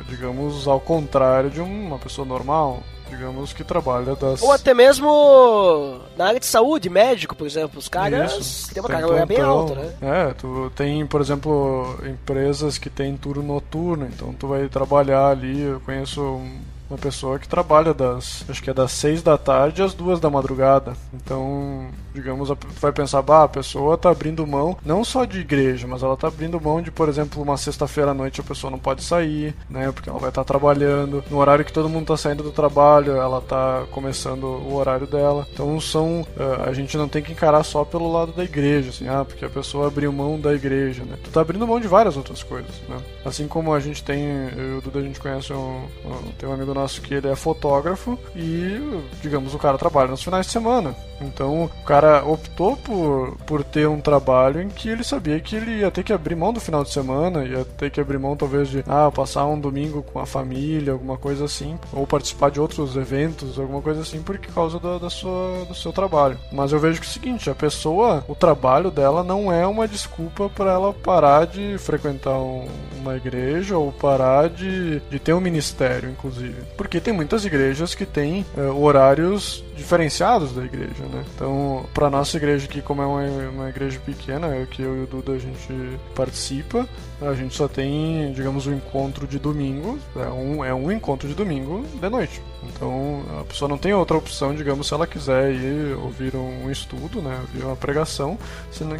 digamos, 0.09 0.67
ao 0.67 0.79
contrário 0.79 1.49
de 1.49 1.61
uma 1.61 1.97
pessoa 1.97 2.27
normal 2.27 2.83
digamos, 3.09 3.53
que 3.53 3.63
trabalha 3.63 4.15
das. 4.15 4.41
Ou 4.41 4.51
até 4.51 4.73
mesmo 4.73 5.99
na 6.17 6.27
área 6.27 6.39
de 6.39 6.45
saúde, 6.45 6.89
médico, 6.89 7.35
por 7.35 7.45
exemplo. 7.47 7.79
Os 7.79 7.87
caras 7.87 8.33
Isso, 8.33 8.73
têm 8.73 8.81
uma 8.81 8.89
tem 8.89 8.99
carga 8.99 9.25
bem 9.25 9.41
alta, 9.41 9.75
né? 9.75 9.93
É, 10.01 10.33
tu 10.33 10.71
tem, 10.75 11.05
por 11.05 11.21
exemplo, 11.21 11.97
empresas 12.05 12.77
que 12.77 12.89
tem 12.89 13.15
turno 13.17 13.43
noturno, 13.43 14.07
então 14.07 14.33
tu 14.33 14.47
vai 14.47 14.67
trabalhar 14.67 15.27
ali, 15.27 15.61
eu 15.61 15.79
conheço 15.81 16.21
um- 16.21 16.59
uma 16.89 16.97
pessoa 16.97 17.39
que 17.39 17.47
trabalha 17.47 17.93
das, 17.93 18.45
acho 18.47 18.61
que 18.61 18.69
é 18.69 18.73
das 18.73 18.91
6 18.91 19.23
da 19.23 19.37
tarde 19.37 19.81
às 19.81 19.93
duas 19.93 20.19
da 20.19 20.29
madrugada. 20.29 20.93
Então, 21.13 21.87
digamos, 22.13 22.49
vai 22.79 22.91
pensar, 22.91 23.21
bah, 23.21 23.43
a 23.43 23.47
pessoa 23.47 23.97
tá 23.97 24.09
abrindo 24.11 24.45
mão 24.45 24.77
não 24.85 25.03
só 25.03 25.25
de 25.25 25.39
igreja, 25.39 25.87
mas 25.87 26.03
ela 26.03 26.15
tá 26.15 26.27
abrindo 26.27 26.61
mão 26.61 26.81
de, 26.81 26.91
por 26.91 27.09
exemplo, 27.09 27.41
uma 27.41 27.57
sexta-feira 27.57 28.11
à 28.11 28.13
noite 28.13 28.39
a 28.39 28.43
pessoa 28.43 28.69
não 28.71 28.77
pode 28.79 29.03
sair, 29.03 29.55
né, 29.69 29.91
porque 29.91 30.09
ela 30.09 30.19
vai 30.19 30.29
estar 30.29 30.43
trabalhando. 30.43 31.23
No 31.29 31.37
horário 31.37 31.65
que 31.65 31.73
todo 31.73 31.89
mundo 31.89 32.07
tá 32.07 32.17
saindo 32.17 32.43
do 32.43 32.51
trabalho, 32.51 33.13
ela 33.15 33.41
tá 33.41 33.83
começando 33.91 34.43
o 34.43 34.75
horário 34.75 35.07
dela. 35.07 35.47
Então, 35.51 35.79
são 35.81 36.25
eh, 36.37 36.69
a 36.69 36.73
gente 36.73 36.95
não 36.97 37.07
tem 37.07 37.21
que 37.23 37.31
encarar 37.31 37.63
só 37.63 37.83
pelo 37.83 38.11
lado 38.11 38.31
da 38.31 38.43
igreja, 38.43 38.89
assim, 38.89 39.07
ah, 39.07 39.25
porque 39.25 39.43
a 39.45 39.49
pessoa 39.49 39.87
abriu 39.87 40.11
mão 40.13 40.39
da 40.39 40.53
igreja, 40.53 41.03
né? 41.03 41.17
Tu 41.23 41.29
tá 41.31 41.41
abrindo 41.41 41.65
mão 41.67 41.79
de 41.79 41.87
várias 41.87 42.15
outras 42.15 42.43
coisas, 42.43 42.71
né? 42.87 42.97
Assim 43.25 43.47
como 43.47 43.73
a 43.73 43.79
gente 43.79 44.03
tem, 44.03 44.23
eu 44.55 44.75
e 44.75 44.77
o 44.77 44.81
Duda, 44.81 44.99
a 44.99 45.01
gente 45.01 45.19
conhece 45.19 45.51
um, 45.51 45.83
um- 46.05 46.31
tem 46.37 46.47
um 46.47 46.53
amigo 46.53 46.73
nosso 46.75 47.01
que 47.01 47.13
ele 47.13 47.27
é 47.27 47.35
fotógrafo 47.35 48.17
e, 48.35 48.79
digamos, 49.21 49.53
o 49.53 49.57
cara 49.57 49.77
trabalha 49.77 50.09
nos 50.09 50.21
finais 50.23 50.45
de 50.45 50.51
semana. 50.51 50.95
Então, 51.21 51.63
o 51.63 51.69
cara 51.85 52.25
optou 52.25 52.75
por, 52.75 53.37
por 53.45 53.63
ter 53.63 53.87
um 53.87 54.01
trabalho 54.01 54.61
em 54.61 54.67
que 54.67 54.89
ele 54.89 55.01
sabia 55.03 55.39
que 55.39 55.55
ele 55.55 55.79
ia 55.79 55.89
ter 55.89 56.03
que 56.03 56.11
abrir 56.11 56.35
mão 56.35 56.51
do 56.51 56.59
final 56.59 56.83
de 56.83 56.91
semana, 56.91 57.45
ia 57.45 57.63
ter 57.63 57.89
que 57.89 58.01
abrir 58.01 58.19
mão 58.19 58.35
talvez 58.35 58.67
de, 58.67 58.83
ah, 58.85 59.09
passar 59.09 59.45
um 59.45 59.57
domingo 59.57 60.03
com 60.03 60.19
a 60.19 60.25
família, 60.25 60.91
alguma 60.91 61.17
coisa 61.17 61.45
assim, 61.45 61.79
ou 61.93 62.05
participar 62.05 62.51
de 62.51 62.59
outros 62.59 62.97
eventos, 62.97 63.57
alguma 63.57 63.81
coisa 63.81 64.01
assim, 64.01 64.21
por 64.21 64.37
causa 64.37 64.77
da, 64.77 64.97
da 64.97 65.09
sua, 65.09 65.63
do 65.65 65.73
seu 65.73 65.93
trabalho. 65.93 66.37
Mas 66.51 66.73
eu 66.73 66.79
vejo 66.79 66.99
que 66.99 67.07
é 67.07 67.09
o 67.09 67.13
seguinte, 67.13 67.49
a 67.49 67.55
pessoa, 67.55 68.23
o 68.27 68.35
trabalho 68.35 68.91
dela 68.91 69.23
não 69.23 69.49
é 69.49 69.65
uma 69.65 69.87
desculpa 69.87 70.49
para 70.49 70.73
ela 70.73 70.93
parar 70.93 71.45
de 71.47 71.77
frequentar 71.77 72.37
um- 72.37 72.67
uma 72.99 73.15
igreja 73.15 73.77
ou 73.77 73.89
parar 73.93 74.49
de, 74.49 74.99
de 75.09 75.17
ter 75.19 75.31
um 75.33 75.39
ministério, 75.39 76.09
inclusive. 76.09 76.61
Porque 76.77 76.99
tem 76.99 77.13
muitas 77.13 77.45
igrejas 77.45 77.95
que 77.95 78.05
têm 78.05 78.45
eh, 78.57 78.61
horários 78.61 79.63
diferenciados 79.75 80.53
da 80.53 80.63
igreja, 80.63 81.03
né? 81.11 81.23
Então, 81.35 81.85
para 81.93 82.09
nossa 82.09 82.37
igreja 82.37 82.65
aqui, 82.65 82.81
como 82.81 83.01
é 83.01 83.05
uma, 83.05 83.49
uma 83.49 83.69
igreja 83.69 83.99
pequena, 83.99 84.65
que 84.71 84.81
eu 84.81 84.97
e 84.97 85.03
o 85.03 85.07
Duda 85.07 85.33
a 85.33 85.37
gente 85.37 85.99
participa, 86.15 86.87
a 87.21 87.33
gente 87.33 87.55
só 87.55 87.67
tem, 87.67 88.31
digamos, 88.33 88.67
o 88.67 88.73
encontro 88.73 89.27
de 89.27 89.39
domingo, 89.39 89.99
é 90.15 90.27
um, 90.27 90.65
é 90.65 90.73
um 90.73 90.91
encontro 90.91 91.27
de 91.27 91.33
domingo 91.33 91.85
de 91.99 92.09
noite. 92.09 92.41
Então, 92.63 93.23
a 93.39 93.43
pessoa 93.43 93.69
não 93.69 93.77
tem 93.77 93.93
outra 93.93 94.17
opção, 94.17 94.55
digamos, 94.55 94.87
se 94.87 94.93
ela 94.93 95.05
quiser 95.05 95.53
ir 95.53 95.95
ouvir 95.97 96.35
um 96.35 96.69
estudo, 96.71 97.21
né, 97.21 97.37
ouvir 97.41 97.65
uma 97.65 97.75
pregação, 97.75 98.37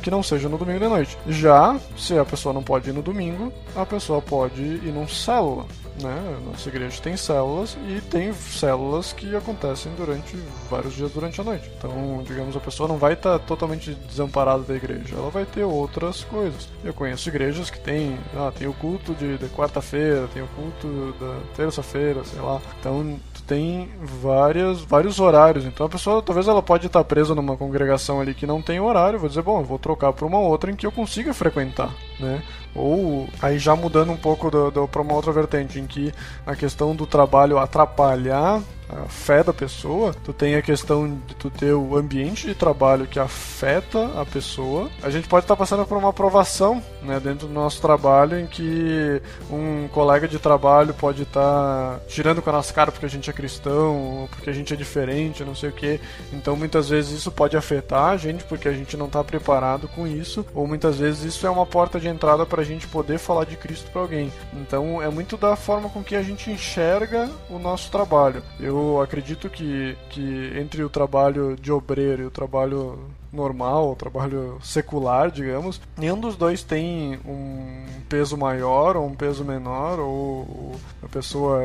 que 0.02 0.12
não 0.12 0.22
seja 0.22 0.48
no 0.48 0.58
domingo 0.58 0.80
de 0.80 0.88
noite. 0.88 1.18
Já, 1.28 1.80
se 1.98 2.18
a 2.18 2.26
pessoa 2.26 2.54
não 2.54 2.64
pode 2.64 2.90
ir 2.90 2.94
no 2.94 3.02
domingo, 3.02 3.52
a 3.76 3.86
pessoa 3.86 4.22
pode 4.22 4.62
ir 4.62 4.94
num 4.94 5.08
célula. 5.08 5.66
Né? 6.02 6.38
Nossa 6.46 6.68
igreja 6.68 7.02
tem 7.02 7.16
células 7.16 7.78
e 7.88 8.02
tem 8.02 8.34
células 8.34 9.14
que 9.14 9.34
acontecem 9.36 9.92
durante 9.96 10.36
vários 10.70 10.94
dias 10.94 11.12
durante 11.12 11.40
a 11.40 11.44
noite. 11.44 11.72
Então, 11.78 12.22
digamos, 12.26 12.56
a 12.56 12.60
pessoa 12.60 12.88
não 12.90 12.98
vai 12.98 13.14
estar 13.14 13.40
totalmente 13.40 13.94
desamparada 13.94 14.64
da 14.64 14.76
igreja, 14.76 15.16
ela 15.16 15.30
vai 15.30 15.46
ter 15.46 15.64
outras 15.64 16.24
coisas. 16.26 16.68
Eu 16.84 16.94
conheço 16.94 17.30
igrejas 17.30 17.70
que 17.70 17.80
tem, 17.80 18.18
ah, 18.36 18.52
tem 18.58 18.68
o 18.68 18.74
culto 18.74 19.14
de, 19.14 19.38
de 19.38 19.48
quarta-feira, 19.48 20.28
tem 20.34 20.44
o 20.44 20.48
culto 20.48 21.16
da 21.20 21.40
terça-feira, 21.56 22.24
sei 22.26 22.42
lá. 22.42 22.62
Então, 22.80 23.18
tem 23.48 23.90
várias, 24.02 24.82
vários 24.82 25.20
horários. 25.20 25.66
Então, 25.66 25.86
a 25.86 25.90
pessoa 25.90 26.22
talvez 26.22 26.48
ela 26.48 26.62
pode 26.62 26.88
estar 26.88 27.04
presa 27.04 27.36
numa 27.36 27.56
congregação 27.56 28.20
ali 28.20 28.34
que 28.34 28.48
não 28.48 28.62
tem 28.62 28.80
horário, 28.80 29.20
vou 29.20 29.30
dizer, 29.30 29.44
bom, 29.44 29.60
eu 29.60 29.66
vou 29.66 29.80
trocar 29.80 30.12
para 30.14 30.26
uma 30.26 30.40
outra 30.40 30.72
em 30.72 30.76
que 30.76 30.86
eu 30.86 30.92
consiga 30.92 31.34
frequentar, 31.34 31.94
né? 32.20 32.44
Ou 32.76 33.30
aí 33.42 33.58
já 33.58 33.76
mudando 33.76 34.12
um 34.12 34.18
pouco 34.18 34.52
para 34.88 35.02
uma 35.02 35.14
outra 35.14 35.32
vertente, 35.32 35.80
em 35.80 35.88
que 35.88 36.14
a 36.46 36.56
questão 36.56 36.94
do 36.96 37.08
trabalho 37.08 37.58
atrapalhar 37.58 38.62
a 38.90 39.08
fé 39.08 39.44
da 39.44 39.54
pessoa, 39.54 40.16
tu 40.24 40.34
tem 40.34 40.56
a 40.56 40.62
questão 40.62 41.08
de 41.28 41.36
tu 41.36 41.50
ter 41.50 41.74
o 41.74 41.96
ambiente 41.96 42.48
de 42.48 42.56
trabalho 42.56 43.08
que 43.08 43.20
afeta 43.20 44.20
a 44.20 44.26
pessoa. 44.26 44.90
A 45.02 45.10
gente 45.10 45.28
pode 45.28 45.44
estar 45.44 45.56
passando 45.56 45.86
por 45.86 45.98
uma 45.98 46.10
aprovação, 46.10 46.82
né, 47.02 47.20
dentro 47.20 47.48
do 47.48 47.54
nosso 47.54 47.82
trabalho, 47.82 48.40
em 48.40 48.48
que 48.48 49.22
um 49.50 49.88
colega 49.90 50.28
de 50.28 50.40
trabalho 50.40 50.94
pode 50.94 51.24
estar 51.24 52.00
tirando 52.08 52.42
com 52.42 52.50
a 52.50 52.54
nossa 52.54 52.74
cara 52.74 52.92
porque 52.92 53.06
a 53.06 53.10
gente 53.10 53.30
é 53.30 53.34
cristão, 53.34 54.22
ou 54.22 54.28
porque 54.28 54.50
a 54.50 54.54
gente 54.54 54.74
é 54.74 54.78
diferente, 54.78 55.44
não 55.44 55.56
sei 55.56 55.70
o 55.70 55.74
que. 55.74 56.00
Então 56.32 56.56
muitas 56.56 56.90
vezes 56.90 57.20
isso 57.20 57.32
pode 57.32 57.58
afetar 57.58 58.10
a 58.10 58.18
gente 58.18 58.44
porque 58.44 58.68
a 58.68 58.74
gente 58.74 58.96
não 58.96 59.08
está 59.08 59.24
preparado 59.24 59.88
com 59.88 60.06
isso, 60.06 60.46
ou 60.54 60.68
muitas 60.68 60.98
vezes 60.98 61.24
isso 61.24 61.48
é 61.48 61.50
uma 61.50 61.66
porta 61.66 62.00
de 62.00 62.08
entrada 62.08 62.46
para 62.46 62.62
a 62.62 62.66
gente 62.66 62.88
poder 62.88 63.18
falar 63.18 63.46
de 63.46 63.56
Cristo 63.56 63.90
para 63.92 64.02
alguém. 64.02 64.32
Então 64.54 65.02
é 65.02 65.10
muito 65.10 65.38
da 65.38 65.56
forma 65.56 65.90
com 65.90 66.04
que 66.04 66.16
a 66.16 66.22
gente 66.22 66.52
enxerga 66.52 67.30
o 67.50 67.58
nosso 67.58 67.90
trabalho. 67.92 68.44
Eu 68.60 68.75
acredito 69.02 69.50
que, 69.50 69.98
que 70.10 70.54
entre 70.58 70.84
o 70.84 70.90
trabalho 70.90 71.56
de 71.56 71.72
obreiro 71.72 72.24
e 72.24 72.26
o 72.26 72.32
trabalho 72.32 73.00
normal, 73.36 73.96
trabalho 73.96 74.58
secular, 74.64 75.30
digamos, 75.30 75.82
nenhum 75.98 76.20
dos 76.20 76.36
dois 76.36 76.64
tem 76.64 77.20
um 77.26 77.86
peso 78.08 78.38
maior 78.38 78.96
ou 78.96 79.06
um 79.06 79.16
peso 79.16 79.44
menor, 79.44 80.00
ou 80.00 80.76
a 81.04 81.08
pessoa 81.08 81.62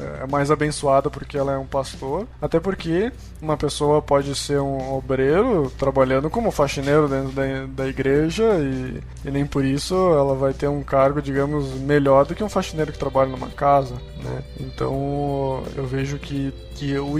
é, 0.00 0.22
é 0.22 0.26
mais 0.26 0.50
abençoada 0.50 1.10
porque 1.10 1.36
ela 1.36 1.52
é 1.52 1.58
um 1.58 1.66
pastor, 1.66 2.26
até 2.40 2.58
porque 2.58 3.12
uma 3.40 3.56
pessoa 3.56 4.00
pode 4.00 4.34
ser 4.34 4.60
um 4.60 4.94
obreiro 4.94 5.70
trabalhando 5.78 6.30
como 6.30 6.50
faxineiro 6.50 7.08
dentro 7.08 7.32
da, 7.32 7.66
da 7.66 7.88
igreja 7.88 8.44
e, 8.60 9.02
e 9.24 9.30
nem 9.30 9.46
por 9.46 9.64
isso 9.64 9.94
ela 9.94 10.34
vai 10.34 10.52
ter 10.52 10.68
um 10.68 10.82
cargo, 10.82 11.20
digamos, 11.20 11.72
melhor 11.80 12.24
do 12.24 12.34
que 12.34 12.44
um 12.44 12.48
faxineiro 12.48 12.92
que 12.92 12.98
trabalha 12.98 13.30
numa 13.30 13.48
casa, 13.48 13.94
né? 14.22 14.42
Então 14.60 15.62
eu 15.76 15.86
vejo 15.86 16.18
que, 16.18 16.52
que 16.74 16.96
o 16.98 17.18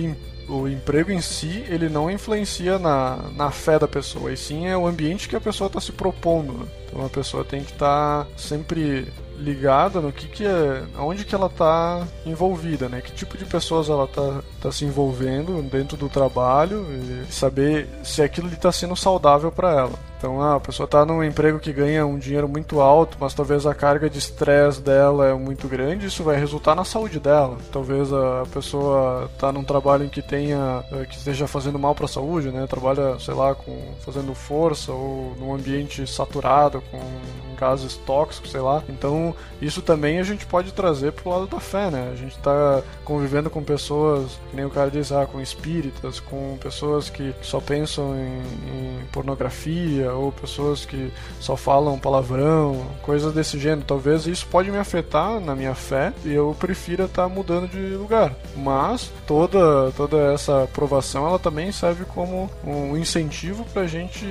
o 0.53 0.69
emprego 0.69 1.11
em 1.11 1.21
si 1.21 1.65
ele 1.69 1.89
não 1.89 2.11
influencia 2.11 2.79
na, 2.79 3.17
na 3.35 3.51
fé 3.51 3.79
da 3.79 3.89
pessoa, 3.89 4.33
e 4.33 4.37
sim 4.37 4.67
é 4.67 4.77
o 4.77 4.87
ambiente 4.87 5.29
que 5.29 5.37
a 5.37 5.41
pessoa 5.41 5.67
está 5.67 5.81
se 5.81 5.93
propondo. 5.93 6.53
né? 6.53 6.67
Então 6.87 7.05
a 7.05 7.09
pessoa 7.09 7.45
tem 7.45 7.65
que 7.65 7.73
estar 7.73 8.25
tá 8.25 8.31
sempre 8.37 9.09
ligada 9.39 10.01
no 10.01 10.13
que 10.13 10.29
que 10.29 10.45
é, 10.45 10.83
aonde 10.97 11.25
que 11.25 11.35
ela 11.35 11.47
está 11.47 12.07
envolvida, 12.25 12.89
né? 12.89 13.01
Que 13.01 13.13
tipo 13.13 13.37
de 13.37 13.45
pessoas 13.45 13.89
ela 13.89 14.05
está 14.05 14.41
tá 14.61 14.73
se 14.73 14.85
envolvendo 14.85 15.63
dentro 15.63 15.97
do 15.97 16.09
trabalho 16.09 16.87
e 16.91 17.33
saber 17.33 17.89
se 18.03 18.23
aquilo 18.23 18.49
está 18.49 18.71
sendo 18.71 18.97
saudável 18.97 19.51
para 19.51 19.73
ela. 19.73 20.13
Então, 20.23 20.41
ah, 20.41 20.55
a 20.55 20.61
pessoa 20.61 20.85
está 20.85 21.05
num 21.05 21.25
emprego 21.25 21.59
que 21.59 21.73
ganha 21.73 22.07
um 22.07 22.17
dinheiro 22.17 22.49
muito 22.49 22.81
alto, 22.81 23.17
mas 23.19 23.35
talvez 23.35 23.67
a 23.67 23.75
carga 23.75 24.09
de 24.09 24.19
estresse 24.19 24.81
dela 24.81 25.27
é 25.27 25.35
muito 25.35 25.67
grande, 25.67 26.07
isso 26.07 26.23
vai 26.23 26.37
resultar 26.37 26.77
na 26.77 26.85
saúde 26.85 27.19
dela. 27.19 27.59
Talvez 27.73 28.13
a 28.13 28.45
pessoa 28.55 29.29
está 29.35 29.51
num 29.51 29.65
trabalho 29.65 30.05
em 30.05 30.09
que 30.09 30.23
tenha 30.23 30.85
que 31.11 31.17
esteja 31.17 31.49
fazendo 31.49 31.77
mal 31.77 31.93
para 31.93 32.05
a 32.05 32.09
saúde, 32.09 32.53
né? 32.53 32.69
Trabalha, 32.69 33.19
sei 33.19 33.35
lá, 33.35 33.53
com 33.53 33.77
fazendo 33.99 34.33
força 34.33 34.93
ou 34.93 35.35
num 35.41 35.53
ambiente 35.53 36.07
saturado 36.07 36.81
com 36.93 37.01
gases 37.59 37.97
tóxicos, 37.97 38.53
sei 38.53 38.61
lá. 38.61 38.81
Então, 38.89 39.32
isso 39.61 39.83
também 39.83 40.19
a 40.19 40.23
gente 40.23 40.47
pode 40.47 40.73
trazer 40.73 41.13
pro 41.13 41.31
lado 41.31 41.47
da 41.47 41.61
fé, 41.61 41.91
né? 41.91 42.11
A 42.13 42.17
gente 42.17 42.37
está 42.37 42.83
convivendo 43.05 43.51
com 43.51 43.63
pessoas, 43.63 44.39
que 44.51 44.57
nem 44.57 44.65
o 44.65 44.71
cara 44.71 44.91
diz, 44.91 45.13
ah, 45.13 45.27
com 45.27 45.41
espíritas, 45.41 46.21
com 46.21 46.57
pessoas 46.61 47.11
que 47.11 47.35
só 47.43 47.61
pensam 47.61 48.15
em, 48.17 49.01
em 49.01 49.07
pornografia 49.13 50.13
ou 50.13 50.33
pessoas 50.33 50.85
que 50.85 51.13
só 51.41 51.57
falam 51.57 51.99
palavrão, 51.99 52.87
coisas 53.03 53.33
desse 53.33 53.59
gênero. 53.59 53.87
Talvez 53.87 54.27
isso 54.27 54.47
pode 54.47 54.71
me 54.71 54.79
afetar 54.79 55.41
na 55.41 55.55
minha 55.55 55.75
fé 55.75 56.13
e 56.25 56.33
eu 56.33 56.57
prefira 56.59 57.05
estar 57.05 57.25
tá 57.25 57.29
mudando 57.29 57.69
de 57.69 57.95
lugar. 57.95 58.35
Mas 58.57 59.11
toda 59.27 59.93
toda 59.97 60.33
essa 60.33 60.65
aprovação 60.65 61.27
ela 61.27 61.39
também 61.39 61.73
serve 61.73 62.05
como 62.05 62.51
um 62.65 62.97
incentivo 62.97 63.65
para 63.73 63.83
a 63.83 63.87
gente 63.87 64.27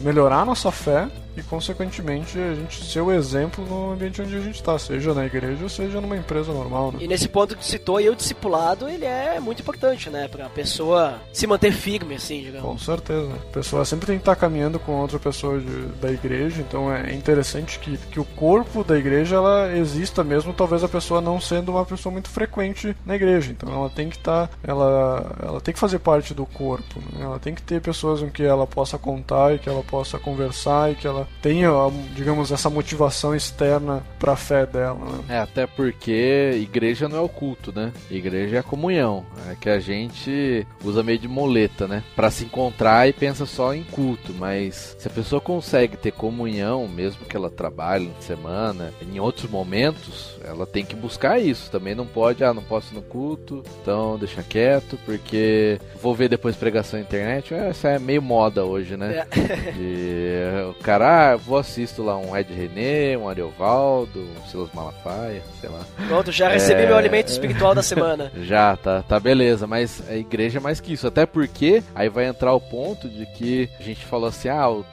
melhorar 0.00 0.44
nossa 0.44 0.70
fé 0.70 1.08
e, 1.36 1.42
consequentemente, 1.42 2.38
a 2.38 2.54
gente 2.54 2.84
ser 2.84 3.00
o 3.00 3.12
exemplo 3.12 3.64
no 3.64 3.92
ambiente 3.92 4.22
onde 4.22 4.36
a 4.36 4.40
gente 4.40 4.56
está, 4.56 4.78
seja 4.78 5.12
na 5.12 5.26
igreja 5.26 5.62
ou 5.62 5.68
seja 5.68 6.00
numa 6.00 6.16
empresa 6.16 6.52
normal. 6.52 6.92
Né? 6.92 6.98
E 7.02 7.08
nesse 7.08 7.28
ponto 7.28 7.56
que 7.56 7.64
citou, 7.64 8.00
e 8.00 8.08
o 8.08 8.14
discipulado, 8.14 8.88
ele 8.88 9.04
é 9.04 9.40
muito 9.40 9.60
importante, 9.60 10.10
né? 10.10 10.28
Pra 10.28 10.48
pessoa 10.48 11.20
se 11.32 11.46
manter 11.46 11.72
firme, 11.72 12.14
assim, 12.14 12.42
digamos. 12.42 12.68
Com 12.68 12.78
certeza. 12.78 13.32
A 13.32 13.52
pessoa 13.52 13.84
sempre 13.84 14.06
tem 14.06 14.16
que 14.16 14.22
estar 14.22 14.36
caminhando 14.36 14.78
com 14.78 14.92
outra 14.92 15.18
pessoa 15.18 15.58
de, 15.58 15.86
da 16.00 16.10
igreja, 16.10 16.60
então 16.60 16.92
é 16.92 17.12
interessante 17.12 17.78
que, 17.78 17.96
que 17.96 18.20
o 18.20 18.24
corpo 18.24 18.84
da 18.84 18.96
igreja 18.96 19.36
ela 19.36 19.76
exista 19.76 20.22
mesmo, 20.22 20.52
talvez 20.52 20.84
a 20.84 20.88
pessoa 20.88 21.20
não 21.20 21.40
sendo 21.40 21.72
uma 21.72 21.84
pessoa 21.84 22.12
muito 22.12 22.28
frequente 22.28 22.96
na 23.04 23.16
igreja. 23.16 23.50
Então 23.50 23.72
ela 23.72 23.90
tem 23.90 24.08
que 24.08 24.16
estar, 24.16 24.50
ela, 24.62 25.36
ela 25.42 25.60
tem 25.60 25.74
que 25.74 25.80
fazer 25.80 25.98
parte 25.98 26.32
do 26.32 26.46
corpo, 26.46 27.00
né? 27.12 27.24
ela 27.24 27.38
tem 27.38 27.54
que 27.54 27.62
ter 27.62 27.80
pessoas 27.80 28.20
com 28.20 28.30
que 28.30 28.42
ela 28.42 28.66
possa 28.66 28.98
contar 28.98 29.54
e 29.54 29.58
que 29.58 29.68
ela 29.68 29.82
possa 29.82 30.18
conversar 30.18 30.92
e 30.92 30.94
que 30.94 31.06
ela 31.06 31.23
tenha, 31.42 31.70
digamos, 32.14 32.50
essa 32.50 32.70
motivação 32.70 33.34
externa 33.34 34.02
para 34.18 34.32
a 34.32 34.36
fé 34.36 34.66
dela. 34.66 34.98
Né? 34.98 35.36
É, 35.36 35.38
até 35.38 35.66
porque 35.66 36.52
igreja 36.60 37.08
não 37.08 37.18
é 37.18 37.20
o 37.20 37.28
culto, 37.28 37.72
né? 37.74 37.92
Igreja 38.10 38.56
é 38.56 38.58
a 38.58 38.62
comunhão, 38.62 39.24
é 39.50 39.54
que 39.54 39.68
a 39.68 39.78
gente 39.78 40.66
usa 40.82 41.02
meio 41.02 41.18
de 41.18 41.28
moleta, 41.28 41.86
né? 41.86 42.02
Para 42.14 42.30
se 42.30 42.44
encontrar 42.44 43.08
e 43.08 43.12
pensa 43.12 43.46
só 43.46 43.74
em 43.74 43.84
culto, 43.84 44.32
mas 44.34 44.96
se 44.98 45.08
a 45.08 45.10
pessoa 45.10 45.40
consegue 45.40 45.96
ter 45.96 46.12
comunhão, 46.12 46.88
mesmo 46.88 47.24
que 47.26 47.36
ela 47.36 47.50
trabalhe 47.50 48.08
na 48.08 48.20
semana, 48.20 48.92
em 49.02 49.18
outros 49.20 49.50
momentos, 49.50 50.38
ela 50.44 50.66
tem 50.66 50.84
que 50.84 50.96
buscar 50.96 51.38
isso. 51.40 51.70
Também 51.70 51.94
não 51.94 52.06
pode, 52.06 52.44
ah, 52.44 52.54
não 52.54 52.62
posso 52.62 52.92
ir 52.92 52.96
no 52.96 53.02
culto, 53.02 53.62
então 53.80 54.18
deixa 54.18 54.42
quieto, 54.42 54.98
porque 55.04 55.78
vou 56.00 56.14
ver 56.14 56.28
depois 56.28 56.56
pregação 56.56 56.98
na 56.98 57.04
internet. 57.04 57.54
Essa 57.54 57.90
é 57.90 57.98
meio 57.98 58.22
moda 58.22 58.64
hoje, 58.64 58.96
né? 58.96 59.26
É. 59.34 59.74
E, 59.76 60.70
o 60.70 60.74
cara, 60.82 61.13
ah, 61.14 61.36
vou 61.36 61.58
assisto 61.58 62.02
lá 62.02 62.16
um 62.16 62.36
Ed 62.36 62.52
René, 62.52 63.16
um 63.16 63.28
Ariovaldo, 63.28 64.20
um 64.20 64.48
Silas 64.48 64.70
Malafaia, 64.72 65.42
sei 65.60 65.70
lá. 65.70 65.80
Pronto, 66.08 66.32
já 66.32 66.48
recebi 66.48 66.82
é... 66.82 66.86
meu 66.86 66.96
alimento 66.96 67.28
espiritual 67.28 67.74
da 67.74 67.82
semana. 67.82 68.32
Já, 68.44 68.76
tá, 68.76 69.02
tá 69.02 69.18
beleza, 69.18 69.66
mas 69.66 70.02
a 70.08 70.16
igreja 70.16 70.58
é 70.58 70.60
mais 70.60 70.80
que 70.80 70.92
isso. 70.92 71.06
Até 71.06 71.24
porque 71.24 71.82
aí 71.94 72.08
vai 72.08 72.26
entrar 72.26 72.52
o 72.52 72.60
ponto 72.60 73.08
de 73.08 73.24
que 73.26 73.68
a 73.78 73.82
gente 73.82 74.04
falou 74.04 74.28
assim, 74.28 74.48
ah, 74.48 74.68
os 74.68 74.84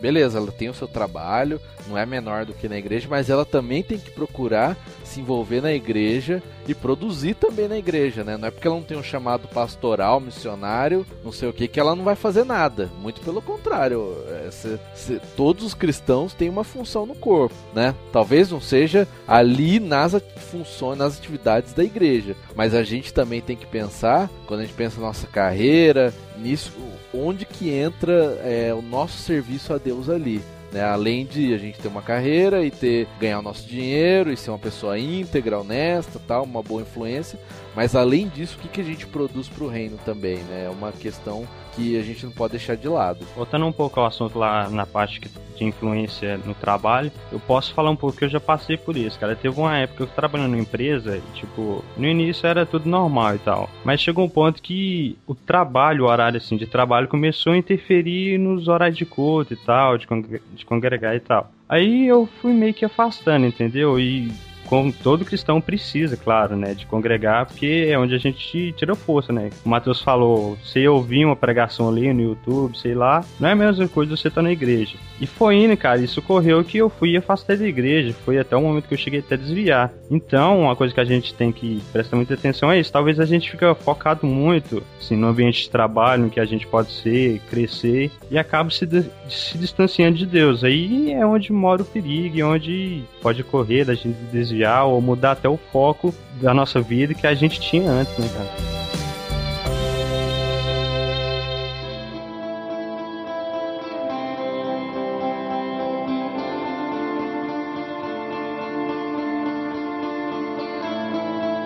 beleza, 0.00 0.38
ela 0.38 0.50
tem 0.50 0.68
o 0.68 0.74
seu 0.74 0.88
trabalho, 0.88 1.60
não 1.86 1.96
é 1.96 2.06
menor 2.06 2.46
do 2.46 2.54
que 2.54 2.68
na 2.68 2.78
igreja, 2.78 3.06
mas 3.08 3.28
ela 3.28 3.44
também 3.44 3.82
tem 3.82 3.98
que 3.98 4.10
procurar 4.10 4.76
se 5.10 5.20
envolver 5.20 5.60
na 5.60 5.72
igreja 5.72 6.42
e 6.68 6.74
produzir 6.74 7.34
também 7.34 7.66
na 7.66 7.76
igreja, 7.76 8.22
né? 8.22 8.36
Não 8.36 8.46
é 8.46 8.50
porque 8.50 8.66
ela 8.66 8.76
não 8.76 8.82
tem 8.82 8.96
um 8.96 9.02
chamado 9.02 9.48
pastoral, 9.48 10.20
missionário, 10.20 11.04
não 11.24 11.32
sei 11.32 11.48
o 11.48 11.52
que, 11.52 11.66
que 11.66 11.80
ela 11.80 11.96
não 11.96 12.04
vai 12.04 12.14
fazer 12.14 12.44
nada. 12.44 12.88
Muito 13.00 13.20
pelo 13.20 13.42
contrário. 13.42 14.16
É, 14.28 14.50
se, 14.50 14.78
se, 14.94 15.20
todos 15.36 15.64
os 15.64 15.74
cristãos 15.74 16.32
têm 16.32 16.48
uma 16.48 16.62
função 16.62 17.06
no 17.06 17.14
corpo, 17.14 17.54
né? 17.74 17.94
Talvez 18.12 18.50
não 18.50 18.60
seja 18.60 19.06
ali 19.26 19.80
nas 19.80 20.14
funções, 20.50 20.98
nas 20.98 21.18
atividades 21.18 21.72
da 21.72 21.82
igreja, 21.82 22.36
mas 22.54 22.74
a 22.74 22.82
gente 22.84 23.12
também 23.12 23.40
tem 23.40 23.56
que 23.56 23.66
pensar, 23.66 24.30
quando 24.46 24.60
a 24.60 24.62
gente 24.62 24.74
pensa 24.74 25.00
na 25.00 25.08
nossa 25.08 25.26
carreira, 25.26 26.14
nisso, 26.38 26.72
onde 27.12 27.44
que 27.44 27.70
entra 27.70 28.38
é, 28.44 28.72
o 28.72 28.82
nosso 28.82 29.18
serviço 29.18 29.72
a 29.72 29.78
Deus 29.78 30.08
ali. 30.08 30.40
Né? 30.72 30.82
Além 30.82 31.26
de 31.26 31.52
a 31.52 31.58
gente 31.58 31.78
ter 31.78 31.88
uma 31.88 32.02
carreira 32.02 32.64
e 32.64 32.70
ter 32.70 33.06
ganhar 33.18 33.40
o 33.40 33.42
nosso 33.42 33.66
dinheiro 33.66 34.32
e 34.32 34.36
ser 34.36 34.50
uma 34.50 34.58
pessoa 34.58 34.98
íntegra, 34.98 35.60
honesta, 35.60 36.20
tal, 36.26 36.44
uma 36.44 36.62
boa 36.62 36.82
influência, 36.82 37.38
mas 37.74 37.94
além 37.94 38.28
disso, 38.28 38.56
o 38.58 38.62
que, 38.62 38.68
que 38.68 38.80
a 38.80 38.84
gente 38.84 39.06
produz 39.06 39.48
para 39.48 39.64
o 39.64 39.68
reino 39.68 39.98
também, 40.04 40.38
né? 40.38 40.64
É 40.66 40.70
uma 40.70 40.92
questão 40.92 41.46
que 41.74 41.98
a 41.98 42.02
gente 42.02 42.24
não 42.24 42.32
pode 42.32 42.52
deixar 42.52 42.76
de 42.76 42.88
lado. 42.88 43.24
Voltando 43.36 43.66
um 43.66 43.72
pouco 43.72 44.00
ao 44.00 44.06
assunto 44.06 44.38
lá 44.38 44.68
na 44.68 44.84
parte 44.84 45.20
de 45.56 45.64
influência 45.64 46.38
no 46.38 46.54
trabalho, 46.54 47.12
eu 47.30 47.38
posso 47.38 47.72
falar 47.74 47.90
um 47.90 47.96
pouco 47.96 48.16
que 48.16 48.24
eu 48.24 48.28
já 48.28 48.40
passei 48.40 48.76
por 48.76 48.96
isso, 48.96 49.18
cara. 49.18 49.36
Teve 49.36 49.58
uma 49.58 49.76
época 49.76 49.98
que 49.98 50.02
eu 50.02 50.14
trabalhando 50.14 50.56
em 50.56 50.60
empresa 50.60 51.16
e, 51.16 51.38
tipo, 51.38 51.84
no 51.96 52.06
início 52.06 52.46
era 52.46 52.66
tudo 52.66 52.88
normal 52.88 53.36
e 53.36 53.38
tal, 53.38 53.70
mas 53.84 54.00
chegou 54.00 54.24
um 54.24 54.28
ponto 54.28 54.62
que 54.62 55.16
o 55.26 55.34
trabalho, 55.34 56.04
o 56.04 56.08
horário 56.08 56.38
assim 56.38 56.56
de 56.56 56.66
trabalho 56.66 57.08
começou 57.08 57.52
a 57.52 57.56
interferir 57.56 58.38
nos 58.38 58.68
horários 58.68 58.98
de 58.98 59.04
culto 59.04 59.54
e 59.54 59.56
tal, 59.56 59.96
de, 59.96 60.06
de 60.54 60.64
congregar 60.64 61.14
e 61.14 61.20
tal. 61.20 61.50
Aí 61.68 62.06
eu 62.06 62.28
fui 62.40 62.52
meio 62.52 62.74
que 62.74 62.84
afastando, 62.84 63.46
entendeu? 63.46 63.98
E 63.98 64.32
como 64.70 64.92
todo 64.92 65.24
cristão 65.24 65.60
precisa, 65.60 66.16
claro, 66.16 66.56
né, 66.56 66.74
de 66.74 66.86
congregar, 66.86 67.44
porque 67.44 67.88
é 67.90 67.98
onde 67.98 68.14
a 68.14 68.18
gente 68.18 68.72
tira 68.76 68.94
força, 68.94 69.32
né? 69.32 69.50
O 69.64 69.68
Matheus 69.68 70.00
falou, 70.00 70.56
você 70.62 70.86
ouvir 70.86 71.24
uma 71.24 71.34
pregação 71.34 71.88
ali 71.88 72.12
no 72.12 72.22
YouTube, 72.22 72.78
sei 72.78 72.94
lá, 72.94 73.24
não 73.40 73.48
é 73.48 73.52
a 73.52 73.56
mesma 73.56 73.88
coisa 73.88 74.16
você 74.16 74.28
estar 74.28 74.40
tá 74.40 74.42
na 74.44 74.52
igreja. 74.52 74.96
E 75.20 75.26
foi 75.26 75.56
indo, 75.56 75.76
cara, 75.76 76.00
isso 76.00 76.20
ocorreu 76.20 76.62
que 76.62 76.78
eu 76.78 76.88
fui 76.88 77.16
afastar 77.16 77.56
da 77.56 77.66
igreja, 77.66 78.14
foi 78.24 78.38
até 78.38 78.56
o 78.56 78.62
momento 78.62 78.86
que 78.86 78.94
eu 78.94 78.98
cheguei 78.98 79.18
até 79.18 79.36
desviar. 79.36 79.92
Então, 80.08 80.60
uma 80.60 80.76
coisa 80.76 80.94
que 80.94 81.00
a 81.00 81.04
gente 81.04 81.34
tem 81.34 81.50
que 81.50 81.82
prestar 81.92 82.14
muita 82.14 82.34
atenção 82.34 82.70
é 82.70 82.78
isso, 82.78 82.92
talvez 82.92 83.18
a 83.18 83.24
gente 83.24 83.50
fica 83.50 83.74
focado 83.74 84.24
muito, 84.24 84.84
assim, 85.00 85.16
no 85.16 85.26
ambiente 85.26 85.64
de 85.64 85.70
trabalho, 85.70 86.22
no 86.22 86.30
que 86.30 86.38
a 86.38 86.44
gente 86.44 86.68
pode 86.68 86.92
ser, 86.92 87.40
crescer, 87.50 88.12
e 88.30 88.38
acaba 88.38 88.70
se, 88.70 88.86
se 89.28 89.58
distanciando 89.58 90.16
de 90.16 90.26
Deus. 90.26 90.62
Aí 90.62 91.10
é 91.10 91.26
onde 91.26 91.52
mora 91.52 91.82
o 91.82 91.84
perigo, 91.84 92.36
e 92.36 92.42
onde 92.44 93.02
pode 93.20 93.42
correr 93.42 93.84
da 93.84 93.94
gente 93.94 94.16
desviar 94.30 94.59
ou 94.84 95.00
mudar 95.00 95.32
até 95.32 95.48
o 95.48 95.56
foco 95.56 96.14
da 96.40 96.52
nossa 96.54 96.80
vida 96.80 97.14
que 97.14 97.26
a 97.26 97.34
gente 97.34 97.60
tinha 97.60 97.90
antes, 97.90 98.16
né, 98.18 98.28
cara? 98.34 98.70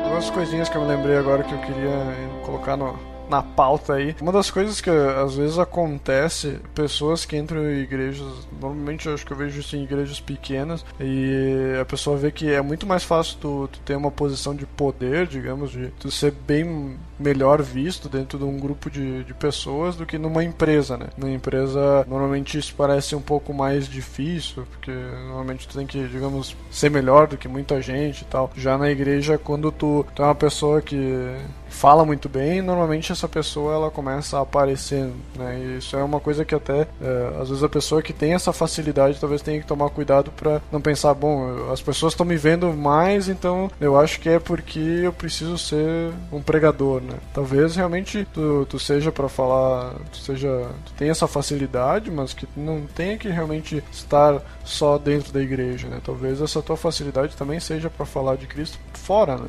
Duas 0.08 0.30
coisinhas 0.30 0.68
que 0.68 0.76
eu 0.76 0.82
me 0.82 0.88
lembrei 0.88 1.16
agora 1.16 1.42
que 1.42 1.52
eu 1.52 1.58
queria 1.58 1.90
colocar 2.44 2.76
no, 2.76 3.13
na 3.28 3.42
pauta 3.42 3.94
aí. 3.94 4.14
Uma 4.20 4.32
das 4.32 4.50
coisas 4.50 4.80
que 4.80 4.90
às 4.90 5.34
vezes 5.34 5.58
acontece, 5.58 6.58
pessoas 6.74 7.24
que 7.24 7.36
entram 7.36 7.62
em 7.70 7.80
igrejas, 7.80 8.26
normalmente 8.60 9.06
eu 9.06 9.14
acho 9.14 9.24
que 9.24 9.32
eu 9.32 9.36
vejo 9.36 9.60
isso 9.60 9.76
em 9.76 9.84
igrejas 9.84 10.20
pequenas, 10.20 10.84
e 11.00 11.76
a 11.80 11.84
pessoa 11.84 12.16
vê 12.16 12.30
que 12.30 12.50
é 12.50 12.60
muito 12.60 12.86
mais 12.86 13.04
fácil 13.04 13.36
tu, 13.40 13.68
tu 13.72 13.78
ter 13.80 13.96
uma 13.96 14.10
posição 14.10 14.54
de 14.54 14.66
poder, 14.66 15.26
digamos, 15.26 15.70
de 15.70 15.88
tu 15.98 16.10
ser 16.10 16.32
bem 16.46 16.96
melhor 17.18 17.62
visto 17.62 18.08
dentro 18.08 18.38
de 18.38 18.44
um 18.44 18.58
grupo 18.58 18.90
de, 18.90 19.24
de 19.24 19.34
pessoas 19.34 19.96
do 19.96 20.04
que 20.04 20.18
numa 20.18 20.42
empresa, 20.42 20.96
né? 20.96 21.06
Na 21.16 21.30
empresa, 21.30 22.04
normalmente 22.08 22.58
isso 22.58 22.74
parece 22.76 23.14
um 23.14 23.20
pouco 23.20 23.54
mais 23.54 23.88
difícil, 23.88 24.66
porque 24.70 24.90
normalmente 24.90 25.68
tu 25.68 25.76
tem 25.76 25.86
que, 25.86 26.06
digamos, 26.08 26.56
ser 26.70 26.90
melhor 26.90 27.26
do 27.26 27.36
que 27.36 27.48
muita 27.48 27.80
gente 27.80 28.22
e 28.22 28.24
tal. 28.24 28.50
Já 28.56 28.76
na 28.76 28.90
igreja, 28.90 29.38
quando 29.38 29.70
tu, 29.70 30.04
tu 30.14 30.22
é 30.22 30.26
uma 30.26 30.34
pessoa 30.34 30.82
que 30.82 31.36
fala 31.74 32.04
muito 32.04 32.28
bem, 32.28 32.62
normalmente 32.62 33.10
essa 33.10 33.28
pessoa 33.28 33.74
ela 33.74 33.90
começa 33.90 34.38
a 34.38 34.42
aparecer, 34.42 35.10
né? 35.36 35.58
E 35.58 35.78
isso 35.78 35.96
é 35.96 36.02
uma 36.02 36.20
coisa 36.20 36.44
que 36.44 36.54
até 36.54 36.86
é, 37.02 37.36
às 37.40 37.48
vezes 37.48 37.62
a 37.62 37.68
pessoa 37.68 38.00
que 38.00 38.12
tem 38.12 38.32
essa 38.32 38.52
facilidade 38.52 39.18
talvez 39.20 39.42
tenha 39.42 39.60
que 39.60 39.66
tomar 39.66 39.90
cuidado 39.90 40.30
para 40.30 40.62
não 40.70 40.80
pensar, 40.80 41.12
bom, 41.14 41.70
as 41.72 41.82
pessoas 41.82 42.12
estão 42.12 42.24
me 42.24 42.36
vendo 42.36 42.72
mais, 42.72 43.28
então 43.28 43.70
eu 43.80 43.98
acho 43.98 44.20
que 44.20 44.28
é 44.28 44.38
porque 44.38 44.78
eu 44.78 45.12
preciso 45.12 45.58
ser 45.58 46.12
um 46.32 46.40
pregador, 46.40 47.02
né? 47.02 47.14
Talvez 47.34 47.74
realmente 47.74 48.26
tu, 48.32 48.66
tu 48.70 48.78
seja 48.78 49.10
para 49.10 49.28
falar, 49.28 49.94
tu 50.12 50.18
seja, 50.18 50.70
tu 50.86 50.92
tenha 50.92 51.10
essa 51.10 51.26
facilidade, 51.26 52.10
mas 52.10 52.32
que 52.32 52.46
não 52.56 52.82
tenha 52.94 53.18
que 53.18 53.28
realmente 53.28 53.82
estar 53.92 54.40
só 54.64 54.96
dentro 54.96 55.32
da 55.32 55.42
igreja, 55.42 55.88
né? 55.88 56.00
Talvez 56.04 56.40
essa 56.40 56.62
tua 56.62 56.76
facilidade 56.76 57.36
também 57.36 57.58
seja 57.58 57.90
para 57.90 58.06
falar 58.06 58.36
de 58.36 58.46
Cristo 58.46 58.78
fora, 58.92 59.36
né? 59.36 59.48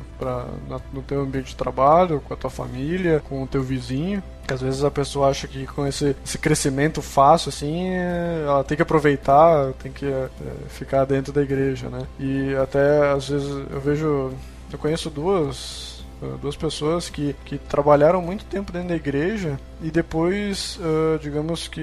No 0.92 1.02
teu 1.02 1.20
ambiente 1.20 1.50
de 1.50 1.56
trabalho 1.56 2.15
com 2.20 2.34
a 2.34 2.36
tua 2.36 2.50
família, 2.50 3.22
com 3.28 3.42
o 3.42 3.46
teu 3.46 3.62
vizinho. 3.62 4.22
Que 4.46 4.54
às 4.54 4.60
vezes 4.60 4.84
a 4.84 4.90
pessoa 4.90 5.28
acha 5.28 5.48
que 5.48 5.66
com 5.66 5.86
esse, 5.86 6.14
esse 6.24 6.38
crescimento 6.38 7.02
fácil, 7.02 7.48
assim, 7.48 7.88
ela 8.44 8.62
tem 8.62 8.76
que 8.76 8.82
aproveitar, 8.82 9.72
tem 9.82 9.90
que 9.90 10.06
é, 10.06 10.28
ficar 10.68 11.04
dentro 11.04 11.32
da 11.32 11.42
igreja, 11.42 11.88
né? 11.88 12.06
E 12.18 12.54
até 12.54 13.10
às 13.10 13.28
vezes 13.28 13.48
eu 13.48 13.80
vejo, 13.80 14.32
eu 14.72 14.78
conheço 14.78 15.10
duas 15.10 15.96
duas 16.40 16.56
pessoas 16.56 17.08
que, 17.08 17.34
que 17.44 17.58
trabalharam 17.58 18.22
muito 18.22 18.44
tempo 18.44 18.72
dentro 18.72 18.88
da 18.88 18.96
igreja 18.96 19.58
e 19.82 19.90
depois, 19.90 20.78
uh, 20.78 21.18
digamos 21.18 21.68
que 21.68 21.82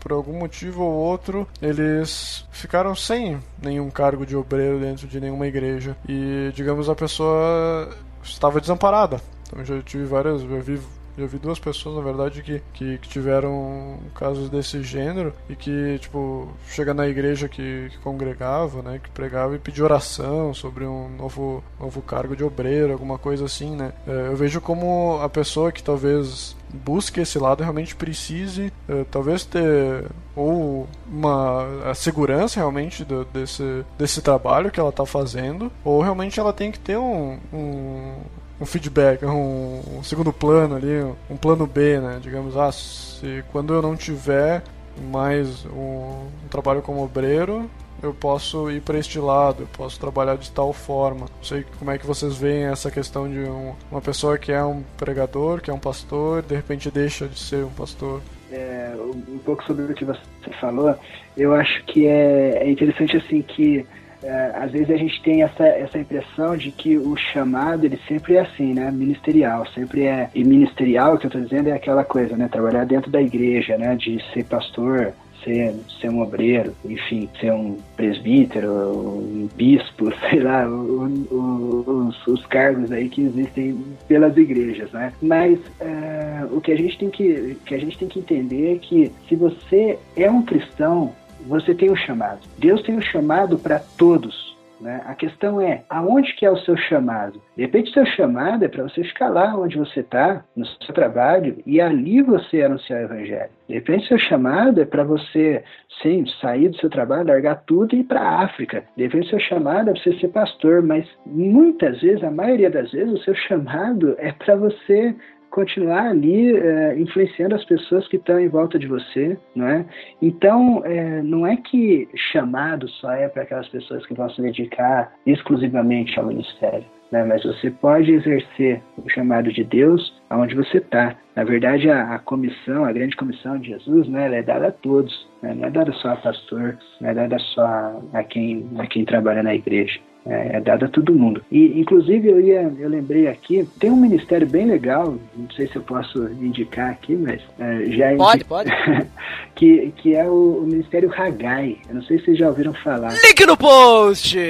por 0.00 0.12
algum 0.12 0.38
motivo 0.38 0.82
ou 0.82 0.92
outro, 0.92 1.46
eles 1.60 2.44
ficaram 2.50 2.94
sem 2.94 3.38
nenhum 3.62 3.90
cargo 3.90 4.26
de 4.26 4.36
obreiro 4.36 4.80
dentro 4.80 5.06
de 5.06 5.20
nenhuma 5.20 5.46
igreja. 5.46 5.96
E, 6.08 6.50
digamos, 6.54 6.88
a 6.88 6.94
pessoa 6.94 7.88
estava 8.22 8.60
desamparada. 8.60 9.20
Então 9.46 9.64
já 9.64 9.80
tive 9.82 10.04
várias, 10.04 10.42
eu 10.42 10.60
vi 10.60 10.80
Já 11.16 11.26
vi 11.26 11.38
duas 11.38 11.58
pessoas, 11.58 11.96
na 11.96 12.02
verdade, 12.02 12.42
que, 12.42 12.62
que, 12.72 12.98
que 12.98 13.08
tiveram 13.08 13.98
casos 14.14 14.48
desse 14.48 14.82
gênero 14.82 15.32
e 15.48 15.54
que, 15.54 15.98
tipo, 15.98 16.48
chega 16.68 16.94
na 16.94 17.06
igreja 17.06 17.48
que, 17.48 17.88
que 17.90 17.98
congregava, 17.98 18.82
né, 18.82 19.00
que 19.02 19.10
pregava 19.10 19.54
e 19.54 19.58
pedia 19.58 19.84
oração 19.84 20.54
sobre 20.54 20.84
um 20.84 21.08
novo, 21.08 21.62
novo 21.78 22.00
cargo 22.00 22.34
de 22.34 22.42
obreiro, 22.42 22.92
alguma 22.92 23.18
coisa 23.18 23.44
assim, 23.44 23.76
né. 23.76 23.92
É, 24.06 24.28
eu 24.28 24.36
vejo 24.36 24.60
como 24.60 25.18
a 25.22 25.28
pessoa 25.28 25.70
que 25.70 25.82
talvez 25.82 26.56
busque 26.72 27.20
esse 27.20 27.38
lado 27.38 27.62
realmente 27.62 27.94
precise 27.94 28.72
uh, 28.88 29.04
talvez 29.10 29.44
ter 29.44 30.06
ou 30.34 30.88
uma 31.06 31.90
a 31.90 31.94
segurança 31.94 32.58
realmente 32.58 33.04
do, 33.04 33.24
desse, 33.26 33.84
desse 33.98 34.22
trabalho 34.22 34.70
que 34.70 34.80
ela 34.80 34.88
está 34.88 35.04
fazendo 35.04 35.70
ou 35.84 36.00
realmente 36.00 36.40
ela 36.40 36.52
tem 36.52 36.72
que 36.72 36.78
ter 36.78 36.96
um, 36.96 37.38
um, 37.52 38.14
um 38.62 38.66
feedback 38.66 39.24
um, 39.24 39.98
um, 39.98 40.02
segundo 40.04 40.32
plano 40.32 40.76
ali 40.76 41.02
um 41.28 41.36
plano 41.36 41.66
B 41.66 41.98
né 41.98 42.20
digamos 42.22 42.56
ah 42.56 42.70
se 42.70 43.44
quando 43.50 43.74
eu 43.74 43.82
não 43.82 43.96
tiver 43.96 44.62
mais 45.10 45.64
um, 45.66 46.28
um 46.44 46.48
trabalho 46.48 46.80
como 46.80 47.02
obreiro 47.02 47.68
eu 48.02 48.12
posso 48.12 48.68
ir 48.68 48.82
para 48.82 48.98
este 48.98 49.18
lado, 49.20 49.62
eu 49.62 49.68
posso 49.68 49.98
trabalhar 50.00 50.36
de 50.36 50.50
tal 50.50 50.72
forma. 50.72 51.20
Não 51.20 51.44
sei 51.44 51.64
como 51.78 51.90
é 51.92 51.96
que 51.96 52.04
vocês 52.04 52.36
veem 52.36 52.64
essa 52.64 52.90
questão 52.90 53.30
de 53.30 53.38
um, 53.38 53.74
uma 53.90 54.00
pessoa 54.00 54.36
que 54.36 54.50
é 54.50 54.62
um 54.62 54.82
pregador, 54.98 55.60
que 55.60 55.70
é 55.70 55.72
um 55.72 55.78
pastor, 55.78 56.42
de 56.42 56.54
repente 56.56 56.90
deixa 56.90 57.28
de 57.28 57.38
ser 57.38 57.64
um 57.64 57.70
pastor. 57.70 58.20
É, 58.50 58.92
um 58.98 59.38
pouco 59.38 59.62
sobre 59.64 59.84
o 59.84 59.94
que 59.94 60.04
você 60.04 60.20
falou, 60.60 60.94
eu 61.36 61.54
acho 61.54 61.84
que 61.84 62.06
é, 62.06 62.64
é 62.64 62.70
interessante 62.70 63.16
assim 63.16 63.40
que 63.40 63.86
é, 64.22 64.52
às 64.54 64.70
vezes 64.70 64.90
a 64.90 64.96
gente 64.96 65.20
tem 65.22 65.42
essa, 65.42 65.64
essa 65.64 65.98
impressão 65.98 66.56
de 66.56 66.70
que 66.70 66.96
o 66.96 67.16
chamado 67.16 67.84
ele 67.84 67.98
sempre 68.08 68.36
é 68.36 68.40
assim, 68.40 68.72
né? 68.74 68.90
Ministerial, 68.90 69.66
sempre 69.74 70.04
é. 70.04 70.30
E 70.34 70.44
ministerial, 70.44 71.18
que 71.18 71.26
eu 71.26 71.28
estou 71.28 71.42
dizendo, 71.42 71.68
é 71.68 71.72
aquela 71.72 72.04
coisa, 72.04 72.36
né? 72.36 72.48
Trabalhar 72.48 72.84
dentro 72.84 73.10
da 73.10 73.20
igreja, 73.20 73.76
né? 73.76 73.96
De 73.96 74.22
ser 74.32 74.44
pastor, 74.44 75.12
ser, 75.44 75.74
ser 76.00 76.10
um 76.10 76.22
obreiro, 76.22 76.74
enfim, 76.84 77.28
ser 77.40 77.52
um 77.52 77.76
presbítero, 77.96 78.70
um 78.70 79.48
bispo, 79.54 80.12
sei 80.30 80.40
lá, 80.40 80.66
o, 80.66 81.06
o, 81.30 82.08
os, 82.08 82.26
os, 82.26 82.46
cargos 82.46 82.90
aí 82.92 83.08
que 83.08 83.22
existem 83.22 83.78
pelas 84.08 84.36
igrejas, 84.36 84.90
né? 84.92 85.12
Mas 85.20 85.58
é, 85.80 86.46
o 86.50 86.60
que 86.60 86.72
a 86.72 86.76
gente 86.76 86.98
tem 86.98 87.10
que, 87.10 87.56
que 87.64 87.74
a 87.74 87.78
gente 87.78 87.98
tem 87.98 88.08
que 88.08 88.18
entender 88.18 88.74
é 88.74 88.78
que 88.78 89.12
se 89.28 89.36
você 89.36 89.98
é 90.16 90.30
um 90.30 90.42
cristão, 90.42 91.12
você 91.46 91.74
tem 91.74 91.90
um 91.90 91.96
chamado. 91.96 92.40
Deus 92.58 92.82
tem 92.82 92.96
um 92.96 93.02
chamado 93.02 93.58
para 93.58 93.78
todos. 93.78 94.52
Né? 94.82 95.00
A 95.06 95.14
questão 95.14 95.60
é, 95.60 95.84
aonde 95.88 96.34
que 96.34 96.44
é 96.44 96.50
o 96.50 96.56
seu 96.56 96.76
chamado? 96.76 97.40
De 97.56 97.62
repente, 97.62 97.90
o 97.90 97.94
seu 97.94 98.04
chamado 98.04 98.64
é 98.64 98.68
para 98.68 98.82
você 98.82 99.04
ficar 99.04 99.28
lá 99.28 99.56
onde 99.56 99.78
você 99.78 100.00
está, 100.00 100.44
no 100.56 100.66
seu 100.66 100.92
trabalho, 100.92 101.56
e 101.64 101.80
ali 101.80 102.20
você 102.20 102.62
anunciar 102.62 103.00
o 103.00 103.04
evangelho. 103.04 103.50
De 103.68 103.74
repente, 103.74 104.08
seu 104.08 104.18
chamado 104.18 104.80
é 104.80 104.84
para 104.84 105.04
você, 105.04 105.62
sim, 106.02 106.24
sair 106.40 106.68
do 106.68 106.76
seu 106.78 106.90
trabalho, 106.90 107.28
largar 107.28 107.62
tudo 107.64 107.94
e 107.94 108.00
ir 108.00 108.04
para 108.04 108.20
a 108.20 108.42
África. 108.42 108.82
De 108.96 109.04
repente, 109.04 109.30
seu 109.30 109.38
chamado 109.38 109.90
é 109.90 109.92
para 109.92 110.02
você 110.02 110.18
ser 110.18 110.28
pastor, 110.28 110.82
mas 110.82 111.06
muitas 111.24 112.00
vezes, 112.00 112.24
a 112.24 112.30
maioria 112.30 112.68
das 112.68 112.90
vezes, 112.90 113.12
o 113.12 113.22
seu 113.22 113.36
chamado 113.36 114.16
é 114.18 114.32
para 114.32 114.56
você 114.56 115.14
continuar 115.52 116.08
ali 116.08 116.56
é, 116.56 116.98
influenciando 116.98 117.54
as 117.54 117.64
pessoas 117.64 118.08
que 118.08 118.16
estão 118.16 118.40
em 118.40 118.48
volta 118.48 118.78
de 118.78 118.86
você, 118.86 119.38
não 119.54 119.68
é? 119.68 119.84
Então, 120.20 120.82
é, 120.84 121.22
não 121.22 121.46
é 121.46 121.56
que 121.56 122.08
chamado 122.32 122.88
só 122.88 123.12
é 123.12 123.28
para 123.28 123.42
aquelas 123.42 123.68
pessoas 123.68 124.04
que 124.06 124.14
vão 124.14 124.28
se 124.30 124.40
dedicar 124.42 125.12
exclusivamente 125.26 126.18
ao 126.18 126.26
ministério, 126.26 126.84
né? 127.12 127.22
Mas 127.24 127.44
você 127.44 127.70
pode 127.70 128.10
exercer 128.10 128.82
o 128.96 129.08
chamado 129.10 129.52
de 129.52 129.62
Deus 129.62 130.20
aonde 130.30 130.54
você 130.54 130.78
está. 130.78 131.14
Na 131.36 131.44
verdade, 131.44 131.88
a, 131.90 132.14
a, 132.14 132.18
comissão, 132.18 132.84
a 132.84 132.92
grande 132.92 133.14
comissão 133.16 133.58
de 133.58 133.68
Jesus, 133.68 134.08
né, 134.08 134.26
ela 134.26 134.36
é 134.36 134.42
dada 134.42 134.68
a 134.68 134.72
todos, 134.72 135.28
né? 135.42 135.54
não 135.54 135.66
é 135.66 135.70
dada 135.70 135.92
só 135.92 136.12
a 136.12 136.16
pastor, 136.16 136.78
não 137.00 137.10
é 137.10 137.14
dada 137.14 137.38
só 137.38 137.62
a, 137.62 138.00
a 138.14 138.24
quem, 138.24 138.68
a 138.78 138.86
quem 138.86 139.04
trabalha 139.04 139.42
na 139.42 139.54
igreja 139.54 140.00
é, 140.26 140.56
é 140.56 140.60
dada 140.60 140.86
a 140.86 140.88
todo 140.88 141.14
mundo. 141.14 141.42
E, 141.50 141.80
inclusive, 141.80 142.28
eu, 142.28 142.40
ia, 142.40 142.72
eu 142.78 142.88
lembrei 142.88 143.26
aqui, 143.28 143.68
tem 143.78 143.90
um 143.90 143.96
ministério 143.96 144.46
bem 144.46 144.66
legal, 144.66 145.16
não 145.36 145.50
sei 145.50 145.66
se 145.68 145.76
eu 145.76 145.82
posso 145.82 146.22
indicar 146.40 146.90
aqui, 146.90 147.14
mas 147.14 147.40
é, 147.58 147.84
já... 147.90 148.16
Pode, 148.16 148.44
pode. 148.44 148.70
que, 149.54 149.92
que 149.96 150.14
é 150.14 150.24
o, 150.28 150.58
o 150.62 150.66
Ministério 150.66 151.12
Hagai. 151.16 151.78
Eu 151.88 151.96
não 151.96 152.02
sei 152.02 152.18
se 152.18 152.26
vocês 152.26 152.38
já 152.38 152.48
ouviram 152.48 152.72
falar. 152.74 153.12
Link 153.24 153.46
no 153.46 153.56
post! 153.56 154.38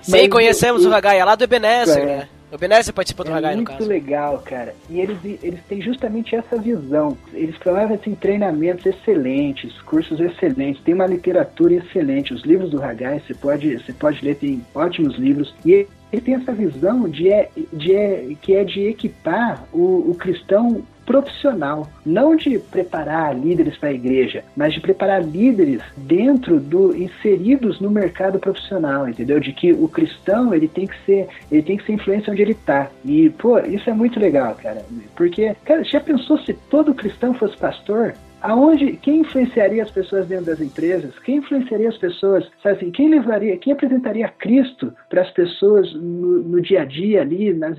Sim, 0.00 0.28
conhecemos 0.28 0.84
o, 0.84 0.90
o 0.90 0.94
Hagai, 0.94 1.18
é 1.18 1.24
lá 1.24 1.34
do 1.34 1.44
Ebenezer, 1.44 2.02
é. 2.02 2.06
né? 2.06 2.28
O 2.54 2.58
Benézia 2.58 2.92
participou 2.92 3.26
do 3.26 3.32
é 3.32 3.34
Hagai, 3.34 3.56
no 3.56 3.64
caso. 3.64 3.80
muito 3.80 3.90
legal, 3.90 4.38
cara. 4.38 4.76
E 4.88 5.00
eles, 5.00 5.18
eles 5.42 5.58
têm 5.68 5.82
justamente 5.82 6.36
essa 6.36 6.56
visão. 6.56 7.18
Eles 7.32 7.58
promovem 7.58 7.96
assim, 7.96 8.14
treinamentos 8.14 8.86
excelentes, 8.86 9.76
cursos 9.82 10.20
excelentes, 10.20 10.80
tem 10.84 10.94
uma 10.94 11.06
literatura 11.06 11.74
excelente. 11.74 12.32
Os 12.32 12.42
livros 12.44 12.70
do 12.70 12.80
Hagai, 12.80 13.20
você 13.26 13.34
pode, 13.34 13.76
você 13.76 13.92
pode 13.92 14.24
ler, 14.24 14.36
tem 14.36 14.64
ótimos 14.72 15.16
livros. 15.16 15.52
E 15.66 15.84
ele 16.12 16.22
tem 16.22 16.34
essa 16.34 16.52
visão 16.52 17.08
de, 17.08 17.28
é, 17.28 17.50
de 17.72 17.92
é, 17.92 18.36
que 18.40 18.54
é 18.54 18.62
de 18.62 18.86
equipar 18.86 19.64
o, 19.72 20.10
o 20.10 20.14
cristão 20.14 20.84
profissional, 21.04 21.88
não 22.04 22.36
de 22.36 22.58
preparar 22.58 23.36
líderes 23.36 23.76
para 23.76 23.90
a 23.90 23.94
igreja, 23.94 24.44
mas 24.56 24.72
de 24.74 24.80
preparar 24.80 25.22
líderes 25.22 25.82
dentro 25.96 26.58
do 26.58 26.96
inseridos 26.96 27.80
no 27.80 27.90
mercado 27.90 28.38
profissional, 28.38 29.08
entendeu? 29.08 29.40
De 29.40 29.52
que 29.52 29.72
o 29.72 29.88
cristão 29.88 30.54
ele 30.54 30.68
tem 30.68 30.86
que 30.86 30.96
ser, 31.04 31.28
ele 31.50 31.62
tem 31.62 31.76
que 31.76 31.84
ser 31.84 31.92
influência 31.92 32.32
onde 32.32 32.42
ele 32.42 32.52
está. 32.52 32.90
E 33.04 33.30
pô, 33.30 33.58
isso 33.60 33.88
é 33.88 33.92
muito 33.92 34.18
legal, 34.18 34.54
cara, 34.54 34.84
porque 35.16 35.54
cara, 35.64 35.84
já 35.84 36.00
pensou 36.00 36.38
se 36.38 36.52
todo 36.54 36.94
cristão 36.94 37.34
fosse 37.34 37.56
pastor? 37.56 38.14
Aonde 38.44 38.92
quem 38.98 39.20
influenciaria 39.20 39.82
as 39.82 39.90
pessoas 39.90 40.26
dentro 40.26 40.46
das 40.46 40.60
empresas? 40.60 41.18
Quem 41.20 41.36
influenciaria 41.38 41.88
as 41.88 41.96
pessoas? 41.96 42.44
Sabe 42.62 42.76
assim, 42.76 42.90
quem 42.90 43.08
levaria, 43.08 43.56
quem 43.56 43.72
apresentaria 43.72 44.28
Cristo 44.28 44.92
para 45.08 45.22
as 45.22 45.30
pessoas 45.30 45.90
no, 45.94 46.42
no, 46.42 46.60
dia 46.60 46.82
a 46.82 46.84
dia 46.84 47.22
ali, 47.22 47.54
nas, 47.54 47.78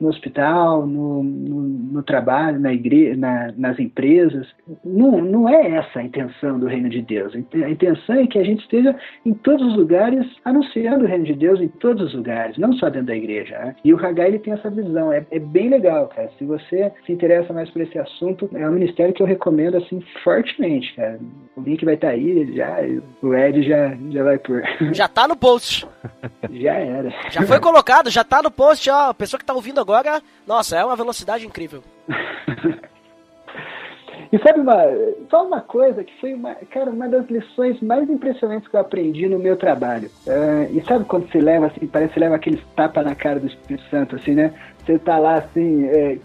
no 0.00 0.08
hospital, 0.08 0.84
no, 0.84 1.22
no, 1.22 1.60
no 1.62 2.02
trabalho, 2.02 2.58
na 2.58 2.72
igreja, 2.72 3.16
na, 3.16 3.52
nas 3.56 3.78
empresas? 3.78 4.48
Não, 4.84 5.22
não 5.22 5.48
é 5.48 5.76
essa 5.76 6.00
a 6.00 6.02
intenção 6.02 6.58
do 6.58 6.66
reino 6.66 6.88
de 6.88 7.00
Deus. 7.00 7.32
A 7.34 7.70
intenção 7.70 8.16
é 8.16 8.26
que 8.26 8.38
a 8.38 8.44
gente 8.44 8.62
esteja 8.62 8.96
em 9.24 9.32
todos 9.32 9.64
os 9.64 9.76
lugares 9.76 10.26
anunciando 10.44 11.04
o 11.04 11.08
reino 11.08 11.24
de 11.24 11.34
Deus 11.34 11.60
em 11.60 11.68
todos 11.68 12.08
os 12.08 12.14
lugares, 12.14 12.58
não 12.58 12.72
só 12.72 12.90
dentro 12.90 13.06
da 13.06 13.16
igreja. 13.16 13.56
Né? 13.58 13.76
E 13.84 13.94
o 13.94 14.04
Hagai 14.04 14.26
ele 14.26 14.40
tem 14.40 14.54
essa 14.54 14.70
visão, 14.70 15.12
é, 15.12 15.24
é 15.30 15.38
bem 15.38 15.68
legal, 15.68 16.08
cara. 16.08 16.28
Se 16.36 16.44
você 16.44 16.90
se 17.06 17.12
interessa 17.12 17.52
mais 17.52 17.70
por 17.70 17.80
esse 17.80 17.96
assunto, 17.96 18.50
é 18.54 18.68
um 18.68 18.72
ministério 18.72 19.14
que 19.14 19.22
eu 19.22 19.26
recomendo 19.26 19.83
assim 19.84 20.00
fortemente, 20.22 20.94
cara. 20.94 21.18
O 21.56 21.60
link 21.60 21.84
vai 21.84 21.94
estar 21.94 22.08
tá 22.08 22.12
aí, 22.12 22.54
já, 22.54 22.76
o 23.22 23.34
Ed 23.34 23.62
já, 23.62 23.96
já 24.10 24.24
vai 24.24 24.38
por. 24.38 24.62
Já 24.92 25.08
tá 25.08 25.28
no 25.28 25.36
post. 25.36 25.86
já 26.50 26.74
era. 26.74 27.10
Já 27.30 27.42
foi 27.42 27.60
colocado, 27.60 28.10
já 28.10 28.24
tá 28.24 28.42
no 28.42 28.50
post, 28.50 28.88
ó. 28.90 29.10
A 29.10 29.14
pessoa 29.14 29.38
que 29.38 29.44
tá 29.44 29.54
ouvindo 29.54 29.80
agora, 29.80 30.22
nossa, 30.46 30.76
é 30.76 30.84
uma 30.84 30.96
velocidade 30.96 31.46
incrível. 31.46 31.82
E 34.34 34.38
sabe 34.38 34.58
uma, 34.58 34.82
só 35.30 35.46
uma 35.46 35.60
coisa 35.60 36.02
que 36.02 36.12
foi 36.20 36.34
uma, 36.34 36.56
cara, 36.68 36.90
uma 36.90 37.08
das 37.08 37.24
lições 37.30 37.80
mais 37.80 38.10
impressionantes 38.10 38.66
que 38.66 38.74
eu 38.74 38.80
aprendi 38.80 39.28
no 39.28 39.38
meu 39.38 39.56
trabalho. 39.56 40.10
Uh, 40.26 40.76
e 40.76 40.82
sabe 40.88 41.04
quando 41.04 41.30
você 41.30 41.40
leva 41.40 41.66
assim, 41.66 41.86
parece 41.86 42.14
que 42.14 42.18
leva 42.18 42.34
aqueles 42.34 42.60
tapa 42.74 43.00
na 43.04 43.14
cara 43.14 43.38
do 43.38 43.46
Espírito 43.46 43.88
Santo, 43.88 44.16
assim, 44.16 44.34
né? 44.34 44.52
Você 44.84 44.98
tá 44.98 45.18
lá 45.18 45.36
assim, 45.36 45.84
é, 45.86 46.18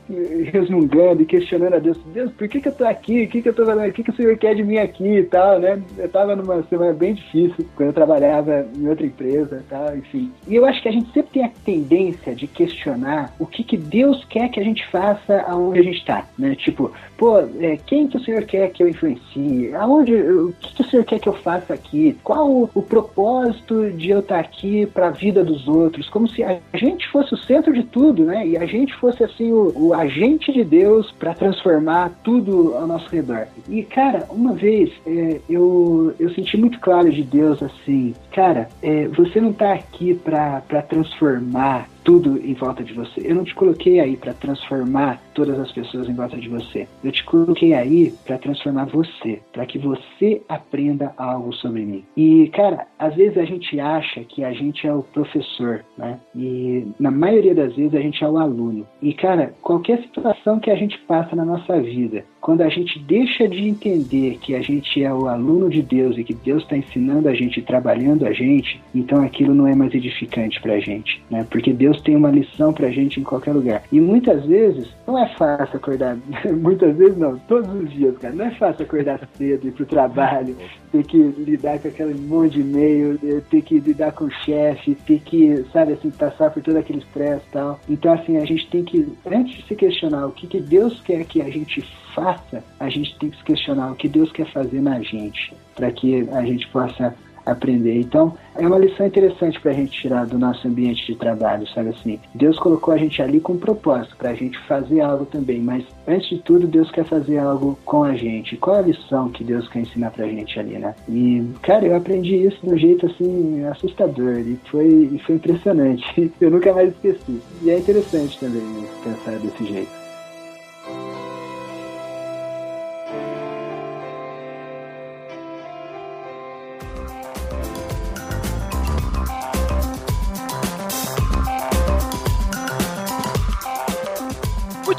resmungando 0.52 1.22
e 1.22 1.26
questionando 1.26 1.76
a 1.76 1.80
Deus, 1.80 1.98
Deus, 2.14 2.32
por 2.34 2.48
que, 2.48 2.60
que 2.60 2.68
eu 2.68 2.76
tô 2.76 2.86
aqui? 2.86 3.24
O 3.24 3.28
que, 3.28 3.42
que 3.42 3.50
eu 3.50 3.54
tô 3.54 3.66
fazendo? 3.66 3.88
O 3.88 3.94
que, 3.94 4.04
que 4.04 4.10
o 4.12 4.16
Senhor 4.16 4.38
quer 4.38 4.56
de 4.56 4.64
mim 4.64 4.78
aqui 4.78 5.20
e 5.20 5.24
tal, 5.24 5.60
né? 5.60 5.82
Eu 5.98 6.10
tava 6.10 6.36
numa 6.36 6.62
semana 6.64 6.94
bem 6.94 7.14
difícil, 7.14 7.66
quando 7.76 7.90
eu 7.90 7.94
trabalhava 7.94 8.66
em 8.76 8.88
outra 8.88 9.06
empresa 9.06 9.64
e 9.66 9.70
tal, 9.70 9.96
enfim. 9.96 10.32
E 10.48 10.56
eu 10.56 10.66
acho 10.66 10.82
que 10.82 10.90
a 10.90 10.92
gente 10.92 11.12
sempre 11.14 11.32
tem 11.32 11.46
a 11.46 11.52
tendência 11.64 12.36
de 12.36 12.48
questionar 12.48 13.34
o 13.40 13.46
que, 13.46 13.64
que 13.64 13.78
Deus 13.78 14.26
quer 14.26 14.50
que 14.50 14.60
a 14.60 14.64
gente 14.64 14.86
faça 14.88 15.44
aonde 15.48 15.80
a 15.80 15.84
gente 15.84 16.06
tá, 16.06 16.26
né? 16.38 16.56
Tipo, 16.56 16.92
pô, 17.18 17.40
é, 17.60 17.78
quem 17.86 18.08
que 18.08 18.18
o 18.18 18.24
Senhor 18.24 18.44
quer 18.44 18.70
que 18.72 18.84
eu 18.84 18.90
influencie? 18.90 19.74
Aonde, 19.76 20.14
o 20.16 20.54
que, 20.60 20.76
que 20.76 20.82
o 20.82 20.90
Senhor 20.90 21.06
quer 21.06 21.20
que 21.20 21.30
eu 21.30 21.34
faça 21.34 21.74
aqui? 21.74 22.18
Qual 22.24 22.50
o, 22.50 22.70
o 22.74 22.82
propósito 22.82 23.90
de 23.92 24.10
eu 24.10 24.20
estar 24.20 24.36
tá 24.36 24.42
aqui 24.42 24.86
para 24.88 25.08
a 25.08 25.12
vida 25.12 25.44
dos 25.44 25.68
outros? 25.68 26.10
Como 26.10 26.28
se 26.28 26.44
a 26.44 26.60
gente 26.74 27.08
fosse 27.10 27.34
o 27.34 27.38
centro 27.38 27.74
de 27.74 27.84
tudo, 27.84 28.26
né? 28.26 28.49
E 28.50 28.58
a 28.58 28.66
gente 28.66 28.96
fosse 28.96 29.24
assim 29.24 29.52
o, 29.52 29.72
o 29.76 29.94
agente 29.94 30.52
de 30.52 30.64
Deus 30.64 31.12
para 31.20 31.34
transformar 31.34 32.12
tudo 32.24 32.76
ao 32.76 32.88
nosso 32.88 33.08
redor. 33.10 33.48
E 33.68 33.84
cara, 33.84 34.26
uma 34.30 34.54
vez 34.54 34.92
é, 35.06 35.40
eu, 35.50 36.14
eu 36.20 36.34
senti 36.34 36.58
muito 36.58 36.80
claro 36.80 37.12
de 37.12 37.24
Deus 37.24 37.62
assim, 37.62 38.16
cara, 38.32 38.70
é, 38.82 39.08
você 39.10 39.40
não 39.40 39.52
está 39.52 39.74
aqui 39.74 40.16
para 40.16 40.62
transformar 40.88 41.88
tudo 42.04 42.40
em 42.44 42.54
volta 42.56 42.84
de 42.84 42.94
você. 42.94 43.22
Eu 43.24 43.36
não 43.36 43.44
te 43.44 43.54
coloquei 43.54 44.00
aí 44.00 44.18
para 44.18 44.34
transformar 44.34 45.22
todas 45.40 45.58
as 45.58 45.72
pessoas 45.72 46.10
em 46.10 46.14
volta 46.14 46.36
de 46.36 46.50
você. 46.50 46.86
Eu 47.02 47.14
te 47.14 47.24
coloquei 47.24 47.74
aí 47.74 48.14
para 48.26 48.38
transformar 48.38 48.86
você, 48.86 49.40
para 49.54 49.66
que 49.66 49.80
você 49.80 50.42
aprenda 50.50 51.14
algo 51.16 51.54
sobre 51.54 51.86
mim. 51.86 52.04
E, 52.18 52.50
cara, 52.50 52.86
às 52.98 53.16
vezes 53.16 53.38
a 53.38 53.46
gente 53.46 53.80
acha 53.80 54.20
que 54.26 54.44
a 54.44 54.52
gente 54.52 54.86
é 54.86 54.94
o 54.94 55.02
professor, 55.02 55.86
né? 55.98 56.20
E 56.36 56.86
na 57.00 57.10
maioria 57.10 57.56
das 57.56 57.74
vezes 57.74 57.96
a 57.96 58.02
gente 58.02 58.22
é 58.22 58.28
o 58.28 58.38
aluno. 58.38 58.86
E, 59.02 59.14
cara, 59.14 59.54
qualquer 59.62 60.02
situação 60.02 60.60
que 60.60 60.70
a 60.70 60.76
gente 60.76 60.98
passa 61.08 61.38
na 61.38 61.46
nossa 61.46 61.80
vida, 61.80 62.26
quando 62.42 62.62
a 62.62 62.70
gente 62.70 63.00
deixa 63.00 63.48
de 63.48 63.68
entender 63.68 64.38
que 64.42 64.56
a 64.56 64.62
gente 64.62 65.04
é 65.04 65.14
o 65.14 65.28
aluno 65.28 65.70
de 65.70 65.82
Deus 65.82 66.18
e 66.18 66.24
que 66.24 66.34
Deus 66.34 66.64
está 66.64 66.76
ensinando 66.76 67.30
a 67.30 67.34
gente, 67.34 67.62
trabalhando 67.62 68.26
a 68.26 68.34
gente, 68.34 68.82
então 68.94 69.22
aquilo 69.22 69.54
não 69.54 69.68
é 69.68 69.76
mais 69.76 69.94
edificante 69.94 70.62
para 70.62 70.74
a 70.74 70.80
gente, 70.80 71.22
né? 71.30 71.46
Porque 71.50 71.72
Deus 71.72 72.02
tem 72.02 72.16
uma 72.16 72.32
lição 72.32 72.74
para 72.74 72.88
a 72.88 72.92
gente 72.92 73.20
em 73.20 73.24
qualquer 73.24 73.54
lugar. 73.54 73.84
E 73.92 74.00
muitas 74.00 74.46
vezes 74.46 74.88
não 75.06 75.18
é 75.18 75.28
fácil 75.38 75.78
acordar, 75.78 76.18
muitas 76.62 76.96
vezes 76.96 77.18
não, 77.18 77.38
todos 77.40 77.70
os 77.74 77.90
dias, 77.92 78.18
cara, 78.18 78.34
não 78.34 78.46
é 78.46 78.52
fácil 78.52 78.86
acordar 78.86 79.20
cedo, 79.38 79.68
ir 79.68 79.72
pro 79.72 79.86
trabalho, 79.86 80.56
ter 80.92 81.04
que 81.06 81.18
lidar 81.18 81.80
com 81.80 81.88
aquele 81.88 82.14
monte 82.16 82.54
de 82.54 82.62
e-mail, 82.62 83.20
ter 83.50 83.62
que 83.62 83.80
lidar 83.80 84.12
com 84.12 84.26
o 84.26 84.32
chefe, 84.32 84.96
ter 84.96 85.20
que, 85.20 85.66
sabe, 85.72 85.94
assim, 85.94 86.10
passar 86.12 86.52
por 86.52 86.62
todo 86.62 86.78
aquele 86.78 87.00
estresse 87.00 87.44
e 87.48 87.52
tal. 87.52 87.80
Então, 87.90 88.14
assim, 88.14 88.38
a 88.38 88.46
gente 88.46 88.70
tem 88.70 88.84
que, 88.84 89.08
antes 89.26 89.58
de 89.58 89.68
se 89.68 89.76
questionar 89.76 90.28
o 90.28 90.32
que, 90.32 90.48
que 90.48 90.60
Deus 90.60 91.00
quer 91.02 91.24
que 91.26 91.42
a 91.42 91.50
gente 91.50 91.82
faça, 92.14 92.64
a 92.80 92.90
gente 92.90 93.18
tem 93.20 93.30
que 93.30 93.38
se 93.38 93.44
questionar 93.44 93.92
o 93.92 93.96
que 93.96 94.08
Deus 94.08 94.32
quer 94.32 94.52
fazer 94.52 94.82
na 94.82 95.00
gente, 95.02 95.54
para 95.76 95.92
que 95.92 96.28
a 96.32 96.42
gente 96.44 96.68
possa 96.70 97.16
aprender. 97.52 98.00
Então, 98.00 98.34
é 98.56 98.68
uma 98.68 98.78
lição 98.78 99.06
interessante 99.06 99.60
para 99.60 99.72
a 99.72 99.74
gente 99.74 99.92
tirar 99.92 100.26
do 100.26 100.38
nosso 100.38 100.68
ambiente 100.68 101.06
de 101.06 101.16
trabalho, 101.16 101.68
sabe 101.70 101.90
assim? 101.90 102.20
Deus 102.34 102.58
colocou 102.60 102.94
a 102.94 102.98
gente 102.98 103.22
ali 103.22 103.40
com 103.40 103.54
um 103.54 103.58
propósito, 103.58 104.16
para 104.18 104.32
a 104.32 104.34
gente 104.34 104.58
fazer 104.68 105.02
algo 105.02 105.26
também, 105.26 105.62
mas 105.62 105.84
antes 106.08 106.30
de 106.30 106.40
tudo, 106.40 106.68
Deus 106.68 106.92
quer 106.92 107.06
fazer 107.06 107.38
algo 107.38 107.78
com 107.86 108.04
a 108.04 108.16
gente. 108.16 108.58
Qual 108.58 108.78
a 108.78 108.82
lição 108.82 109.30
que 109.30 109.44
Deus 109.44 109.68
quer 109.70 109.82
ensinar 109.82 110.12
para 110.12 110.26
a 110.26 110.30
gente 110.30 110.60
ali, 110.60 110.78
né? 110.78 110.96
E, 111.08 111.46
cara, 111.62 111.86
eu 111.86 111.96
aprendi 111.96 112.36
isso 112.36 112.60
de 112.62 112.74
um 112.74 112.78
jeito, 112.78 113.06
assim, 113.06 113.64
assustador, 113.66 114.40
e 114.40 114.60
foi, 114.70 115.20
foi 115.26 115.36
impressionante. 115.36 116.32
Eu 116.40 116.52
nunca 116.52 116.74
mais 116.74 116.90
esqueci. 116.90 117.42
E 117.62 117.70
é 117.70 117.78
interessante 117.78 118.40
também 118.40 118.62
pensar 119.04 119.38
desse 119.40 119.66
jeito. 119.66 119.99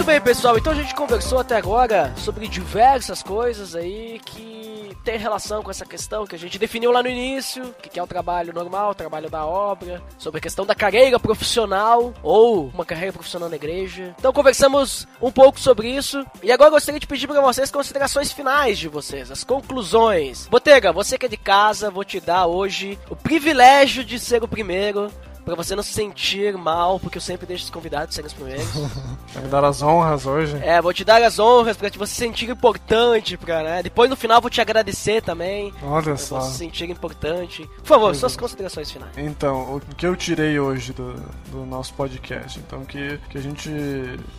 Bem, 0.04 0.20
pessoal, 0.20 0.56
então 0.56 0.72
a 0.72 0.76
gente 0.76 0.94
conversou 0.94 1.38
até 1.40 1.56
agora 1.56 2.12
sobre 2.16 2.48
diversas 2.48 3.22
coisas 3.22 3.74
aí 3.74 4.20
que 4.24 4.96
tem 5.04 5.18
relação 5.18 5.62
com 5.62 5.70
essa 5.70 5.84
questão 5.84 6.26
que 6.26 6.34
a 6.34 6.38
gente 6.38 6.58
definiu 6.58 6.90
lá 6.90 7.02
no 7.02 7.08
início, 7.08 7.74
que 7.82 7.98
é 7.98 8.02
o 8.02 8.06
trabalho 8.06 8.52
normal, 8.52 8.90
o 8.90 8.94
trabalho 8.94 9.28
da 9.28 9.44
obra, 9.44 10.02
sobre 10.18 10.38
a 10.38 10.40
questão 10.40 10.64
da 10.64 10.74
carreira 10.74 11.18
profissional 11.18 12.14
ou 12.22 12.68
uma 12.68 12.84
carreira 12.84 13.12
profissional 13.12 13.48
na 13.48 13.56
igreja. 13.56 14.14
Então 14.18 14.32
conversamos 14.32 15.08
um 15.20 15.30
pouco 15.30 15.58
sobre 15.58 15.88
isso 15.88 16.24
e 16.42 16.52
agora 16.52 16.70
gostaria 16.70 17.00
de 17.00 17.06
pedir 17.06 17.26
para 17.26 17.40
vocês 17.40 17.70
considerações 17.70 18.32
finais 18.32 18.78
de 18.78 18.88
vocês, 18.88 19.30
as 19.30 19.44
conclusões. 19.44 20.46
Botega, 20.48 20.92
você 20.92 21.18
que 21.18 21.26
é 21.26 21.28
de 21.28 21.36
casa, 21.36 21.90
vou 21.90 22.04
te 22.04 22.20
dar 22.20 22.46
hoje 22.46 22.98
o 23.08 23.16
privilégio 23.16 24.04
de 24.04 24.18
ser 24.18 24.42
o 24.42 24.48
primeiro 24.48 25.10
Pra 25.44 25.54
você 25.54 25.74
não 25.74 25.82
se 25.82 25.92
sentir 25.92 26.56
mal, 26.56 27.00
porque 27.00 27.18
eu 27.18 27.22
sempre 27.22 27.46
deixo 27.46 27.64
os 27.64 27.70
convidados 27.70 28.14
serem 28.14 28.26
os 28.26 28.32
primeiros. 28.32 28.66
Vai 29.34 29.42
me 29.42 29.48
dar 29.48 29.64
as 29.64 29.82
honras 29.82 30.26
hoje? 30.26 30.56
É, 30.62 30.80
vou 30.80 30.92
te 30.92 31.04
dar 31.04 31.22
as 31.22 31.38
honras 31.38 31.76
pra 31.76 31.88
você 31.88 32.06
se 32.06 32.14
sentir 32.14 32.50
importante, 32.50 33.36
pra, 33.36 33.62
né? 33.62 33.82
Depois 33.82 34.10
no 34.10 34.16
final 34.16 34.40
vou 34.40 34.50
te 34.50 34.60
agradecer 34.60 35.22
também. 35.22 35.72
Olha 35.82 36.16
só. 36.16 36.40
Você 36.40 36.52
se 36.52 36.58
sentir 36.58 36.90
importante. 36.90 37.68
Por 37.78 37.86
favor, 37.86 38.14
suas 38.14 38.36
considerações 38.36 38.90
finais. 38.90 39.12
Então, 39.16 39.76
o 39.76 39.80
que 39.96 40.06
eu 40.06 40.14
tirei 40.14 40.58
hoje 40.58 40.92
do, 40.92 41.14
do 41.50 41.64
nosso 41.64 41.94
podcast? 41.94 42.58
Então, 42.58 42.84
que, 42.84 43.18
que 43.30 43.38
a 43.38 43.40
gente 43.40 43.70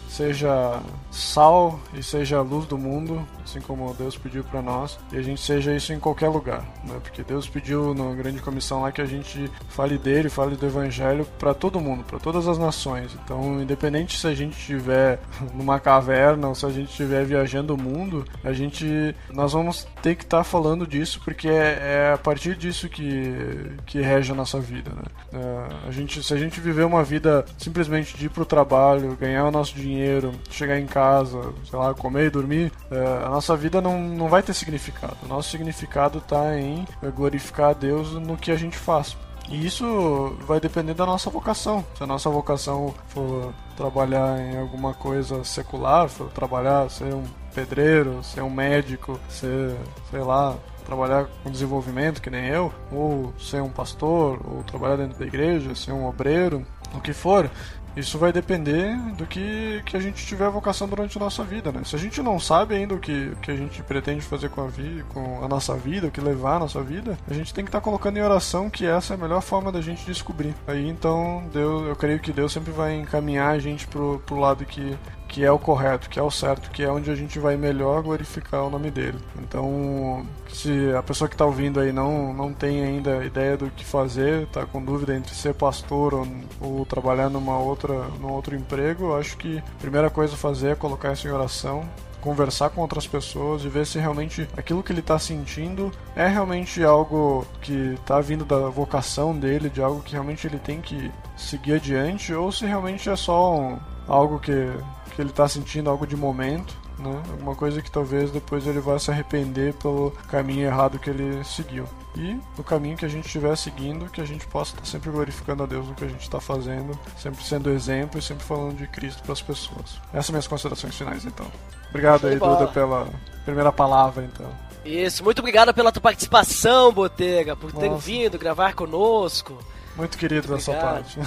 seja 0.08 0.80
sal 1.10 1.80
e 1.94 2.04
seja 2.04 2.42
luz 2.42 2.66
do 2.66 2.78
mundo, 2.78 3.28
assim 3.44 3.60
como 3.62 3.94
Deus 3.94 4.18
pediu 4.18 4.44
para 4.44 4.62
nós, 4.62 5.00
e 5.12 5.18
a 5.18 5.22
gente 5.22 5.42
seja 5.42 5.74
isso 5.74 5.94
em 5.94 6.00
qualquer 6.00 6.30
lugar, 6.30 6.62
né? 6.84 7.00
Porque 7.02 7.24
Deus 7.24 7.48
pediu 7.48 7.94
na 7.94 8.14
grande 8.14 8.42
comissão 8.42 8.82
lá 8.82 8.92
que 8.92 9.02
a 9.02 9.06
gente 9.06 9.50
fale 9.70 9.98
dele, 9.98 10.30
fale 10.30 10.56
do 10.56 10.66
evangelho 10.66 10.91
para 11.40 11.54
todo 11.54 11.80
mundo, 11.80 12.04
para 12.04 12.20
todas 12.20 12.48
as 12.48 12.58
nações. 12.58 13.18
Então, 13.24 13.62
independente 13.62 14.18
se 14.18 14.28
a 14.28 14.34
gente 14.34 14.58
estiver 14.58 15.20
numa 15.54 15.80
caverna 15.80 16.48
ou 16.48 16.56
se 16.56 16.66
a 16.66 16.70
gente 16.70 16.90
estiver 16.90 17.26
viajando 17.26 17.74
o 17.74 17.82
mundo, 17.82 18.26
a 18.44 18.54
gente 18.54 19.16
nós 19.32 19.54
vamos 19.54 19.88
ter 20.02 20.16
que 20.16 20.24
estar 20.24 20.40
tá 20.40 20.44
falando 20.44 20.86
disso 20.86 21.22
porque 21.24 21.48
é, 21.48 22.10
é, 22.10 22.14
a 22.14 22.18
partir 22.18 22.56
disso 22.56 22.90
que 22.90 23.72
que 23.86 24.02
rege 24.02 24.32
a 24.32 24.36
nossa 24.36 24.60
vida, 24.60 24.92
né? 24.92 25.04
É, 25.34 25.88
a 25.88 25.92
gente 25.92 26.24
se 26.24 26.34
a 26.34 26.38
gente 26.38 26.60
viver 26.60 26.84
uma 26.84 27.04
vida 27.04 27.46
simplesmente 27.58 28.18
de 28.18 28.26
ir 28.26 28.30
pro 28.30 28.46
trabalho, 28.46 29.16
ganhar 29.20 29.46
o 29.46 29.52
nosso 29.52 29.76
dinheiro 29.76 30.02
dinheiro, 30.02 30.32
chegar 30.50 30.80
em 30.80 30.86
casa, 30.86 31.54
sei 31.70 31.78
lá, 31.78 31.94
comer 31.94 32.28
e 32.28 32.30
dormir, 32.30 32.72
é, 32.90 33.26
a 33.26 33.30
nossa 33.30 33.56
vida 33.56 33.82
não, 33.82 34.00
não 34.00 34.28
vai 34.28 34.42
ter 34.42 34.54
significado. 34.54 35.18
O 35.24 35.28
nosso 35.28 35.50
significado 35.50 36.20
está 36.20 36.58
em 36.60 36.86
glorificar 37.16 37.72
a 37.72 37.74
Deus 37.74 38.14
no 38.14 38.38
que 38.38 38.52
a 38.52 38.56
gente 38.56 38.78
faz. 38.78 39.16
E 39.52 39.66
isso 39.66 40.34
vai 40.48 40.62
depender 40.62 40.94
da 40.94 41.06
nossa 41.06 41.30
vocação. 41.30 41.84
Se 41.96 42.04
a 42.04 42.08
nossa 42.08 42.30
vocação 42.30 42.96
for 43.08 43.54
trabalhar 43.76 44.40
em 44.40 44.58
alguma 44.58 44.94
coisa 44.94 45.44
secular, 45.44 46.08
for 46.08 46.30
trabalhar, 46.30 46.90
ser 46.90 47.14
um 47.14 47.26
pedreiro, 47.54 48.24
ser 48.24 48.42
um 48.42 48.50
médico, 48.50 49.20
ser, 49.28 49.76
sei 50.10 50.22
lá, 50.22 50.56
trabalhar 50.86 51.28
com 51.44 51.52
desenvolvimento, 51.52 52.22
que 52.22 52.30
nem 52.30 52.48
eu, 52.48 52.74
ou 52.92 53.34
ser 53.38 53.62
um 53.62 53.70
pastor, 53.70 54.40
ou 54.46 54.64
trabalhar 54.64 54.96
dentro 54.96 55.20
da 55.20 55.26
igreja, 55.26 55.76
ser 55.76 55.92
um 55.92 56.08
obreiro, 56.08 56.66
o 56.94 57.02
que 57.02 57.12
for, 57.12 57.50
isso 57.96 58.18
vai 58.18 58.32
depender 58.32 58.96
do 59.18 59.26
que, 59.26 59.82
que 59.86 59.98
a 59.98 60.00
gente 60.00 60.26
tiver 60.26 60.50
vocação 60.50 60.88
durante 60.88 61.18
a 61.18 61.20
nossa 61.20 61.44
vida, 61.44 61.72
né? 61.72 61.82
Se 61.84 61.96
a 61.96 62.00
gente 62.00 62.22
não 62.22 62.40
sabe 62.40 62.76
ainda 62.76 62.96
o 62.96 63.00
que, 63.00 63.32
que 63.42 63.52
a 63.52 63.56
gente 63.56 63.82
pretende 63.84 64.22
fazer 64.22 64.50
com 64.50 64.62
a, 64.62 64.68
vida, 64.68 65.04
com 65.10 65.44
a 65.44 65.48
nossa 65.48 65.76
vida, 65.76 66.08
o 66.08 66.12
que 66.12 66.22
levar 66.22 66.56
a 66.56 66.60
nossa 66.60 66.82
vida, 66.82 67.18
a 67.30 67.34
gente 67.34 67.54
tem 67.54 67.64
que 67.64 67.70
estar 67.70 67.80
tá 67.80 67.84
colocando 67.84 68.18
em 68.18 68.22
oração 68.22 68.70
que 68.70 68.86
essa 68.86 69.14
é 69.14 69.16
a 69.16 69.20
melhor 69.20 69.42
forma 69.42 69.72
da 69.72 69.82
gente 69.82 70.06
descobrir. 70.06 70.56
Aí 70.68 70.88
então, 70.88 71.44
Deus, 71.52 71.88
eu 71.88 71.96
creio 71.96 72.20
que 72.20 72.32
Deus 72.32 72.52
sempre 72.52 72.72
vai 72.72 72.96
encaminhar 72.96 73.52
a 73.52 73.60
gente 73.60 73.88
pro, 73.88 74.20
pro 74.26 74.40
lado 74.40 74.66
que, 74.66 74.98
que 75.32 75.46
é 75.46 75.52
o 75.52 75.58
correto, 75.58 76.10
que 76.10 76.20
é 76.20 76.22
o 76.22 76.30
certo, 76.30 76.70
que 76.72 76.84
é 76.84 76.92
onde 76.92 77.10
a 77.10 77.16
gente 77.16 77.40
vai 77.40 77.56
melhor 77.56 78.04
glorificar 78.04 78.66
o 78.66 78.70
nome 78.70 78.92
dele. 78.92 79.18
Então, 79.40 80.26
se 80.50 80.94
a 80.94 81.02
pessoa 81.02 81.30
que 81.30 81.36
está 81.36 81.46
ouvindo 81.46 81.80
aí 81.80 81.94
não, 81.94 82.34
não 82.34 82.54
tem 82.54 82.84
ainda 82.84 83.24
ideia 83.24 83.56
do 83.56 83.72
que 83.72 83.86
fazer, 83.86 84.44
está 84.44 84.66
com 84.66 84.84
dúvida 84.84 85.16
entre 85.16 85.34
ser 85.34 85.54
pastor 85.54 86.14
ou, 86.14 86.28
ou, 86.60 86.86
trabalhar 86.86 87.30
numa 87.30 87.58
outra, 87.58 87.94
num 88.20 88.30
outro 88.30 88.58
emprego, 88.58 89.16
acho 89.16 89.38
que 89.38 89.60
a 89.60 89.80
primeira 89.80 90.10
coisa 90.10 90.34
a 90.34 90.38
fazer 90.38 90.72
é 90.72 90.76
colocar 90.76 91.14
isso 91.14 91.26
em 91.30 91.32
oração, 91.32 91.88
conversar 92.20 92.70
com 92.70 92.82
outras 92.82 93.08
pessoas 93.08 93.64
e 93.64 93.70
ver 93.70 93.86
se 93.86 93.98
realmente 93.98 94.46
aquilo 94.58 94.84
que 94.84 94.92
ele 94.92 95.00
está 95.00 95.18
sentindo 95.18 95.92
é 96.14 96.28
realmente 96.28 96.84
algo 96.84 97.48
que 97.62 97.94
está 97.94 98.20
vindo 98.20 98.44
da 98.44 98.68
vocação 98.68 99.34
dele, 99.34 99.70
de 99.70 99.82
algo 99.82 100.02
que 100.02 100.12
realmente 100.12 100.46
ele 100.46 100.60
tem 100.60 100.82
que 100.82 101.10
seguir 101.38 101.76
adiante, 101.76 102.34
ou 102.34 102.52
se 102.52 102.66
realmente 102.66 103.10
é 103.10 103.16
só 103.16 103.58
um, 103.58 103.80
algo 104.08 104.40
que 104.40 104.70
que 105.12 105.22
ele 105.22 105.30
está 105.30 105.48
sentindo 105.48 105.90
algo 105.90 106.08
de 106.08 106.16
momento, 106.16 106.76
né? 106.98 107.22
Alguma 107.32 107.56
coisa 107.56 107.82
que 107.82 107.92
talvez 107.92 108.32
depois 108.32 108.66
ele 108.66 108.80
vá 108.80 108.98
se 108.98 109.12
arrepender 109.12 109.74
pelo 109.76 110.12
caminho 110.30 110.66
errado 110.66 111.00
que 111.00 111.10
ele 111.10 111.44
seguiu. 111.44 111.88
E 112.16 112.38
no 112.58 112.64
caminho 112.64 112.98
que 112.98 113.06
a 113.06 113.10
gente 113.10 113.26
estiver 113.26 113.56
seguindo, 113.56 114.10
que 114.10 114.22
a 114.22 114.26
gente 114.26 114.46
possa 114.48 114.74
estar 114.74 114.86
sempre 114.86 115.10
glorificando 115.10 115.64
a 115.64 115.66
Deus 115.66 115.88
no 115.88 115.96
que 115.96 116.04
a 116.04 116.08
gente 116.08 116.22
está 116.22 116.40
fazendo, 116.40 116.98
sempre 117.18 117.44
sendo 117.44 117.70
exemplo 117.70 118.20
e 118.20 118.22
sempre 118.22 118.44
falando 118.44 118.76
de 118.78 118.88
Cristo 118.88 119.24
para 119.24 119.34
as 119.34 119.42
pessoas. 119.42 120.00
Essas 120.12 120.26
são 120.26 120.34
minhas 120.34 120.48
considerações 120.48 120.96
finais, 120.96 121.26
então. 121.26 121.46
Obrigado 121.90 122.28
aí, 122.28 122.38
Duda, 122.38 122.68
pela 122.68 123.08
primeira 123.46 123.72
palavra, 123.72 124.24
então. 124.24 124.50
Isso, 124.84 125.24
muito 125.24 125.40
obrigado 125.40 125.74
pela 125.74 125.92
tua 125.92 126.02
participação, 126.02 126.92
Botega, 126.92 127.56
por 127.56 127.72
ter 127.72 127.90
Nossa. 127.90 128.02
vindo 128.02 128.38
gravar 128.40 128.74
conosco. 128.74 129.58
Muito 129.96 130.18
querido 130.18 130.48
da 130.48 130.60
sua 130.60 130.76
parte. 130.76 131.20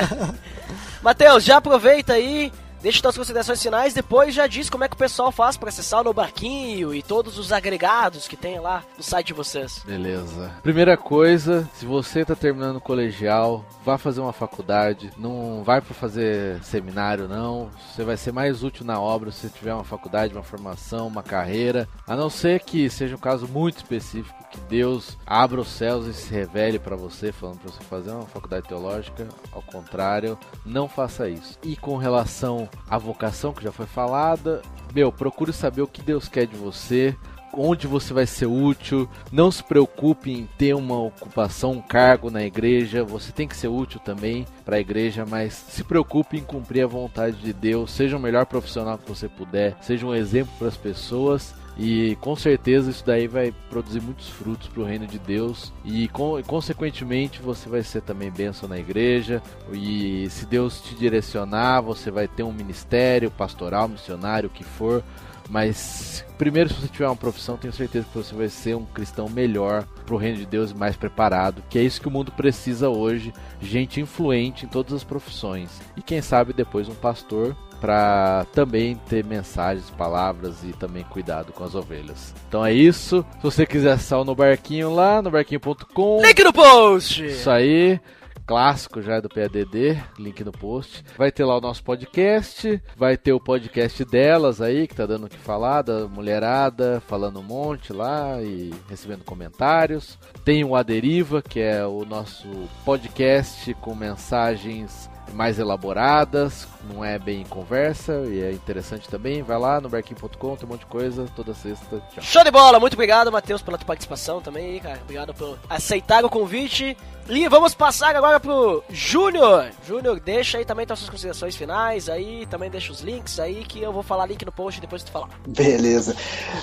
Matheus, 1.02 1.44
já 1.44 1.58
aproveita 1.58 2.14
aí, 2.14 2.52
Deixe 2.82 2.98
suas 2.98 3.16
considerações 3.16 3.62
finais, 3.62 3.94
depois 3.94 4.34
já 4.34 4.48
diz 4.48 4.68
como 4.68 4.82
é 4.82 4.88
que 4.88 4.96
o 4.96 4.98
pessoal 4.98 5.30
faz 5.30 5.56
para 5.56 5.68
acessar 5.68 6.02
No 6.02 6.12
Barquinho 6.12 6.92
e 6.92 7.00
todos 7.00 7.38
os 7.38 7.52
agregados 7.52 8.26
que 8.26 8.36
tem 8.36 8.58
lá 8.58 8.82
no 8.96 9.04
site 9.04 9.28
de 9.28 9.32
vocês. 9.34 9.84
Beleza. 9.86 10.50
Primeira 10.64 10.96
coisa, 10.96 11.68
se 11.74 11.86
você 11.86 12.24
tá 12.24 12.34
terminando 12.34 12.76
o 12.76 12.80
colegial, 12.80 13.64
vá 13.84 13.96
fazer 13.96 14.20
uma 14.20 14.32
faculdade, 14.32 15.12
não 15.16 15.62
vai 15.62 15.80
para 15.80 15.94
fazer 15.94 16.60
seminário 16.64 17.28
não, 17.28 17.70
você 17.94 18.02
vai 18.02 18.16
ser 18.16 18.32
mais 18.32 18.64
útil 18.64 18.84
na 18.84 19.00
obra 19.00 19.30
se 19.30 19.48
tiver 19.48 19.72
uma 19.72 19.84
faculdade, 19.84 20.34
uma 20.34 20.42
formação, 20.42 21.06
uma 21.06 21.22
carreira, 21.22 21.88
a 22.04 22.16
não 22.16 22.28
ser 22.28 22.60
que 22.64 22.90
seja 22.90 23.14
um 23.14 23.20
caso 23.20 23.46
muito 23.46 23.76
específico 23.76 24.42
que 24.52 24.60
Deus 24.68 25.16
abra 25.26 25.60
os 25.60 25.68
céus 25.68 26.06
e 26.06 26.12
se 26.12 26.30
revele 26.30 26.78
para 26.78 26.94
você, 26.94 27.32
falando 27.32 27.58
para 27.60 27.72
você 27.72 27.82
fazer 27.84 28.10
uma 28.10 28.26
faculdade 28.26 28.68
teológica, 28.68 29.26
ao 29.50 29.62
contrário, 29.62 30.38
não 30.64 30.88
faça 30.88 31.28
isso. 31.28 31.58
E 31.62 31.74
com 31.74 31.96
relação 31.96 32.68
a 32.88 32.98
vocação 32.98 33.52
que 33.52 33.64
já 33.64 33.72
foi 33.72 33.86
falada. 33.86 34.62
Meu, 34.94 35.10
procure 35.10 35.52
saber 35.52 35.82
o 35.82 35.86
que 35.86 36.02
Deus 36.02 36.28
quer 36.28 36.46
de 36.46 36.56
você, 36.56 37.16
onde 37.54 37.86
você 37.86 38.12
vai 38.12 38.26
ser 38.26 38.46
útil. 38.46 39.08
Não 39.30 39.50
se 39.50 39.62
preocupe 39.62 40.32
em 40.32 40.46
ter 40.58 40.74
uma 40.74 41.00
ocupação, 41.00 41.72
um 41.72 41.82
cargo 41.82 42.30
na 42.30 42.44
igreja. 42.44 43.04
Você 43.04 43.32
tem 43.32 43.48
que 43.48 43.56
ser 43.56 43.68
útil 43.68 44.00
também 44.00 44.46
para 44.64 44.76
a 44.76 44.80
igreja, 44.80 45.24
mas 45.26 45.54
se 45.54 45.84
preocupe 45.84 46.36
em 46.38 46.44
cumprir 46.44 46.84
a 46.84 46.86
vontade 46.86 47.36
de 47.36 47.52
Deus. 47.52 47.90
Seja 47.90 48.16
o 48.16 48.20
melhor 48.20 48.46
profissional 48.46 48.98
que 48.98 49.08
você 49.08 49.28
puder, 49.28 49.76
seja 49.80 50.06
um 50.06 50.14
exemplo 50.14 50.52
para 50.58 50.68
as 50.68 50.76
pessoas. 50.76 51.54
E 51.78 52.16
com 52.20 52.36
certeza 52.36 52.90
isso 52.90 53.04
daí 53.04 53.26
vai 53.26 53.52
produzir 53.70 54.00
muitos 54.00 54.28
frutos 54.28 54.68
para 54.68 54.82
o 54.82 54.84
reino 54.84 55.06
de 55.06 55.18
Deus. 55.18 55.72
E 55.84 56.08
com, 56.08 56.42
consequentemente 56.42 57.40
você 57.40 57.68
vai 57.68 57.82
ser 57.82 58.02
também 58.02 58.30
bênção 58.30 58.68
na 58.68 58.78
igreja. 58.78 59.42
E 59.72 60.28
se 60.30 60.46
Deus 60.46 60.80
te 60.80 60.94
direcionar 60.94 61.80
você 61.80 62.10
vai 62.10 62.28
ter 62.28 62.42
um 62.42 62.52
ministério 62.52 63.30
pastoral, 63.30 63.88
missionário, 63.88 64.48
o 64.48 64.52
que 64.52 64.64
for. 64.64 65.02
Mas 65.50 66.24
primeiro, 66.38 66.70
se 66.70 66.80
você 66.80 66.88
tiver 66.88 67.06
uma 67.06 67.16
profissão, 67.16 67.56
tenho 67.56 67.72
certeza 67.72 68.06
que 68.06 68.16
você 68.16 68.34
vai 68.34 68.48
ser 68.48 68.76
um 68.76 68.84
cristão 68.84 69.28
melhor 69.28 69.84
para 70.06 70.14
o 70.14 70.18
reino 70.18 70.38
de 70.38 70.46
Deus 70.46 70.70
e 70.70 70.74
mais 70.74 70.96
preparado, 70.96 71.62
que 71.68 71.78
é 71.78 71.82
isso 71.82 72.00
que 72.00 72.08
o 72.08 72.10
mundo 72.10 72.32
precisa 72.32 72.88
hoje, 72.88 73.32
gente 73.60 74.00
influente 74.00 74.64
em 74.64 74.68
todas 74.68 74.92
as 74.92 75.04
profissões. 75.04 75.80
E 75.96 76.02
quem 76.02 76.22
sabe 76.22 76.52
depois 76.52 76.88
um 76.88 76.94
pastor 76.94 77.56
para 77.82 78.46
também 78.52 78.94
ter 79.08 79.24
mensagens, 79.24 79.90
palavras 79.90 80.62
e 80.62 80.68
também 80.68 81.02
cuidado 81.02 81.52
com 81.52 81.64
as 81.64 81.74
ovelhas. 81.74 82.32
Então 82.48 82.64
é 82.64 82.72
isso. 82.72 83.26
Se 83.38 83.42
você 83.42 83.66
quiser 83.66 83.98
sal 83.98 84.24
no 84.24 84.36
barquinho 84.36 84.94
lá, 84.94 85.20
no 85.20 85.32
barquinho.com. 85.32 86.22
Link 86.22 86.44
no 86.44 86.52
post! 86.52 87.26
Isso 87.26 87.50
aí 87.50 88.00
clássico 88.46 89.00
já 89.00 89.20
do 89.20 89.28
PADD, 89.28 90.02
link 90.18 90.44
no 90.44 90.52
post. 90.52 91.02
Vai 91.16 91.32
ter 91.32 91.44
lá 91.44 91.56
o 91.56 91.60
nosso 91.60 91.82
podcast, 91.82 92.82
vai 92.96 93.16
ter 93.16 93.32
o 93.32 93.40
podcast 93.40 94.04
delas 94.04 94.60
aí, 94.60 94.86
que 94.86 94.94
tá 94.94 95.06
dando 95.06 95.26
o 95.26 95.28
que 95.28 95.38
falar, 95.38 95.82
da 95.82 96.06
mulherada, 96.06 97.02
falando 97.06 97.40
um 97.40 97.42
monte 97.42 97.92
lá 97.92 98.42
e 98.42 98.72
recebendo 98.88 99.24
comentários. 99.24 100.18
Tem 100.44 100.64
o 100.64 100.76
Aderiva, 100.76 101.40
que 101.40 101.60
é 101.60 101.84
o 101.86 102.04
nosso 102.04 102.48
podcast 102.84 103.72
com 103.74 103.94
mensagens 103.94 105.08
mais 105.32 105.58
elaboradas, 105.58 106.66
não 106.92 107.04
é 107.04 107.18
bem 107.18 107.44
conversa 107.44 108.22
e 108.26 108.42
é 108.42 108.52
interessante 108.52 109.08
também. 109.08 109.42
Vai 109.42 109.58
lá 109.58 109.80
no 109.80 109.88
barquinho.com, 109.88 110.56
tem 110.56 110.66
um 110.66 110.72
monte 110.72 110.80
de 110.80 110.86
coisa, 110.86 111.26
toda 111.34 111.54
sexta. 111.54 112.02
Tchau. 112.12 112.22
Show 112.22 112.44
de 112.44 112.50
bola, 112.50 112.78
muito 112.80 112.94
obrigado, 112.94 113.30
Matheus, 113.30 113.62
pela 113.62 113.78
tua 113.78 113.86
participação 113.86 114.40
também, 114.40 114.80
cara. 114.80 115.00
Obrigado 115.02 115.32
por 115.34 115.58
aceitar 115.68 116.24
o 116.24 116.30
convite. 116.30 116.96
E 117.28 117.48
vamos 117.48 117.74
passar 117.74 118.14
agora 118.16 118.40
pro 118.40 118.82
Júnior. 118.90 119.70
Júnior, 119.86 120.20
deixa 120.20 120.58
aí 120.58 120.64
também 120.64 120.86
suas 120.86 121.08
considerações 121.08 121.56
finais 121.56 122.08
aí, 122.08 122.46
também 122.46 122.70
deixa 122.70 122.92
os 122.92 123.00
links 123.00 123.38
aí 123.38 123.64
que 123.64 123.80
eu 123.80 123.92
vou 123.92 124.02
falar 124.02 124.26
link 124.26 124.44
no 124.44 124.52
post 124.52 124.80
depois 124.80 125.02
tu 125.02 125.10
falar. 125.10 125.28
Beleza. 125.46 126.14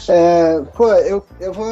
É, 0.08 0.62
pô, 0.76 0.92
eu, 0.94 1.26
eu 1.40 1.54
vou 1.54 1.66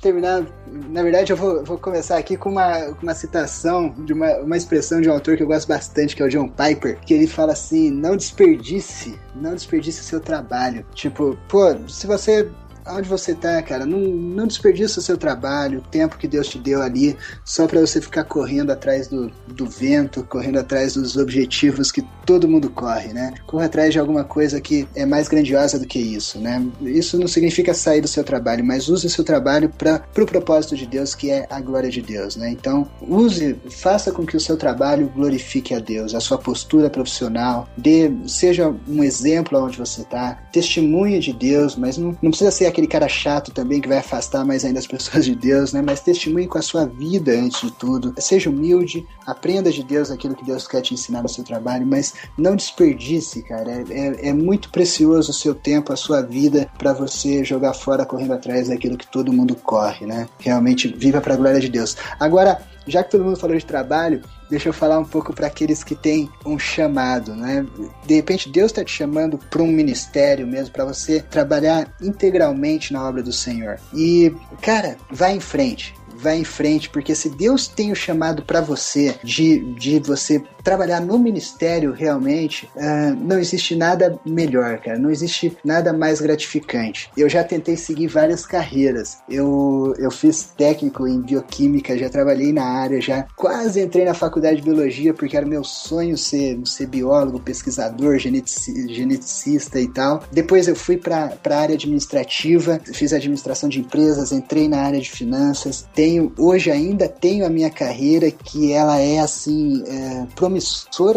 terminar. 0.00 0.44
Na 0.66 1.02
verdade, 1.02 1.32
eu 1.32 1.36
vou, 1.36 1.64
vou 1.64 1.78
começar 1.78 2.18
aqui 2.18 2.36
com 2.36 2.50
uma, 2.50 2.94
uma 3.02 3.14
citação 3.14 3.94
de 3.98 4.12
uma, 4.12 4.30
uma 4.38 4.56
expressão 4.56 5.00
de 5.00 5.08
um 5.08 5.12
autor 5.12 5.36
que 5.36 5.42
eu 5.42 5.46
gosto 5.46 5.66
bastante, 5.66 6.14
que 6.14 6.22
é 6.22 6.26
o 6.26 6.28
John 6.28 6.48
Piper, 6.48 6.98
que 7.00 7.14
ele 7.14 7.26
fala 7.26 7.52
assim: 7.52 7.90
não 7.90 8.16
desperdice, 8.16 9.18
não 9.34 9.54
desperdice 9.54 10.04
seu 10.04 10.20
trabalho. 10.20 10.84
Tipo, 10.94 11.36
pô, 11.48 11.74
se 11.88 12.06
você 12.06 12.48
onde 12.88 13.08
você 13.08 13.34
tá, 13.34 13.62
cara, 13.62 13.84
não, 13.86 13.98
não 13.98 14.46
desperdiça 14.46 15.00
o 15.00 15.02
seu 15.02 15.16
trabalho, 15.16 15.78
o 15.78 15.82
tempo 15.82 16.16
que 16.16 16.28
Deus 16.28 16.48
te 16.48 16.58
deu 16.58 16.82
ali, 16.82 17.16
só 17.44 17.66
para 17.66 17.80
você 17.80 18.00
ficar 18.00 18.24
correndo 18.24 18.70
atrás 18.70 19.08
do, 19.08 19.30
do 19.48 19.66
vento, 19.66 20.24
correndo 20.24 20.58
atrás 20.58 20.94
dos 20.94 21.16
objetivos 21.16 21.90
que 21.90 22.04
todo 22.24 22.48
mundo 22.48 22.68
corre, 22.70 23.12
né? 23.12 23.34
Corra 23.46 23.66
atrás 23.66 23.92
de 23.92 23.98
alguma 23.98 24.24
coisa 24.24 24.60
que 24.60 24.86
é 24.94 25.06
mais 25.06 25.28
grandiosa 25.28 25.78
do 25.78 25.86
que 25.86 25.98
isso, 25.98 26.40
né? 26.40 26.64
Isso 26.82 27.18
não 27.18 27.28
significa 27.28 27.72
sair 27.72 28.00
do 28.00 28.08
seu 28.08 28.24
trabalho, 28.24 28.64
mas 28.64 28.88
use 28.88 29.06
o 29.06 29.10
seu 29.10 29.24
trabalho 29.24 29.68
para 29.68 29.96
o 29.96 30.14
pro 30.14 30.26
propósito 30.26 30.76
de 30.76 30.86
Deus, 30.86 31.14
que 31.14 31.30
é 31.30 31.46
a 31.48 31.60
glória 31.60 31.88
de 31.88 32.02
Deus, 32.02 32.36
né? 32.36 32.50
Então, 32.50 32.88
use, 33.00 33.56
faça 33.70 34.10
com 34.10 34.26
que 34.26 34.36
o 34.36 34.40
seu 34.40 34.56
trabalho 34.56 35.08
glorifique 35.14 35.74
a 35.74 35.78
Deus, 35.78 36.14
a 36.14 36.20
sua 36.20 36.38
postura 36.38 36.90
profissional, 36.90 37.68
dê, 37.76 38.10
seja 38.26 38.74
um 38.88 39.02
exemplo 39.02 39.62
onde 39.62 39.78
você 39.78 40.02
está, 40.02 40.38
testemunhe 40.52 41.20
de 41.20 41.32
Deus, 41.32 41.76
mas 41.76 41.96
não, 41.96 42.16
não 42.20 42.30
precisa 42.30 42.50
ser 42.50 42.66
aquele 42.76 42.86
cara 42.86 43.08
chato 43.08 43.50
também 43.50 43.80
que 43.80 43.88
vai 43.88 43.98
afastar 43.98 44.44
mais 44.44 44.62
ainda 44.62 44.78
as 44.78 44.86
pessoas 44.86 45.24
de 45.24 45.34
Deus, 45.34 45.72
né? 45.72 45.80
Mas 45.80 46.00
testemunhe 46.00 46.46
com 46.46 46.58
a 46.58 46.62
sua 46.62 46.84
vida 46.84 47.32
antes 47.32 47.62
de 47.62 47.70
tudo. 47.70 48.14
Seja 48.18 48.50
humilde, 48.50 49.06
aprenda 49.26 49.72
de 49.72 49.82
Deus 49.82 50.10
aquilo 50.10 50.34
que 50.34 50.44
Deus 50.44 50.68
quer 50.68 50.82
te 50.82 50.92
ensinar 50.92 51.22
no 51.22 51.28
seu 51.28 51.42
trabalho, 51.42 51.86
mas 51.86 52.12
não 52.36 52.54
desperdice, 52.54 53.42
cara. 53.42 53.70
É, 53.70 53.84
é, 53.90 54.28
é 54.28 54.32
muito 54.34 54.70
precioso 54.70 55.30
o 55.30 55.34
seu 55.34 55.54
tempo, 55.54 55.92
a 55.92 55.96
sua 55.96 56.20
vida, 56.20 56.68
para 56.76 56.92
você 56.92 57.42
jogar 57.42 57.72
fora 57.72 58.04
correndo 58.04 58.34
atrás 58.34 58.68
daquilo 58.68 58.98
que 58.98 59.06
todo 59.06 59.32
mundo 59.32 59.54
corre, 59.56 60.04
né? 60.04 60.28
Realmente 60.38 60.88
viva 60.88 61.20
para 61.20 61.32
a 61.32 61.36
glória 61.36 61.60
de 61.60 61.70
Deus. 61.70 61.96
Agora, 62.20 62.60
já 62.86 63.02
que 63.02 63.10
todo 63.10 63.24
mundo 63.24 63.38
falou 63.38 63.56
de 63.56 63.64
trabalho, 63.64 64.22
deixa 64.50 64.68
eu 64.68 64.72
falar 64.72 64.98
um 64.98 65.04
pouco 65.04 65.32
para 65.32 65.46
aqueles 65.46 65.82
que 65.82 65.94
têm 65.94 66.30
um 66.44 66.58
chamado, 66.58 67.34
né? 67.34 67.66
De 68.06 68.14
repente 68.14 68.48
Deus 68.48 68.66
está 68.70 68.84
te 68.84 68.92
chamando 68.92 69.38
para 69.38 69.62
um 69.62 69.66
ministério 69.66 70.46
mesmo, 70.46 70.72
para 70.72 70.84
você 70.84 71.20
trabalhar 71.20 71.94
integralmente 72.00 72.92
na 72.92 73.06
obra 73.06 73.22
do 73.22 73.32
Senhor. 73.32 73.78
E, 73.94 74.34
cara, 74.62 74.96
vai 75.10 75.34
em 75.34 75.40
frente 75.40 75.94
vai 76.18 76.38
em 76.38 76.44
frente, 76.44 76.88
porque 76.88 77.14
se 77.14 77.28
Deus 77.28 77.68
tem 77.68 77.92
o 77.92 77.94
chamado 77.94 78.42
para 78.42 78.60
você 78.60 79.14
de, 79.22 79.58
de 79.74 79.98
você 80.00 80.42
trabalhar 80.66 81.00
no 81.00 81.16
ministério 81.16 81.92
realmente, 81.92 82.68
uh, 82.74 83.14
não 83.20 83.38
existe 83.38 83.76
nada 83.76 84.18
melhor, 84.26 84.80
cara. 84.80 84.98
Não 84.98 85.12
existe 85.12 85.56
nada 85.64 85.92
mais 85.92 86.20
gratificante. 86.20 87.08
Eu 87.16 87.28
já 87.28 87.44
tentei 87.44 87.76
seguir 87.76 88.08
várias 88.08 88.44
carreiras. 88.44 89.18
Eu, 89.28 89.94
eu 89.96 90.10
fiz 90.10 90.52
técnico 90.56 91.06
em 91.06 91.20
bioquímica, 91.20 91.96
já 91.96 92.10
trabalhei 92.10 92.52
na 92.52 92.64
área, 92.64 93.00
já 93.00 93.28
quase 93.36 93.80
entrei 93.80 94.04
na 94.04 94.12
faculdade 94.12 94.56
de 94.56 94.62
biologia, 94.62 95.14
porque 95.14 95.36
era 95.36 95.46
meu 95.46 95.62
sonho 95.62 96.18
ser, 96.18 96.58
ser 96.64 96.88
biólogo, 96.88 97.38
pesquisador, 97.38 98.18
geneticista 98.18 99.80
e 99.80 99.86
tal. 99.86 100.24
Depois 100.32 100.66
eu 100.66 100.74
fui 100.74 100.96
para 100.96 101.32
a 101.48 101.56
área 101.56 101.76
administrativa, 101.76 102.80
fiz 102.92 103.12
administração 103.12 103.68
de 103.68 103.78
empresas, 103.78 104.32
entrei 104.32 104.66
na 104.66 104.78
área 104.78 105.00
de 105.00 105.12
finanças. 105.12 105.86
Tenho, 105.94 106.32
hoje 106.36 106.72
ainda 106.72 107.06
tenho 107.06 107.46
a 107.46 107.48
minha 107.48 107.70
carreira 107.70 108.32
que 108.32 108.72
ela 108.72 108.98
é 108.98 109.20
assim, 109.20 109.84
é, 109.86 110.26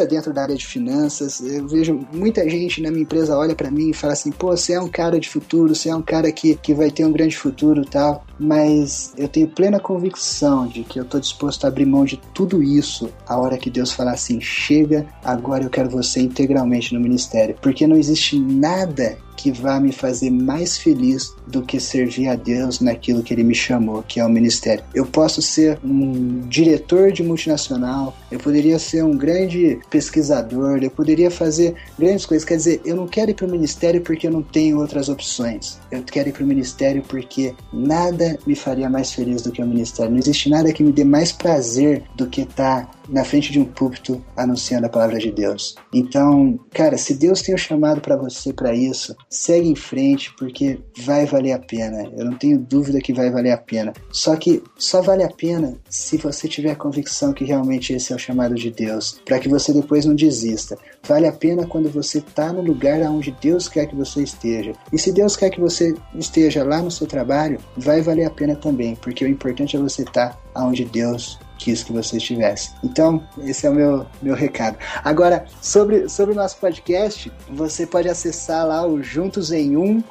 dentro 0.05 0.33
da 0.33 0.43
área 0.43 0.55
de 0.55 0.65
finanças. 0.65 1.41
Eu 1.41 1.67
vejo 1.67 2.07
muita 2.11 2.47
gente 2.49 2.81
na 2.81 2.89
minha 2.89 3.03
empresa 3.03 3.37
olha 3.37 3.55
para 3.55 3.71
mim 3.71 3.89
e 3.89 3.93
fala 3.93 4.13
assim: 4.13 4.31
pô, 4.31 4.55
você 4.55 4.73
é 4.73 4.81
um 4.81 4.87
cara 4.87 5.19
de 5.19 5.29
futuro, 5.29 5.75
você 5.75 5.89
é 5.89 5.95
um 5.95 6.01
cara 6.01 6.31
que, 6.31 6.55
que 6.55 6.73
vai 6.73 6.91
ter 6.91 7.05
um 7.05 7.11
grande 7.11 7.37
futuro 7.37 7.85
tal. 7.85 8.25
Mas 8.39 9.13
eu 9.17 9.27
tenho 9.27 9.47
plena 9.47 9.79
convicção 9.79 10.67
de 10.67 10.83
que 10.83 10.99
eu 10.99 11.05
tô 11.05 11.19
disposto 11.19 11.65
a 11.65 11.67
abrir 11.67 11.85
mão 11.85 12.05
de 12.05 12.17
tudo 12.33 12.63
isso 12.63 13.09
a 13.27 13.37
hora 13.37 13.57
que 13.57 13.69
Deus 13.69 13.91
falar 13.91 14.13
assim: 14.13 14.39
chega, 14.39 15.05
agora 15.23 15.63
eu 15.63 15.69
quero 15.69 15.89
você 15.89 16.21
integralmente 16.21 16.93
no 16.93 16.99
ministério. 16.99 17.55
Porque 17.61 17.85
não 17.85 17.97
existe 17.97 18.39
nada 18.39 19.17
que 19.39 19.51
vá 19.53 19.79
me 19.79 19.93
fazer 19.93 20.29
mais 20.29 20.77
feliz 20.77 21.33
do 21.47 21.61
que 21.61 21.79
servir 21.79 22.27
a 22.27 22.35
Deus 22.35 22.81
naquilo 22.81 23.23
que 23.23 23.33
Ele 23.33 23.43
me 23.43 23.55
chamou, 23.55 24.03
que 24.03 24.19
é 24.19 24.25
o 24.25 24.29
ministério. 24.29 24.83
Eu 24.93 25.05
posso 25.05 25.41
ser 25.41 25.79
um 25.81 26.41
diretor 26.41 27.13
de 27.13 27.23
multinacional, 27.23 28.13
eu 28.29 28.37
poderia 28.37 28.77
ser 28.77 29.01
um 29.01 29.15
grande 29.15 29.79
pesquisador, 29.89 30.79
eu 30.83 30.91
poderia 30.91 31.31
fazer 31.31 31.73
grandes 31.97 32.25
coisas. 32.25 32.45
Quer 32.45 32.57
dizer, 32.57 32.81
eu 32.83 32.97
não 32.97 33.07
quero 33.07 33.31
ir 33.31 33.33
para 33.33 33.47
o 33.47 33.49
ministério 33.49 34.01
porque 34.01 34.27
eu 34.27 34.31
não 34.31 34.43
tenho 34.43 34.77
outras 34.77 35.07
opções. 35.07 35.79
Eu 35.89 36.03
quero 36.03 36.27
ir 36.27 36.33
para 36.33 36.43
o 36.43 36.47
ministério 36.47 37.01
porque 37.07 37.55
nada 37.71 38.28
me 38.45 38.55
faria 38.55 38.89
mais 38.89 39.13
feliz 39.13 39.41
do 39.41 39.51
que 39.51 39.61
o 39.61 39.67
ministério. 39.67 40.11
Não 40.11 40.19
existe 40.19 40.49
nada 40.49 40.71
que 40.73 40.83
me 40.83 40.91
dê 40.91 41.03
mais 41.03 41.31
prazer 41.31 42.03
do 42.15 42.27
que 42.27 42.41
estar 42.41 42.85
tá 42.85 42.98
na 43.09 43.23
frente 43.23 43.51
de 43.51 43.59
um 43.59 43.65
púlpito 43.65 44.23
anunciando 44.35 44.85
a 44.85 44.89
palavra 44.89 45.19
de 45.19 45.31
Deus. 45.31 45.75
Então, 45.93 46.59
cara, 46.71 46.97
se 46.97 47.13
Deus 47.13 47.41
tem 47.41 47.53
um 47.53 47.57
chamado 47.57 48.01
para 48.01 48.15
você 48.15 48.53
para 48.53 48.73
isso, 48.73 49.15
segue 49.29 49.67
em 49.67 49.75
frente 49.75 50.33
porque 50.37 50.79
vai 50.97 51.25
valer 51.25 51.53
a 51.53 51.59
pena. 51.59 52.09
Eu 52.15 52.25
não 52.25 52.37
tenho 52.37 52.57
dúvida 52.57 53.01
que 53.01 53.13
vai 53.13 53.29
valer 53.29 53.51
a 53.51 53.57
pena. 53.57 53.93
Só 54.11 54.35
que 54.35 54.61
só 54.77 55.01
vale 55.01 55.23
a 55.23 55.29
pena 55.29 55.75
se 55.89 56.17
você 56.17 56.47
tiver 56.47 56.71
a 56.71 56.75
convicção 56.75 57.33
que 57.33 57.43
realmente 57.45 57.93
esse 57.93 58.13
é 58.13 58.15
o 58.15 58.19
chamado 58.19 58.55
de 58.55 58.71
Deus, 58.71 59.19
para 59.25 59.39
que 59.39 59.49
você 59.49 59.73
depois 59.73 60.05
não 60.05 60.15
desista. 60.15 60.77
Vale 61.07 61.27
a 61.27 61.31
pena 61.31 61.65
quando 61.65 61.89
você 61.89 62.19
está 62.19 62.51
no 62.51 62.61
lugar 62.61 62.99
onde 63.09 63.35
Deus 63.41 63.67
quer 63.67 63.85
que 63.87 63.95
você 63.95 64.21
esteja. 64.21 64.73
E 64.91 64.97
se 64.97 65.11
Deus 65.11 65.35
quer 65.35 65.49
que 65.49 65.59
você 65.59 65.93
esteja 66.15 66.63
lá 66.63 66.81
no 66.81 66.91
seu 66.91 67.07
trabalho, 67.07 67.59
vai 67.77 68.01
valer 68.01 68.25
a 68.25 68.29
pena 68.29 68.55
também, 68.55 68.95
porque 68.95 69.23
o 69.23 69.27
importante 69.27 69.75
é 69.75 69.79
você 69.79 70.03
estar 70.03 70.29
tá 70.29 70.65
onde 70.65 70.85
Deus 70.85 71.39
quis 71.59 71.83
que 71.83 71.93
vocês 71.93 72.23
tivessem. 72.23 72.71
Então, 72.83 73.21
esse 73.43 73.67
é 73.67 73.69
o 73.69 73.73
meu, 73.73 74.05
meu 74.21 74.33
recado. 74.33 74.77
Agora, 75.03 75.45
sobre, 75.61 76.09
sobre 76.09 76.33
o 76.33 76.35
nosso 76.35 76.57
podcast, 76.57 77.31
você 77.49 77.85
pode 77.85 78.07
acessar 78.07 78.65
lá 78.65 78.87
o 78.87 79.03
juntosemum.com.br. 79.03 80.01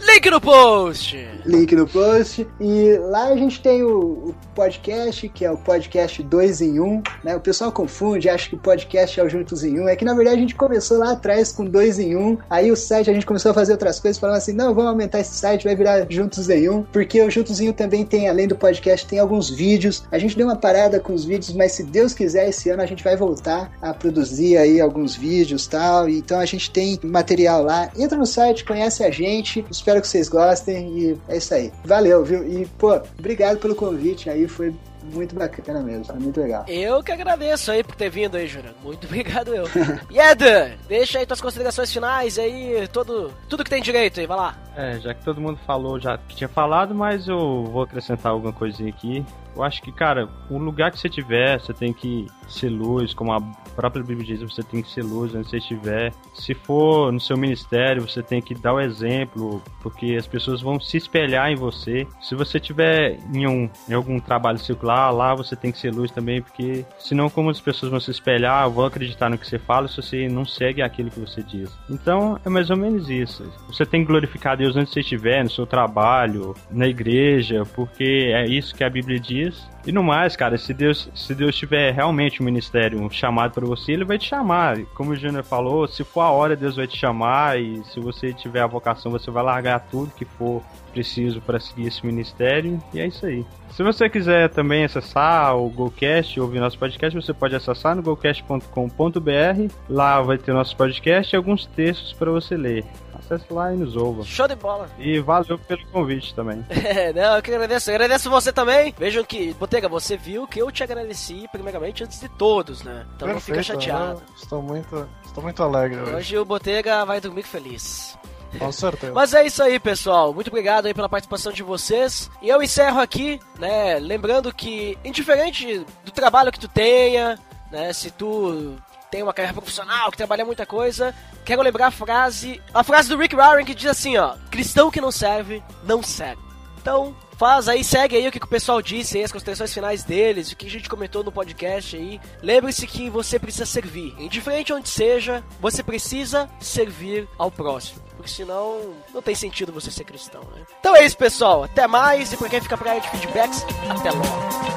Link 0.00 0.30
no 0.30 0.40
post! 0.40 1.28
Link 1.46 1.74
no 1.74 1.86
post. 1.86 2.46
E 2.60 2.98
lá 2.98 3.28
a 3.28 3.36
gente 3.36 3.62
tem 3.62 3.82
o, 3.82 3.98
o 3.98 4.34
podcast, 4.54 5.28
que 5.28 5.44
é 5.44 5.50
o 5.50 5.56
podcast 5.56 6.22
2 6.22 6.60
em 6.60 6.80
1. 6.80 6.84
Um, 6.84 7.02
né? 7.22 7.36
O 7.36 7.40
pessoal 7.40 7.70
confunde, 7.70 8.28
acha 8.28 8.48
que 8.48 8.56
o 8.56 8.58
podcast 8.58 9.18
é 9.18 9.22
o 9.22 9.28
Juntos 9.28 9.62
em 9.62 9.78
1. 9.78 9.84
Um. 9.84 9.88
É 9.88 9.96
que 9.96 10.04
na 10.04 10.14
verdade 10.14 10.36
a 10.36 10.40
gente 10.40 10.54
começou 10.54 10.98
lá 10.98 11.12
atrás 11.12 11.52
com 11.52 11.64
2 11.64 11.98
em 12.00 12.16
1. 12.16 12.20
Um, 12.20 12.38
aí 12.50 12.70
o 12.70 12.76
site 12.76 13.08
a 13.08 13.14
gente 13.14 13.26
começou 13.26 13.52
a 13.52 13.54
fazer 13.54 13.72
outras 13.72 14.00
coisas, 14.00 14.18
falando 14.18 14.36
assim: 14.36 14.52
não, 14.52 14.74
vamos 14.74 14.90
aumentar 14.90 15.20
esse 15.20 15.34
site, 15.34 15.64
vai 15.64 15.76
virar 15.76 16.06
Juntos 16.10 16.50
em 16.50 16.68
1. 16.68 16.74
Um, 16.74 16.82
porque 16.82 17.22
o 17.22 17.30
Juntos 17.30 17.60
em 17.60 17.68
1 17.68 17.70
um 17.70 17.72
também 17.72 18.04
tem, 18.04 18.28
além 18.28 18.48
do 18.48 18.56
podcast, 18.56 19.06
tem 19.06 19.18
alguns 19.18 19.48
vídeos. 19.48 19.91
A 20.10 20.18
gente 20.18 20.36
deu 20.36 20.46
uma 20.46 20.56
parada 20.56 21.00
com 21.00 21.12
os 21.12 21.24
vídeos, 21.24 21.52
mas 21.54 21.72
se 21.72 21.82
Deus 21.82 22.14
quiser, 22.14 22.48
esse 22.48 22.70
ano 22.70 22.82
a 22.82 22.86
gente 22.86 23.02
vai 23.02 23.16
voltar 23.16 23.72
a 23.80 23.92
produzir 23.92 24.56
aí 24.56 24.80
alguns 24.80 25.14
vídeos 25.14 25.66
tal. 25.66 26.08
Então 26.08 26.38
a 26.38 26.44
gente 26.44 26.70
tem 26.70 26.98
material 27.02 27.62
lá. 27.62 27.90
Entra 27.98 28.18
no 28.18 28.26
site, 28.26 28.64
conhece 28.64 29.04
a 29.04 29.10
gente. 29.10 29.64
Espero 29.70 30.00
que 30.00 30.08
vocês 30.08 30.28
gostem 30.28 30.98
e 30.98 31.18
é 31.28 31.36
isso 31.36 31.54
aí. 31.54 31.72
Valeu, 31.84 32.24
viu? 32.24 32.46
E, 32.46 32.66
pô, 32.78 33.00
obrigado 33.18 33.58
pelo 33.58 33.74
convite 33.74 34.30
aí, 34.30 34.46
foi 34.46 34.74
muito 35.02 35.34
bacana 35.34 35.80
mesmo, 35.80 36.04
foi 36.04 36.16
muito 36.16 36.40
legal. 36.40 36.64
Eu 36.68 37.02
que 37.02 37.12
agradeço 37.12 37.70
aí 37.70 37.82
por 37.82 37.94
ter 37.94 38.10
vindo 38.10 38.36
aí, 38.36 38.46
Júnior. 38.46 38.74
Muito 38.82 39.06
obrigado 39.08 39.54
eu. 39.54 39.64
e 40.10 40.18
Ed, 40.18 40.78
deixa 40.88 41.18
aí 41.18 41.26
tuas 41.26 41.40
considerações 41.40 41.92
finais 41.92 42.38
aí, 42.38 42.86
todo, 42.88 43.32
tudo 43.48 43.64
que 43.64 43.70
tem 43.70 43.82
direito 43.82 44.20
aí, 44.20 44.26
vai 44.26 44.36
lá. 44.36 44.56
É, 44.74 44.98
já 44.98 45.12
que 45.12 45.22
todo 45.22 45.40
mundo 45.40 45.58
falou 45.66 46.00
já 46.00 46.16
que 46.16 46.34
tinha 46.34 46.48
falado, 46.48 46.94
mas 46.94 47.28
eu 47.28 47.64
vou 47.64 47.82
acrescentar 47.82 48.32
alguma 48.32 48.52
coisinha 48.52 48.88
aqui. 48.88 49.24
Eu 49.54 49.62
acho 49.62 49.82
que, 49.82 49.92
cara, 49.92 50.28
o 50.48 50.56
lugar 50.56 50.90
que 50.90 50.98
você 50.98 51.10
tiver, 51.10 51.60
você 51.60 51.74
tem 51.74 51.92
que 51.92 52.26
ser 52.48 52.70
luz, 52.70 53.12
como 53.12 53.32
a 53.32 53.40
própria 53.76 54.02
Bíblia 54.02 54.26
diz, 54.26 54.40
você 54.40 54.62
tem 54.62 54.82
que 54.82 54.90
ser 54.90 55.02
luz 55.02 55.34
onde 55.34 55.48
você 55.48 55.58
estiver. 55.58 56.10
Se 56.34 56.54
for 56.54 57.12
no 57.12 57.20
seu 57.20 57.36
ministério, 57.36 58.08
você 58.08 58.22
tem 58.22 58.40
que 58.40 58.54
dar 58.54 58.72
o 58.72 58.80
exemplo, 58.80 59.62
porque 59.82 60.16
as 60.18 60.26
pessoas 60.26 60.62
vão 60.62 60.80
se 60.80 60.96
espelhar 60.96 61.50
em 61.50 61.54
você. 61.54 62.06
Se 62.20 62.34
você 62.34 62.58
tiver 62.58 63.18
em, 63.34 63.46
um, 63.46 63.68
em 63.88 63.92
algum 63.92 64.18
trabalho 64.18 64.58
circular, 64.58 64.91
lá 65.10 65.34
você 65.34 65.54
tem 65.56 65.72
que 65.72 65.78
ser 65.78 65.92
luz 65.92 66.10
também, 66.10 66.42
porque 66.42 66.84
senão 66.98 67.28
como 67.30 67.50
as 67.50 67.60
pessoas 67.60 67.90
vão 67.90 68.00
se 68.00 68.10
espelhar, 68.10 68.68
vão 68.70 68.86
acreditar 68.86 69.28
no 69.28 69.38
que 69.38 69.46
você 69.46 69.58
fala 69.58 69.88
se 69.88 69.96
você 69.96 70.28
não 70.28 70.44
segue 70.44 70.82
aquilo 70.82 71.10
que 71.10 71.20
você 71.20 71.42
diz. 71.42 71.70
Então, 71.88 72.38
é 72.44 72.48
mais 72.48 72.70
ou 72.70 72.76
menos 72.76 73.08
isso. 73.08 73.44
Você 73.68 73.84
tem 73.84 74.02
que 74.02 74.08
glorificar 74.08 74.56
Deus 74.56 74.76
onde 74.76 74.90
você 74.90 75.00
estiver, 75.00 75.42
no 75.42 75.50
seu 75.50 75.66
trabalho, 75.66 76.54
na 76.70 76.86
igreja, 76.86 77.64
porque 77.74 78.32
é 78.34 78.46
isso 78.46 78.74
que 78.74 78.84
a 78.84 78.90
Bíblia 78.90 79.18
diz 79.18 79.72
e 79.84 79.90
no 79.90 80.02
mais, 80.02 80.36
cara, 80.36 80.56
se 80.56 80.72
Deus, 80.72 81.08
se 81.12 81.34
Deus 81.34 81.56
tiver 81.56 81.92
realmente 81.92 82.40
um 82.40 82.44
ministério 82.44 83.00
um 83.00 83.10
chamado 83.10 83.52
para 83.52 83.66
você, 83.66 83.92
ele 83.92 84.04
vai 84.04 84.16
te 84.16 84.28
chamar. 84.28 84.80
Como 84.94 85.10
o 85.10 85.16
Júnior 85.16 85.42
falou, 85.42 85.88
se 85.88 86.04
for 86.04 86.20
a 86.20 86.30
hora, 86.30 86.54
Deus 86.54 86.76
vai 86.76 86.86
te 86.86 86.96
chamar 86.96 87.60
e 87.60 87.82
se 87.84 87.98
você 87.98 88.32
tiver 88.32 88.60
a 88.60 88.66
vocação, 88.66 89.10
você 89.10 89.30
vai 89.30 89.42
largar 89.42 89.80
tudo 89.80 90.12
que 90.14 90.24
for 90.24 90.62
preciso 90.92 91.40
para 91.40 91.58
seguir 91.58 91.88
esse 91.88 92.06
ministério. 92.06 92.80
E 92.94 93.00
é 93.00 93.06
isso 93.06 93.26
aí. 93.26 93.44
Se 93.76 93.82
você 93.82 94.06
quiser 94.08 94.50
também 94.50 94.84
acessar 94.84 95.56
o 95.56 95.70
GoCast, 95.70 96.38
ouvir 96.38 96.60
nosso 96.60 96.78
podcast, 96.78 97.18
você 97.18 97.32
pode 97.32 97.56
acessar 97.56 97.96
no 97.96 98.02
gocast.com.br. 98.02 99.74
Lá 99.88 100.20
vai 100.20 100.36
ter 100.36 100.52
nosso 100.52 100.76
podcast 100.76 101.34
e 101.34 101.36
alguns 101.36 101.64
textos 101.66 102.12
para 102.12 102.30
você 102.30 102.54
ler. 102.54 102.84
Acesse 103.14 103.50
lá 103.50 103.72
e 103.72 103.76
nos 103.78 103.96
ouva. 103.96 104.24
Show 104.24 104.46
de 104.46 104.56
bola. 104.56 104.90
E 104.98 105.18
valeu 105.20 105.58
pelo 105.58 105.86
convite 105.86 106.34
também. 106.34 106.64
É, 106.92 107.12
não, 107.12 107.36
eu 107.36 107.42
que 107.42 107.50
agradeço. 107.50 107.90
Eu 107.90 107.94
agradeço 107.94 108.28
você 108.28 108.52
também. 108.52 108.94
Vejam 108.98 109.24
que, 109.24 109.54
Botega, 109.54 109.88
você 109.88 110.16
viu 110.16 110.46
que 110.46 110.58
eu 110.58 110.70
te 110.70 110.82
agradeci 110.82 111.48
primeiramente 111.50 112.04
antes 112.04 112.20
de 112.20 112.28
todos, 112.28 112.82
né? 112.82 113.06
Então 113.16 113.28
Perfeito, 113.28 113.34
não 113.34 113.40
fica 113.40 113.62
chateado. 113.62 114.22
Estou 114.36 114.60
muito, 114.60 115.08
estou 115.24 115.42
muito 115.42 115.62
alegre 115.62 115.98
hoje. 116.00 116.14
Hoje 116.14 116.38
o 116.38 116.44
Botega 116.44 117.04
vai 117.06 117.20
dormir 117.20 117.44
feliz. 117.44 118.18
Com 118.58 118.70
certeza. 118.72 119.12
Mas 119.12 119.34
é 119.34 119.46
isso 119.46 119.62
aí, 119.62 119.78
pessoal. 119.78 120.32
Muito 120.32 120.48
obrigado 120.48 120.86
aí 120.86 120.94
pela 120.94 121.08
participação 121.08 121.52
de 121.52 121.62
vocês. 121.62 122.30
E 122.40 122.48
eu 122.48 122.62
encerro 122.62 123.00
aqui, 123.00 123.40
né, 123.58 123.98
lembrando 123.98 124.52
que, 124.52 124.98
indiferente 125.04 125.84
do 126.04 126.10
trabalho 126.10 126.52
que 126.52 126.60
tu 126.60 126.68
tenha, 126.68 127.38
né, 127.70 127.92
se 127.92 128.10
tu 128.10 128.76
tem 129.10 129.22
uma 129.22 129.34
carreira 129.34 129.54
profissional, 129.54 130.10
que 130.10 130.16
trabalha 130.16 130.44
muita 130.44 130.64
coisa, 130.64 131.14
quero 131.44 131.60
lembrar 131.62 131.88
a 131.88 131.90
frase, 131.90 132.62
a 132.72 132.82
frase 132.82 133.10
do 133.10 133.18
Rick 133.18 133.36
Warren 133.36 133.64
que 133.64 133.74
diz 133.74 133.90
assim, 133.90 134.16
ó, 134.16 134.36
cristão 134.50 134.90
que 134.90 135.02
não 135.02 135.12
serve, 135.12 135.62
não 135.84 136.02
serve. 136.02 136.40
Então, 136.80 137.14
faz 137.42 137.66
aí, 137.66 137.82
segue 137.82 138.16
aí 138.16 138.28
o 138.28 138.30
que, 138.30 138.38
que 138.38 138.46
o 138.46 138.48
pessoal 138.48 138.80
disse 138.80 139.18
aí, 139.18 139.24
as 139.24 139.32
considerações 139.32 139.74
finais 139.74 140.04
deles, 140.04 140.52
o 140.52 140.56
que 140.56 140.68
a 140.68 140.70
gente 140.70 140.88
comentou 140.88 141.24
no 141.24 141.32
podcast 141.32 141.96
aí. 141.96 142.20
Lembre-se 142.40 142.86
que 142.86 143.10
você 143.10 143.36
precisa 143.36 143.66
servir. 143.66 144.14
Indiferente 144.16 144.72
onde 144.72 144.88
seja, 144.88 145.42
você 145.60 145.82
precisa 145.82 146.48
servir 146.60 147.28
ao 147.36 147.50
próximo. 147.50 148.00
Porque 148.16 148.30
senão 148.30 148.94
não 149.12 149.20
tem 149.20 149.34
sentido 149.34 149.72
você 149.72 149.90
ser 149.90 150.04
cristão, 150.04 150.42
né? 150.54 150.62
Então 150.78 150.94
é 150.94 151.04
isso, 151.04 151.18
pessoal. 151.18 151.64
Até 151.64 151.88
mais. 151.88 152.32
E 152.32 152.36
pra 152.36 152.48
quem 152.48 152.60
fica 152.60 152.78
pra 152.78 152.90
área 152.90 153.02
de 153.02 153.10
feedbacks, 153.10 153.66
até 153.90 154.12
logo. 154.12 154.72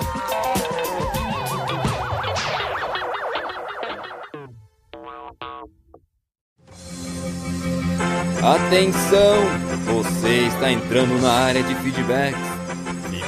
Atenção! 8.41 9.65
Você 9.85 10.47
está 10.47 10.71
entrando 10.71 11.21
na 11.21 11.31
área 11.31 11.61
de 11.61 11.75
feedbacks. 11.75 12.54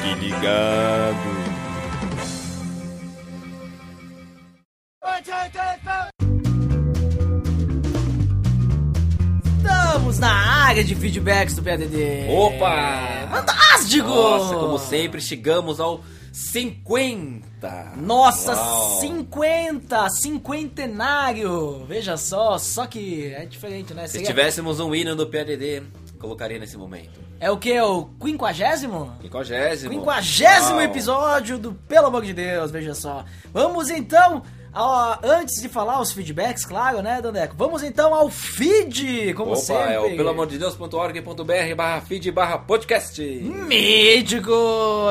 Fique 0.07 0.25
ligado. 0.25 1.17
Estamos 9.57 10.19
na 10.19 10.31
área 10.65 10.83
de 10.83 10.95
feedbacks 10.95 11.55
do 11.55 11.63
PADD. 11.63 12.29
Opa! 12.29 13.27
Fantástico! 13.29 14.07
Nossa, 14.07 14.55
como 14.55 14.77
sempre, 14.79 15.19
chegamos 15.21 15.79
ao 15.79 16.03
50! 16.31 17.93
Nossa, 17.97 18.55
Uau. 18.55 18.99
50! 19.01 20.09
Cinquentenário! 20.09 21.85
Veja 21.87 22.15
só, 22.15 22.57
só 22.57 22.85
que 22.85 23.33
é 23.33 23.45
diferente, 23.45 23.93
né? 23.93 24.05
Se 24.07 24.13
Seria- 24.13 24.27
tivéssemos 24.27 24.79
um 24.79 24.93
hino 24.95 25.15
do 25.15 25.27
PADD, 25.27 25.83
colocaria 26.19 26.59
nesse 26.59 26.77
momento. 26.77 27.26
É 27.39 27.51
o 27.51 27.57
que? 27.57 27.79
O 27.79 28.05
quinquagésimo? 28.19 29.13
Quinquagésimo. 29.21 29.91
Quinquagésimo 29.91 30.81
episódio 30.81 31.57
do 31.59 31.73
Pelo 31.73 32.07
Amor 32.07 32.23
de 32.25 32.33
Deus, 32.33 32.71
veja 32.71 32.95
só. 32.95 33.23
Vamos 33.53 33.89
então, 33.91 34.41
ao- 34.77 35.19
antes 35.23 35.61
de 35.61 35.67
falar 35.69 35.99
os 36.01 36.11
feedbacks, 36.11 36.65
claro, 36.65 37.01
né, 37.01 37.21
Dandeco? 37.21 37.55
Vamos 37.57 37.83
então 37.83 38.13
ao 38.13 38.29
feed, 38.29 39.33
como 39.33 39.51
Opa, 39.51 39.59
sempre. 39.61 39.93
é 39.93 39.99
o 39.99 40.15
pelamordedeus.org.br 40.15 41.75
barra 41.75 42.01
feed 42.01 42.31
barra 42.31 42.57
podcast. 42.59 43.21
Mítico! 43.21 44.51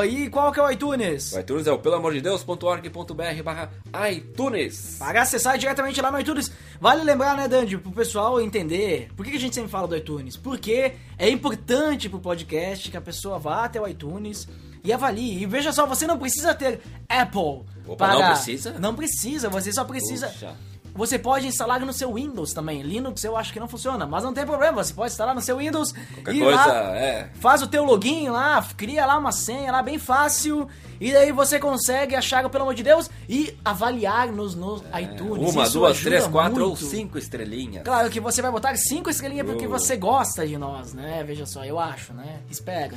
E 0.09 0.29
qual 0.29 0.51
que 0.51 0.59
é 0.59 0.63
o 0.63 0.71
iTunes? 0.71 1.33
O 1.33 1.39
iTunes 1.39 1.67
é 1.67 1.71
o 1.71 1.79
pelamordedeus.org.br 1.79 3.43
barra 3.43 3.71
iTunes. 4.11 4.97
Para 4.99 5.21
acessar 5.21 5.57
diretamente 5.57 6.01
lá 6.01 6.11
no 6.11 6.19
iTunes. 6.19 6.51
Vale 6.79 7.03
lembrar, 7.03 7.35
né, 7.35 7.47
Dandy, 7.47 7.77
pro 7.77 7.91
pessoal 7.91 8.39
entender 8.39 9.09
por 9.15 9.25
que 9.25 9.35
a 9.35 9.39
gente 9.39 9.55
sempre 9.55 9.69
fala 9.71 9.87
do 9.87 9.95
iTunes. 9.97 10.37
Porque 10.37 10.93
é 11.17 11.29
importante 11.29 12.07
pro 12.09 12.19
podcast 12.19 12.89
que 12.91 12.97
a 12.97 13.01
pessoa 13.01 13.39
vá 13.39 13.65
até 13.65 13.81
o 13.81 13.87
iTunes 13.87 14.47
e 14.83 14.93
avalie. 14.93 15.41
E 15.41 15.45
veja 15.45 15.71
só, 15.71 15.85
você 15.85 16.05
não 16.07 16.17
precisa 16.17 16.53
ter 16.53 16.81
Apple. 17.09 17.63
Opa, 17.87 18.07
não 18.07 18.31
precisa? 18.33 18.79
Não 18.79 18.95
precisa, 18.95 19.49
você 19.49 19.71
só 19.71 19.83
precisa. 19.83 20.27
Puxa. 20.27 20.55
Você 20.97 21.19
pode 21.19 21.45
instalar 21.45 21.79
no 21.79 21.93
seu 21.93 22.15
Windows 22.15 22.53
também. 22.53 22.81
Linux 22.81 23.23
eu 23.23 23.37
acho 23.37 23.53
que 23.53 23.59
não 23.59 23.67
funciona, 23.67 24.07
mas 24.07 24.23
não 24.23 24.33
tem 24.33 24.45
problema. 24.45 24.83
Você 24.83 24.93
pode 24.93 25.11
instalar 25.11 25.35
no 25.35 25.41
seu 25.41 25.57
Windows 25.57 25.91
Qualquer 25.91 26.35
e 26.35 26.39
coisa, 26.39 26.65
lá 26.65 26.97
é. 26.97 27.29
faz 27.35 27.61
o 27.61 27.67
teu 27.67 27.85
login 27.85 28.29
lá, 28.29 28.65
cria 28.75 29.05
lá 29.05 29.17
uma 29.17 29.31
senha 29.31 29.71
lá 29.71 29.83
bem 29.83 29.99
fácil. 29.99 30.67
E 30.99 31.11
daí 31.11 31.31
você 31.31 31.59
consegue 31.59 32.15
achar, 32.15 32.47
pelo 32.49 32.63
amor 32.63 32.73
de 32.73 32.83
Deus, 32.83 33.09
e 33.29 33.55
avaliar 33.63 34.31
nos, 34.31 34.55
nos 34.55 34.81
iTunes. 34.99 35.53
Uma, 35.53 35.63
Isso 35.63 35.79
duas, 35.79 35.99
três, 35.99 36.27
quatro 36.27 36.63
ou 36.63 36.69
muito. 36.69 36.85
cinco 36.85 37.17
estrelinhas. 37.17 37.83
Claro 37.83 38.09
que 38.09 38.19
você 38.19 38.41
vai 38.41 38.51
botar 38.51 38.75
cinco 38.75 39.09
estrelinhas 39.09 39.45
porque 39.45 39.67
você 39.67 39.95
gosta 39.95 40.47
de 40.47 40.57
nós, 40.57 40.93
né? 40.93 41.23
Veja 41.25 41.45
só, 41.45 41.63
eu 41.63 41.79
acho, 41.79 42.13
né? 42.13 42.39
Espera. 42.49 42.93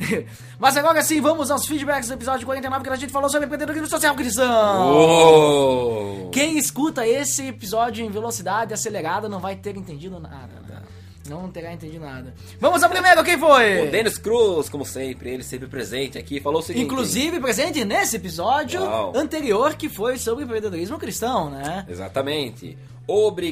Mas 0.58 0.76
agora 0.76 1.02
sim, 1.02 1.20
vamos 1.20 1.50
aos 1.50 1.66
feedbacks 1.66 2.08
do 2.08 2.14
episódio 2.14 2.46
49 2.46 2.84
que 2.84 2.90
a 2.90 2.96
gente 2.96 3.12
falou 3.12 3.28
sobre 3.28 3.44
empreendedorismo 3.44 3.88
social 3.88 4.14
cristão. 4.14 4.90
Uou! 4.90 6.30
Quem 6.30 6.56
escuta 6.56 7.06
esse 7.06 7.41
episódio 7.48 8.04
em 8.04 8.10
velocidade 8.10 8.72
acelerada 8.74 9.28
não 9.28 9.40
vai 9.40 9.56
ter 9.56 9.76
entendido 9.76 10.18
nada. 10.20 10.52
né? 10.68 10.82
Não 11.28 11.48
terá 11.52 11.72
entendido 11.72 12.04
nada. 12.04 12.34
Vamos 12.58 12.82
ao 12.82 12.90
primeiro, 12.90 13.22
quem 13.22 13.38
foi? 13.38 13.86
O 13.86 13.90
Denis 13.92 14.18
Cruz, 14.18 14.68
como 14.68 14.84
sempre, 14.84 15.30
ele 15.30 15.44
sempre 15.44 15.68
presente 15.68 16.18
aqui, 16.18 16.40
falou 16.40 16.58
o 16.58 16.62
seguinte. 16.64 16.84
Inclusive 16.84 17.38
presente 17.38 17.84
nesse 17.84 18.16
episódio 18.16 18.80
Uau. 18.82 19.12
anterior 19.16 19.74
que 19.76 19.88
foi 19.88 20.18
sobre 20.18 20.42
empreendedorismo 20.44 20.98
cristão, 20.98 21.48
né? 21.48 21.86
Exatamente. 21.88 22.76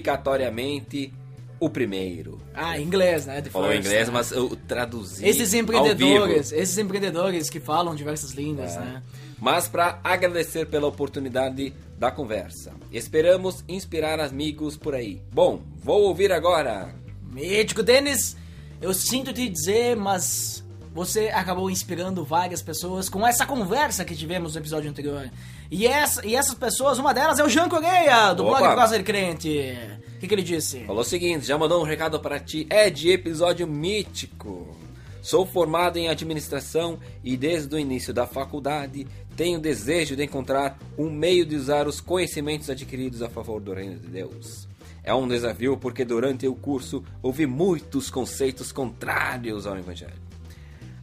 Obrigatoriamente 0.01 1.13
o 1.61 1.69
primeiro. 1.69 2.39
Ah, 2.55 2.79
em 2.79 2.83
inglês, 2.85 3.27
né? 3.27 3.43
The 3.43 3.51
Falou 3.51 3.73
em 3.73 3.79
inglês, 3.79 4.09
né? 4.09 4.15
mas 4.15 4.33
eu 4.33 4.57
traduzi. 4.67 5.27
Esses 5.27 5.53
empreendedores, 5.53 6.53
esses 6.53 6.79
empreendedores 6.79 7.51
que 7.51 7.61
falam 7.61 7.95
diversas 7.95 8.33
línguas, 8.33 8.75
É. 8.77 8.81
né? 8.81 9.03
mas 9.39 9.69
para 9.69 9.99
agradecer 10.03 10.67
pela 10.67 10.87
oportunidade 10.87 11.73
da 12.01 12.11
conversa. 12.11 12.73
Esperamos 12.91 13.63
inspirar 13.69 14.19
amigos 14.21 14.75
por 14.75 14.95
aí. 14.95 15.21
Bom, 15.31 15.61
vou 15.85 16.05
ouvir 16.05 16.33
agora. 16.33 16.95
Mítico 17.31 17.83
Denis, 17.83 18.39
eu 18.81 18.95
sinto 18.95 19.35
te 19.35 19.47
dizer, 19.47 19.97
mas 19.97 20.65
você 20.95 21.29
acabou 21.29 21.71
inspirando 21.71 22.25
várias 22.25 22.63
pessoas 22.63 23.11
com 23.11 23.25
essa 23.27 23.45
conversa 23.45 24.03
que 24.03 24.17
tivemos 24.17 24.55
no 24.55 24.61
episódio 24.61 24.89
anterior. 24.89 25.31
E, 25.71 25.87
essa, 25.87 26.27
e 26.27 26.35
essas 26.35 26.55
pessoas, 26.55 26.99
uma 26.99 27.13
delas 27.13 27.39
é 27.39 27.45
o 27.45 27.51
Jean 27.51 27.69
Correia, 27.69 28.33
do 28.33 28.47
Opa. 28.47 28.75
blog 28.75 28.97
de 28.97 29.05
Crente. 29.05 29.79
O 30.17 30.19
que, 30.19 30.27
que 30.27 30.35
ele 30.35 30.43
disse? 30.43 30.85
Falou 30.87 31.03
o 31.03 31.05
seguinte, 31.05 31.47
já 31.47 31.59
mandou 31.59 31.83
um 31.83 31.85
recado 31.85 32.19
para 32.19 32.41
ti, 32.41 32.67
é 32.71 32.89
de 32.89 33.11
episódio 33.11 33.67
mítico. 33.67 34.75
Sou 35.23 35.45
formado 35.45 35.99
em 35.99 36.09
administração 36.09 36.99
e 37.23 37.37
desde 37.37 37.75
o 37.75 37.79
início 37.79 38.13
da 38.15 38.27
faculdade 38.27 39.07
tenho 39.41 39.59
desejo 39.59 40.15
de 40.15 40.23
encontrar 40.23 40.79
um 40.99 41.09
meio 41.09 41.47
de 41.47 41.57
usar 41.57 41.89
os 41.89 41.99
conhecimentos 41.99 42.69
adquiridos 42.69 43.23
a 43.23 43.31
favor 43.31 43.59
do 43.59 43.73
reino 43.73 43.99
de 43.99 44.07
Deus. 44.07 44.69
É 45.03 45.15
um 45.15 45.27
desafio 45.27 45.79
porque 45.79 46.05
durante 46.05 46.47
o 46.47 46.55
curso 46.55 47.03
ouvi 47.23 47.47
muitos 47.47 48.11
conceitos 48.11 48.71
contrários 48.71 49.67
ao 49.67 49.79
evangelho. 49.79 50.21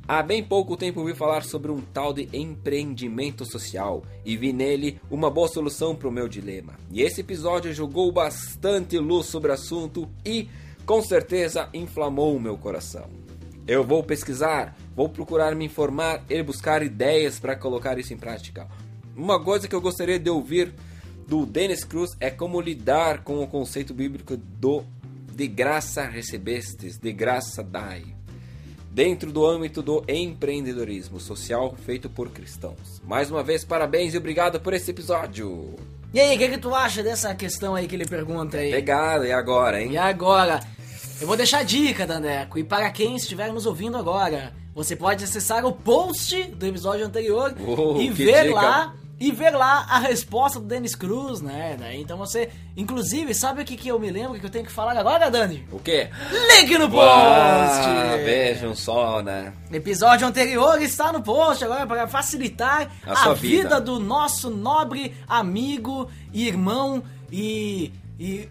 Há 0.08 0.22
bem 0.22 0.44
pouco 0.44 0.78
tempo 0.78 1.00
ouvi 1.00 1.16
falar 1.16 1.44
sobre 1.44 1.72
um 1.72 1.82
tal 1.82 2.14
de 2.14 2.30
empreendimento 2.32 3.44
social 3.44 4.04
e 4.24 4.38
vi 4.38 4.54
nele 4.54 5.02
uma 5.10 5.32
boa 5.32 5.48
solução 5.48 5.96
para 5.96 6.08
o 6.08 6.12
meu 6.12 6.28
dilema. 6.28 6.76
E 6.92 7.02
esse 7.02 7.22
episódio 7.22 7.74
jogou 7.74 8.12
bastante 8.12 9.00
luz 9.00 9.26
sobre 9.26 9.50
o 9.50 9.56
assunto 9.56 10.08
e, 10.24 10.48
com 10.86 11.02
certeza, 11.02 11.70
inflamou 11.74 12.36
o 12.36 12.40
meu 12.40 12.56
coração. 12.56 13.10
Eu 13.68 13.84
vou 13.84 14.04
pesquisar, 14.04 14.78
vou 14.98 15.08
procurar 15.08 15.54
me 15.54 15.64
informar 15.64 16.24
e 16.28 16.42
buscar 16.42 16.82
ideias 16.82 17.40
para 17.40 17.56
colocar 17.56 18.00
isso 18.00 18.16
em 18.16 18.18
prática. 18.18 18.68
Uma 19.16 19.40
coisa 19.40 19.68
que 19.68 19.76
eu 19.76 19.80
gostaria 19.80 20.18
de 20.18 20.28
ouvir 20.28 20.74
do 21.28 21.46
Dennis 21.46 21.84
Cruz 21.84 22.18
é 22.20 22.32
como 22.32 22.60
lidar 22.60 23.24
com 23.24 23.44
o 23.44 23.48
conceito 23.48 23.94
bíblico 23.94 24.36
do 24.36 24.84
de 25.32 25.48
graça 25.48 26.02
recebestes, 26.02 26.98
de 26.98 27.14
graça 27.14 27.62
dai 27.62 28.04
dentro 28.90 29.32
do 29.32 29.46
âmbito 29.46 29.84
do 29.84 30.04
empreendedorismo 30.08 31.20
social 31.20 31.76
feito 31.86 32.10
por 32.10 32.32
cristãos. 32.32 33.00
Mais 33.06 33.30
uma 33.30 33.44
vez, 33.44 33.64
parabéns 33.64 34.16
e 34.16 34.18
obrigado 34.18 34.60
por 34.60 34.74
esse 34.74 34.90
episódio. 34.90 35.76
E 36.12 36.20
aí, 36.20 36.36
o 36.36 36.40
que, 36.40 36.50
que 36.50 36.58
tu 36.58 36.74
acha 36.74 37.04
dessa 37.04 37.36
questão 37.36 37.76
aí 37.76 37.86
que 37.86 37.94
ele 37.94 38.08
pergunta 38.08 38.58
aí? 38.58 38.72
Pegado, 38.72 39.26
e 39.26 39.32
agora, 39.32 39.80
hein? 39.80 39.92
E 39.92 39.98
agora? 39.98 40.60
Eu 41.22 41.28
vou 41.28 41.38
deixar 41.38 41.60
a 41.60 41.64
dica, 41.64 42.08
Dandeco. 42.08 42.58
E 42.58 42.64
para 42.64 42.90
quem 42.90 43.16
estiver 43.16 43.54
nos 43.54 43.68
ouvindo 43.68 43.96
agora, 43.98 44.52
você 44.78 44.96
pode 44.96 45.24
acessar 45.24 45.66
o 45.66 45.72
post 45.74 46.44
do 46.56 46.66
episódio 46.68 47.04
anterior 47.06 47.54
Oh, 47.66 48.00
e 48.00 48.10
ver 48.10 48.44
dica. 48.46 48.56
lá 48.56 48.94
e 49.20 49.32
ver 49.32 49.50
lá 49.50 49.88
a 49.90 49.98
resposta 49.98 50.60
do 50.60 50.68
Denis 50.68 50.94
Cruz, 50.94 51.42
né? 51.42 51.76
Daí, 51.80 52.00
Então 52.00 52.16
você, 52.20 52.50
inclusive, 52.78 53.34
sabe 53.34 53.64
o 53.64 53.66
que, 53.66 53.76
que 53.76 53.88
eu 53.88 53.98
me 54.00 54.12
lembro 54.12 54.40
que 54.40 54.46
eu 54.46 54.50
tenho 54.52 54.64
que 54.64 54.72
falar 54.72 54.96
agora, 54.96 55.32
Dani? 55.32 55.68
O 55.72 55.80
quê? 55.80 56.10
Link 56.32 56.78
no 56.78 56.88
post! 56.88 57.08
Ah, 57.10 58.16
vejam 58.24 58.76
só, 58.76 59.24
né? 59.24 59.54
Episódio 59.74 60.28
anterior 60.28 60.80
está 60.84 61.12
no 61.12 61.24
post 61.24 61.64
agora 61.66 61.88
para 61.88 62.08
facilitar 62.08 62.92
A 63.08 63.32
a, 63.32 63.34
vida. 63.34 63.64
vida. 63.64 63.82
do 63.82 64.00
nosso 64.00 64.52
nobre 64.52 65.16
amigo, 65.28 66.08
irmão 66.32 67.02
e, 67.32 67.92
e 68.20 68.48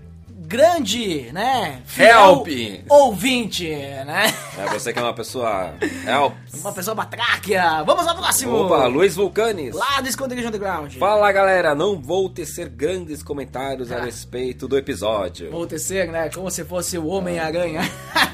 grande, 0.49 1.31
né? 1.33 1.81
Help! 1.97 2.49
Ouvinte, 2.89 3.69
né? 3.69 4.35
É 4.59 4.67
você 4.73 4.91
que 4.91 4.99
é 4.99 5.03
uma 5.03 5.13
pessoa. 5.13 5.75
Help. 6.07 6.33
Uma 6.55 6.73
pessoa 6.73 6.95
batráquia. 6.95 7.83
Vamos 7.85 8.07
ao 8.07 8.17
próximo! 8.17 8.57
Opa, 8.57 8.87
Luiz 8.87 9.15
Vulcanes. 9.15 9.75
Lá 9.75 10.01
do 10.01 10.09
Esconderijo 10.09 10.49
Underground. 10.49 10.95
Fala 10.95 11.31
galera, 11.31 11.75
não 11.75 12.01
vou 12.01 12.31
tecer 12.31 12.71
grandes 12.71 13.23
comentários 13.23 13.93
a 13.93 14.01
respeito 14.01 14.67
do 14.67 14.79
episódio. 14.79 15.51
Vou 15.51 15.67
tecer, 15.67 16.11
né? 16.11 16.31
Como 16.31 16.51
se 16.51 16.65
fosse 16.65 16.97
o 16.97 17.07
Homem-Aranha. 17.07 17.83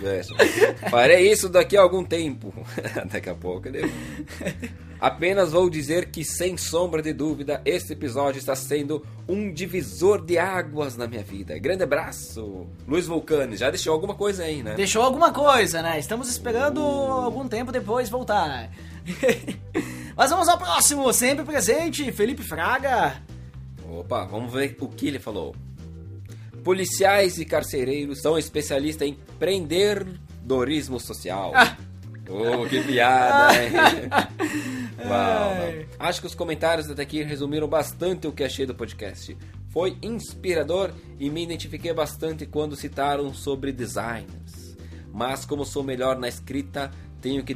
Veja. 0.00 0.34
Farei 0.88 1.30
isso 1.30 1.48
daqui 1.48 1.76
a 1.76 1.82
algum 1.82 2.04
tempo. 2.04 2.54
daqui 3.10 3.28
a 3.28 3.34
pouco 3.34 3.68
devo. 3.68 3.92
Apenas 5.02 5.50
vou 5.50 5.68
dizer 5.68 6.12
que, 6.12 6.24
sem 6.24 6.56
sombra 6.56 7.02
de 7.02 7.12
dúvida, 7.12 7.60
este 7.64 7.92
episódio 7.92 8.38
está 8.38 8.54
sendo 8.54 9.04
um 9.28 9.52
divisor 9.52 10.24
de 10.24 10.38
águas 10.38 10.96
na 10.96 11.08
minha 11.08 11.24
vida. 11.24 11.58
Grande 11.58 11.82
abraço, 11.82 12.68
Luiz 12.86 13.08
Vulcanes. 13.08 13.58
Já 13.58 13.68
deixou 13.68 13.92
alguma 13.92 14.14
coisa 14.14 14.44
aí, 14.44 14.62
né? 14.62 14.74
Deixou 14.74 15.02
alguma 15.02 15.32
coisa, 15.32 15.82
né? 15.82 15.98
Estamos 16.12 16.28
esperando 16.28 16.82
algum 16.82 17.48
tempo 17.48 17.72
depois 17.72 18.10
voltar. 18.10 18.68
Mas 20.14 20.28
vamos 20.28 20.46
ao 20.46 20.58
próximo, 20.58 21.10
sempre 21.10 21.42
presente, 21.42 22.12
Felipe 22.12 22.42
Fraga. 22.42 23.22
Opa, 23.88 24.26
vamos 24.26 24.52
ver 24.52 24.76
o 24.78 24.88
que 24.88 25.08
ele 25.08 25.18
falou. 25.18 25.56
Policiais 26.62 27.38
e 27.38 27.46
carcereiros 27.46 28.20
são 28.20 28.36
especialistas 28.36 29.08
em 29.08 29.14
prendedorismo 29.38 31.00
social. 31.00 31.50
Oh, 32.28 32.66
que 32.66 32.80
piada, 32.80 33.52
hein? 33.62 33.72
Uau. 35.04 35.86
Acho 35.98 36.20
que 36.20 36.26
os 36.28 36.34
comentários 36.34 36.88
até 36.88 37.02
aqui 37.02 37.22
resumiram 37.22 37.66
bastante 37.66 38.26
o 38.26 38.32
que 38.32 38.44
achei 38.44 38.64
do 38.64 38.74
podcast. 38.74 39.36
Foi 39.68 39.98
inspirador 40.00 40.92
e 41.18 41.28
me 41.28 41.42
identifiquei 41.42 41.92
bastante 41.92 42.46
quando 42.46 42.76
citaram 42.76 43.34
sobre 43.34 43.72
designers. 43.72 44.61
Mas 45.12 45.44
como 45.44 45.64
sou 45.64 45.82
melhor 45.82 46.18
na 46.18 46.28
escrita, 46.28 46.90
tenho 47.20 47.44
que, 47.44 47.54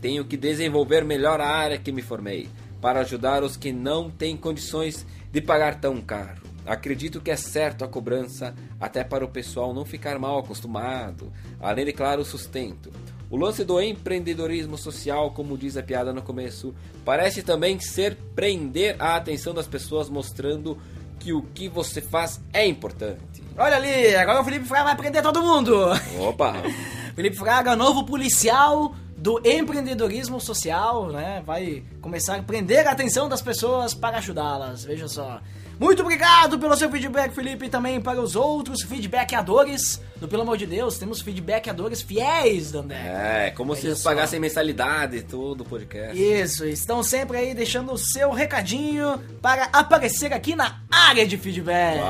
tenho 0.00 0.24
que 0.24 0.36
desenvolver 0.36 1.04
melhor 1.04 1.40
a 1.40 1.48
área 1.48 1.78
que 1.78 1.92
me 1.92 2.02
formei, 2.02 2.48
para 2.80 3.00
ajudar 3.00 3.42
os 3.42 3.56
que 3.56 3.72
não 3.72 4.10
têm 4.10 4.36
condições 4.36 5.06
de 5.32 5.40
pagar 5.40 5.80
tão 5.80 6.00
caro. 6.00 6.42
Acredito 6.64 7.20
que 7.20 7.30
é 7.30 7.36
certo 7.36 7.84
a 7.84 7.88
cobrança, 7.88 8.54
até 8.78 9.02
para 9.02 9.24
o 9.24 9.28
pessoal 9.28 9.72
não 9.72 9.84
ficar 9.84 10.18
mal 10.18 10.38
acostumado, 10.38 11.32
além 11.58 11.86
de, 11.86 11.92
claro, 11.92 12.20
o 12.20 12.24
sustento. 12.24 12.92
O 13.30 13.36
lance 13.36 13.64
do 13.64 13.80
empreendedorismo 13.80 14.76
social, 14.78 15.30
como 15.32 15.56
diz 15.56 15.76
a 15.76 15.82
piada 15.82 16.12
no 16.12 16.22
começo, 16.22 16.74
parece 17.04 17.42
também 17.42 17.78
ser 17.78 18.16
prender 18.34 18.96
a 18.98 19.16
atenção 19.16 19.52
das 19.52 19.66
pessoas, 19.66 20.08
mostrando 20.08 20.78
que 21.18 21.32
o 21.32 21.42
que 21.42 21.68
você 21.68 22.00
faz 22.00 22.40
é 22.52 22.66
importante. 22.66 23.27
Olha 23.60 23.74
ali, 23.74 24.14
agora 24.14 24.40
o 24.40 24.44
Felipe 24.44 24.66
Fraga 24.66 24.84
vai 24.84 24.96
prender 24.96 25.20
todo 25.20 25.42
mundo. 25.42 25.90
Opa! 26.20 26.54
Felipe 27.16 27.36
Fraga, 27.36 27.74
novo 27.74 28.04
policial 28.04 28.94
do 29.16 29.40
empreendedorismo 29.44 30.40
social, 30.40 31.08
né? 31.08 31.42
Vai 31.44 31.82
começar 32.00 32.36
a 32.36 32.42
prender 32.42 32.86
a 32.86 32.92
atenção 32.92 33.28
das 33.28 33.42
pessoas 33.42 33.94
para 33.94 34.18
ajudá-las. 34.18 34.84
Veja 34.84 35.08
só. 35.08 35.40
Muito 35.78 36.02
obrigado 36.02 36.58
pelo 36.58 36.76
seu 36.76 36.90
feedback, 36.90 37.32
Felipe, 37.32 37.66
e 37.66 37.68
também 37.68 38.00
para 38.00 38.20
os 38.20 38.34
outros 38.34 38.82
feedbackadores 38.82 40.00
do 40.16 40.26
Pelo 40.26 40.42
Amor 40.42 40.56
de 40.56 40.66
Deus. 40.66 40.98
Temos 40.98 41.20
feedbackadores 41.20 42.02
fiéis, 42.02 42.72
Dandé. 42.72 43.46
É, 43.46 43.50
como 43.52 43.74
se 43.76 43.82
Veja 43.82 43.92
eles 43.92 44.02
pagassem 44.02 44.40
mensalidade 44.40 45.18
e 45.18 45.22
tudo, 45.22 45.60
o 45.60 45.64
podcast. 45.64 46.20
Isso, 46.20 46.64
estão 46.64 47.00
sempre 47.02 47.38
aí 47.38 47.54
deixando 47.54 47.92
o 47.92 47.98
seu 47.98 48.32
recadinho 48.32 49.20
para 49.40 49.68
aparecer 49.72 50.32
aqui 50.32 50.56
na 50.56 50.80
área 50.90 51.24
de 51.24 51.38
feedback. 51.38 52.00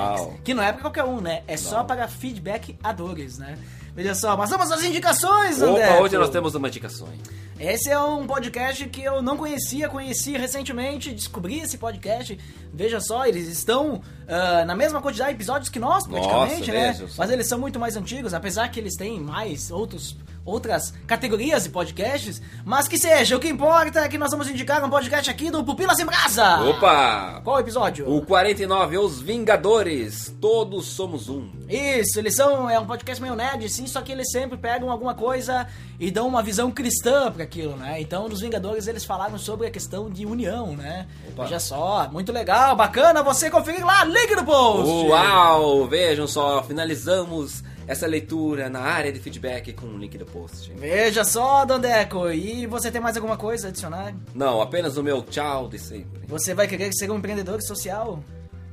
Que 0.42 0.54
não 0.54 0.62
é 0.62 0.72
para 0.72 0.80
qualquer 0.80 1.04
um, 1.04 1.20
né? 1.20 1.42
É 1.46 1.58
só 1.58 1.84
para 1.84 2.08
feedbackadores, 2.08 3.36
né? 3.36 3.58
Veja 3.94 4.14
só, 4.14 4.36
mas 4.36 4.50
vamos 4.50 4.70
às 4.70 4.82
indicações, 4.84 5.60
André. 5.60 5.90
Opa, 5.90 6.02
hoje 6.02 6.16
nós 6.16 6.30
temos 6.30 6.54
uma 6.54 6.68
indicações. 6.68 7.18
Esse 7.58 7.90
é 7.90 7.98
um 7.98 8.24
podcast 8.24 8.88
que 8.88 9.02
eu 9.02 9.20
não 9.20 9.36
conhecia, 9.36 9.88
conheci 9.88 10.36
recentemente, 10.36 11.12
descobri 11.12 11.58
esse 11.58 11.76
podcast. 11.76 12.38
Veja 12.72 13.00
só, 13.00 13.26
eles 13.26 13.48
estão 13.48 14.00
ah, 14.28 14.64
na 14.64 14.76
mesma 14.76 15.02
quantidade 15.02 15.30
de 15.30 15.36
episódios 15.36 15.68
que 15.68 15.80
nós, 15.80 16.06
praticamente, 16.06 16.70
Nossa, 16.70 16.72
né? 16.72 16.92
só. 16.94 17.06
Mas 17.18 17.30
eles 17.30 17.48
são 17.48 17.58
muito 17.58 17.80
mais 17.80 17.96
antigos, 17.96 18.32
apesar 18.32 18.68
que 18.68 18.78
eles 18.78 18.94
têm 18.94 19.18
mais 19.18 19.72
outros, 19.72 20.16
outras 20.48 20.92
categorias 21.06 21.64
de 21.64 21.70
podcasts. 21.70 22.40
Mas 22.64 22.88
que 22.88 22.98
seja, 22.98 23.36
o 23.36 23.40
que 23.40 23.48
importa 23.48 24.00
é 24.00 24.08
que 24.08 24.18
nós 24.18 24.30
vamos 24.30 24.48
indicar 24.48 24.84
um 24.84 24.90
podcast 24.90 25.30
aqui 25.30 25.50
do 25.50 25.62
Pupilas 25.64 25.98
em 25.98 26.04
Brasa. 26.04 26.60
Opa! 26.62 27.40
Qual 27.44 27.60
episódio? 27.60 28.08
O 28.10 28.24
49, 28.24 28.98
Os 28.98 29.20
Vingadores. 29.20 30.34
Todos 30.40 30.86
somos 30.86 31.28
um. 31.28 31.48
Isso, 31.68 32.18
eles 32.18 32.34
são. 32.34 32.68
É 32.68 32.78
um 32.78 32.86
podcast 32.86 33.20
meio 33.20 33.34
nerd, 33.34 33.68
sim, 33.68 33.86
só 33.86 34.00
que 34.00 34.12
eles 34.12 34.30
sempre 34.30 34.56
pegam 34.56 34.90
alguma 34.90 35.14
coisa 35.14 35.66
e 36.00 36.10
dão 36.10 36.26
uma 36.26 36.42
visão 36.42 36.70
cristã 36.70 37.30
pra 37.30 37.44
aquilo, 37.44 37.76
né? 37.76 38.00
Então, 38.00 38.28
nos 38.28 38.40
Vingadores, 38.40 38.86
eles 38.86 39.04
falaram 39.04 39.38
sobre 39.38 39.66
a 39.66 39.70
questão 39.70 40.08
de 40.10 40.24
união, 40.24 40.76
né? 40.76 41.06
Opa. 41.28 41.44
Veja 41.44 41.60
só, 41.60 42.08
muito 42.10 42.32
legal, 42.32 42.74
bacana 42.76 43.22
você 43.22 43.50
conferir 43.50 43.84
lá, 43.84 44.04
link 44.04 44.34
no 44.34 44.44
post! 44.44 44.88
Uau! 45.08 45.86
Vejam 45.86 46.26
só, 46.26 46.62
finalizamos 46.62 47.62
essa 47.88 48.06
leitura 48.06 48.68
na 48.68 48.80
área 48.80 49.10
de 49.10 49.18
feedback 49.18 49.72
com 49.72 49.86
o 49.86 49.96
link 49.96 50.18
do 50.18 50.26
post. 50.26 50.70
Veja 50.74 51.24
só, 51.24 51.64
Dandeco, 51.64 52.30
e 52.30 52.66
você 52.66 52.90
tem 52.90 53.00
mais 53.00 53.16
alguma 53.16 53.38
coisa 53.38 53.68
a 53.68 53.70
adicionar? 53.70 54.14
Não, 54.34 54.60
apenas 54.60 54.98
o 54.98 55.02
meu 55.02 55.22
tchau 55.22 55.68
de 55.68 55.78
sempre. 55.78 56.20
Você 56.28 56.52
vai 56.54 56.68
querer 56.68 56.92
ser 56.92 57.10
um 57.10 57.16
empreendedor 57.16 57.62
social? 57.62 58.22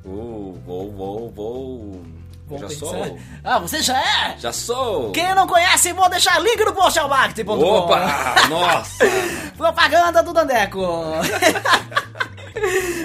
Uh, 0.03 0.59
vou, 0.65 0.91
vou, 0.91 1.31
vou. 1.31 2.01
Vou 2.45 2.59
já 2.59 2.67
pensar. 2.67 2.85
sou. 2.85 3.19
Ah, 3.43 3.57
você 3.57 3.81
já 3.81 3.97
é? 3.97 4.37
Já 4.37 4.51
sou. 4.51 5.11
Quem 5.11 5.33
não 5.33 5.47
conhece, 5.47 5.93
vou 5.93 6.09
deixar 6.09 6.37
link 6.39 6.63
no 6.63 6.73
post 6.73 6.99
ao 6.99 7.07
marketing.com. 7.07 7.53
Opa! 7.57 8.05
Nossa! 8.49 9.05
Propaganda 9.57 10.21
do 10.21 10.33
Dandeco. 10.33 10.85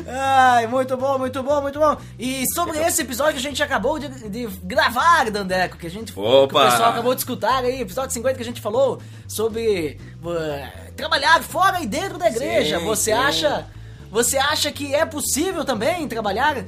Ai, 0.08 0.66
muito 0.66 0.96
bom, 0.96 1.18
muito 1.18 1.42
bom, 1.42 1.60
muito 1.60 1.78
bom. 1.78 1.96
E 2.18 2.44
sobre 2.54 2.78
esse 2.78 3.02
episódio 3.02 3.34
que 3.34 3.38
a 3.38 3.50
gente 3.50 3.62
acabou 3.62 3.98
de, 3.98 4.08
de 4.28 4.46
gravar, 4.62 5.30
Dandeco, 5.30 5.76
que 5.76 5.86
a 5.86 5.90
gente 5.90 6.12
que 6.12 6.18
o 6.18 6.44
Opa! 6.44 6.70
pessoal 6.70 6.90
acabou 6.90 7.14
de 7.14 7.20
escutar 7.20 7.64
aí, 7.64 7.80
episódio 7.80 8.12
50 8.12 8.36
que 8.36 8.42
a 8.42 8.46
gente 8.46 8.60
falou 8.60 9.00
sobre 9.26 9.98
uh, 10.22 10.92
trabalhar 10.96 11.42
fora 11.42 11.80
e 11.80 11.86
dentro 11.86 12.18
da 12.18 12.28
igreja. 12.28 12.78
Sim, 12.78 12.84
você 12.84 13.12
sim. 13.12 13.18
acha 13.18 13.66
você 14.10 14.38
acha 14.38 14.72
que 14.72 14.92
é 14.92 15.06
possível 15.06 15.64
também 15.64 16.08
trabalhar 16.08 16.64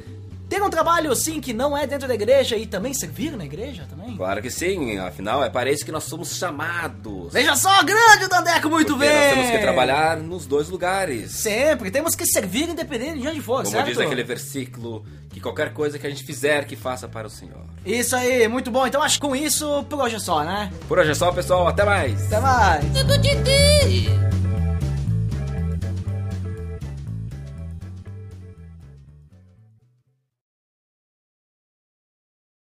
ter 0.52 0.62
um 0.62 0.68
trabalho 0.68 1.10
assim 1.10 1.40
que 1.40 1.54
não 1.54 1.74
é 1.74 1.86
dentro 1.86 2.06
da 2.06 2.12
igreja 2.14 2.58
e 2.58 2.66
também 2.66 2.92
servir 2.92 3.34
na 3.34 3.44
igreja 3.46 3.86
também? 3.88 4.14
Claro 4.14 4.42
que 4.42 4.50
sim, 4.50 4.98
afinal 4.98 5.42
é 5.42 5.48
para 5.48 5.72
isso 5.72 5.82
que 5.82 5.90
nós 5.90 6.04
somos 6.04 6.36
chamados. 6.36 7.32
Veja 7.32 7.56
só, 7.56 7.82
grande 7.82 8.28
Dandeco, 8.28 8.68
muito 8.68 8.92
Porque 8.92 9.06
bem. 9.08 9.16
nós 9.18 9.30
temos 9.34 9.50
que 9.50 9.58
trabalhar 9.58 10.18
nos 10.18 10.44
dois 10.44 10.68
lugares. 10.68 11.30
Sempre, 11.30 11.90
temos 11.90 12.14
que 12.14 12.26
servir 12.26 12.68
independente 12.68 13.20
de 13.20 13.28
onde 13.28 13.40
for, 13.40 13.62
Como 13.62 13.70
certo? 13.70 13.86
diz 13.86 13.98
aquele 13.98 14.22
versículo, 14.22 15.06
que 15.30 15.40
qualquer 15.40 15.72
coisa 15.72 15.98
que 15.98 16.06
a 16.06 16.10
gente 16.10 16.22
fizer, 16.22 16.66
que 16.66 16.76
faça 16.76 17.08
para 17.08 17.26
o 17.26 17.30
Senhor. 17.30 17.64
Isso 17.86 18.14
aí, 18.14 18.46
muito 18.46 18.70
bom. 18.70 18.86
Então 18.86 19.02
acho 19.02 19.18
que 19.18 19.26
com 19.26 19.34
isso, 19.34 19.84
por 19.88 20.00
hoje 20.00 20.16
é 20.16 20.20
só, 20.20 20.44
né? 20.44 20.70
Por 20.86 20.98
hoje 20.98 21.12
é 21.12 21.14
só, 21.14 21.32
pessoal. 21.32 21.66
Até 21.66 21.82
mais. 21.82 22.26
Até 22.26 22.40
mais. 22.40 22.84
Tudo 22.92 23.16
de 23.16 23.30
ti. 23.42 24.10